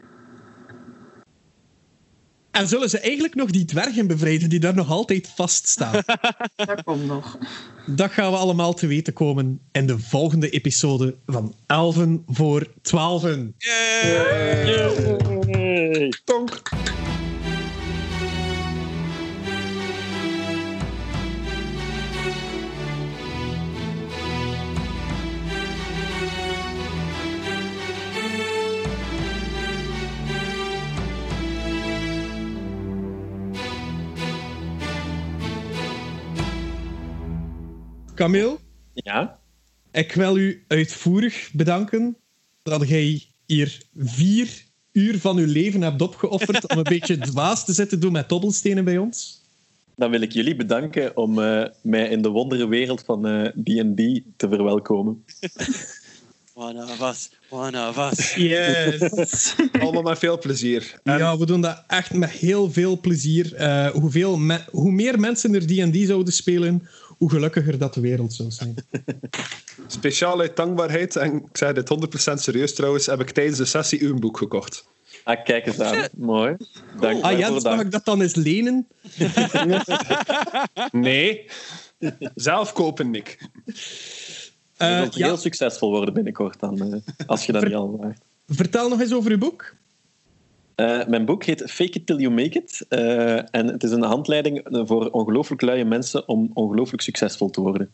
En 2.54 2.68
zullen 2.68 2.90
ze 2.90 2.98
eigenlijk 2.98 3.34
nog 3.34 3.50
die 3.50 3.64
dwergen 3.64 4.06
bevrijden 4.06 4.48
die 4.48 4.60
daar 4.60 4.74
nog 4.74 4.90
altijd 4.90 5.32
vaststaan? 5.34 5.92
dat 6.56 6.82
komt 6.84 7.06
nog. 7.06 7.38
Dat 7.86 8.10
gaan 8.10 8.30
we 8.30 8.36
allemaal 8.36 8.74
te 8.74 8.86
weten 8.86 9.12
komen 9.12 9.60
in 9.72 9.86
de 9.86 9.98
volgende 9.98 10.50
episode 10.50 11.14
van 11.26 11.54
Elven 11.66 12.22
voor 12.26 12.66
Twaalfen. 12.82 13.54
Tonk. 16.24 16.62
Camille, 38.14 38.58
Ja? 38.94 39.38
ik 39.92 40.12
wil 40.12 40.36
u 40.36 40.64
uitvoerig 40.68 41.50
bedanken 41.52 42.16
dat 42.62 42.88
jij 42.88 43.22
hier 43.46 43.82
vier 43.96 44.48
uur 44.92 45.18
van 45.18 45.36
uw 45.36 45.46
leven 45.46 45.82
hebt 45.82 46.02
opgeofferd 46.02 46.68
om 46.70 46.78
een 46.78 46.82
beetje 46.98 47.18
dwaas 47.18 47.64
te 47.64 47.72
zitten 47.72 48.00
doen 48.00 48.12
met 48.12 48.28
dobbelstenen 48.28 48.84
bij 48.84 48.98
ons. 48.98 49.42
Dan 49.96 50.10
wil 50.10 50.20
ik 50.20 50.32
jullie 50.32 50.56
bedanken 50.56 51.16
om 51.16 51.38
eh, 51.42 51.64
mij 51.82 52.08
in 52.08 52.22
de 52.22 52.28
wondere 52.28 52.68
wereld 52.68 53.02
van 53.04 53.26
eh, 53.26 53.44
D&D 53.44 54.20
te 54.36 54.48
verwelkomen. 54.48 55.24
One 56.56 56.82
of 56.82 57.00
us, 57.10 57.30
one 57.48 57.88
of 57.88 58.10
us. 58.12 58.34
Yes. 58.34 59.54
Allemaal 59.80 60.02
met 60.02 60.18
veel 60.18 60.38
plezier. 60.38 61.00
En 61.02 61.18
Ja, 61.18 61.38
we 61.38 61.46
doen 61.46 61.60
dat 61.60 61.84
echt 61.86 62.12
met 62.12 62.30
heel 62.30 62.70
veel 62.72 63.00
plezier. 63.00 63.54
Eh, 63.54 63.86
hoeveel 63.90 64.36
me- 64.36 64.64
hoe 64.70 64.90
meer 64.92 65.20
mensen 65.20 65.54
er 65.54 65.66
D&D 65.66 66.06
zouden 66.06 66.32
spelen, 66.32 66.88
hoe 67.18 67.30
gelukkiger 67.30 67.78
dat 67.78 67.94
de 67.94 68.00
wereld 68.00 68.32
zou 68.32 68.50
zijn. 68.50 68.74
speciaal 69.86 70.40
uit 70.40 70.56
dankbaarheid, 70.56 71.16
en 71.16 71.34
ik 71.36 71.56
zeg 71.56 71.72
dit 71.72 71.90
100% 72.30 72.34
serieus 72.34 72.74
trouwens, 72.74 73.06
heb 73.06 73.20
ik 73.20 73.30
tijdens 73.30 73.58
de 73.58 73.64
sessie 73.64 74.02
uw 74.02 74.18
boek 74.18 74.38
gekocht. 74.38 74.86
Ah, 75.24 75.44
kijk 75.44 75.66
eens 75.66 75.80
aan. 75.80 76.08
Mooi. 76.16 76.56
Dank 77.00 77.22
Ah, 77.22 77.38
Jens, 77.38 77.64
mag 77.64 77.80
ik 77.80 77.90
dat 77.90 78.04
dan 78.04 78.20
eens 78.22 78.34
lenen? 78.34 78.86
Nee. 80.90 81.46
Zelf 82.34 82.72
kopen, 82.72 83.10
Nick. 83.10 83.38
Je 83.64 83.72
Eh, 84.76 85.00
zult 85.00 85.14
ja, 85.14 85.26
heel 85.26 85.36
succesvol 85.36 85.90
worden 85.90 86.14
binnenkort 86.14 86.60
dan, 86.60 86.92
eh, 86.92 87.26
als 87.26 87.46
je 87.46 87.52
dat 87.52 87.64
niet 87.64 87.74
al 87.74 87.96
waagt. 87.98 88.20
vertel 88.46 88.88
nog 88.88 89.00
eens 89.00 89.12
over 89.14 89.30
uw 89.30 89.38
boek. 89.38 89.74
Eh, 90.74 91.06
mijn 91.06 91.24
boek 91.24 91.44
heet 91.44 91.70
Fake 91.70 91.98
It 91.98 92.06
Till 92.06 92.16
You 92.16 92.34
Make 92.34 92.58
It. 92.58 92.84
eh, 92.88 93.36
en 93.36 93.66
het 93.66 93.82
is 93.82 93.90
een 93.90 94.02
handleiding 94.02 94.60
voor 94.70 95.10
ongelooflijk 95.10 95.62
luie 95.62 95.84
mensen 95.84 96.28
om 96.28 96.50
ongelooflijk 96.54 97.02
succesvol 97.02 97.50
te 97.50 97.60
worden. 97.60 97.90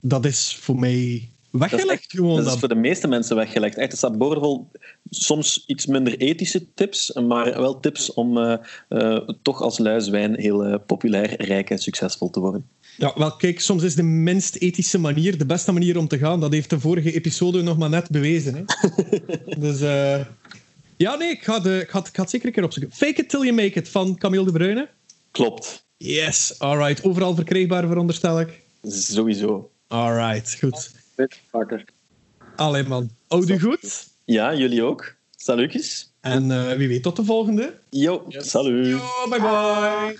Dat 0.00 0.24
is 0.24 0.58
voor 0.60 0.78
mij 0.78 1.28
weggelegd 1.50 1.88
Dat 1.88 1.98
is 1.98 2.06
gewoon. 2.08 2.36
Dat 2.36 2.44
is 2.44 2.50
dan. 2.50 2.58
voor 2.58 2.68
de 2.68 2.74
meeste 2.74 3.08
mensen 3.08 3.36
weggelegd. 3.36 3.76
Echt, 3.76 3.92
er 3.92 3.98
staat 3.98 4.18
boordevol 4.18 4.70
soms 5.10 5.64
iets 5.66 5.86
minder 5.86 6.18
ethische 6.18 6.74
tips, 6.74 7.12
maar 7.12 7.44
wel 7.44 7.80
tips 7.80 8.12
om 8.12 8.38
eh, 8.38 9.18
toch 9.42 9.62
als 9.62 9.78
lui 9.78 10.00
zwijn 10.00 10.40
heel 10.40 10.80
populair, 10.80 11.42
rijk 11.42 11.70
en 11.70 11.78
succesvol 11.78 12.30
te 12.30 12.40
worden. 12.40 12.68
Ja, 12.96 13.12
wel, 13.16 13.36
kijk, 13.36 13.60
soms 13.60 13.82
is 13.82 13.94
de 13.94 14.02
minst 14.02 14.56
ethische 14.56 14.98
manier 14.98 15.38
de 15.38 15.46
beste 15.46 15.72
manier 15.72 15.98
om 15.98 16.08
te 16.08 16.18
gaan. 16.18 16.40
Dat 16.40 16.52
heeft 16.52 16.70
de 16.70 16.80
vorige 16.80 17.12
episode 17.12 17.62
nog 17.62 17.78
maar 17.78 17.90
net 17.90 18.10
bewezen. 18.10 18.54
Hè. 18.54 18.64
dus 19.66 19.80
ja, 20.96 21.14
nee, 21.16 21.30
ik 21.30 21.42
ga, 21.42 21.58
de, 21.60 21.80
ik, 21.80 21.90
ga, 21.90 21.98
het- 21.98 22.08
ik 22.08 22.14
ga 22.14 22.20
het 22.22 22.30
zeker 22.30 22.46
een 22.46 22.52
keer 22.52 22.64
opzoeken. 22.64 22.92
Fake 22.96 23.20
it 23.22 23.28
till 23.28 23.40
you 23.42 23.52
make 23.52 23.72
it 23.78 23.88
van 23.88 24.18
Camille 24.18 24.44
de 24.44 24.52
Bruyne. 24.52 24.88
Klopt. 25.30 25.86
Yes, 25.96 26.54
alright. 26.58 27.04
Overal 27.04 27.34
verkrijgbaar, 27.34 27.86
veronderstel 27.86 28.40
ik. 28.40 28.60
Sowieso. 28.82 29.70
Alright, 29.88 30.56
goed. 30.60 30.90
Pakker. 31.50 31.84
Allee 32.56 32.82
man, 32.82 33.10
oude 33.28 33.60
goed. 33.60 34.06
Ja, 34.24 34.54
jullie 34.54 34.82
ook. 34.82 35.14
Salutjes. 35.36 36.12
En 36.20 36.50
eh, 36.50 36.76
wie 36.76 36.88
weet 36.88 37.02
tot 37.02 37.16
de 37.16 37.24
volgende. 37.24 37.78
Yo, 37.90 38.24
salut. 38.28 38.86
Yo, 38.86 38.98
bye 39.30 39.40
bye. 39.40 40.18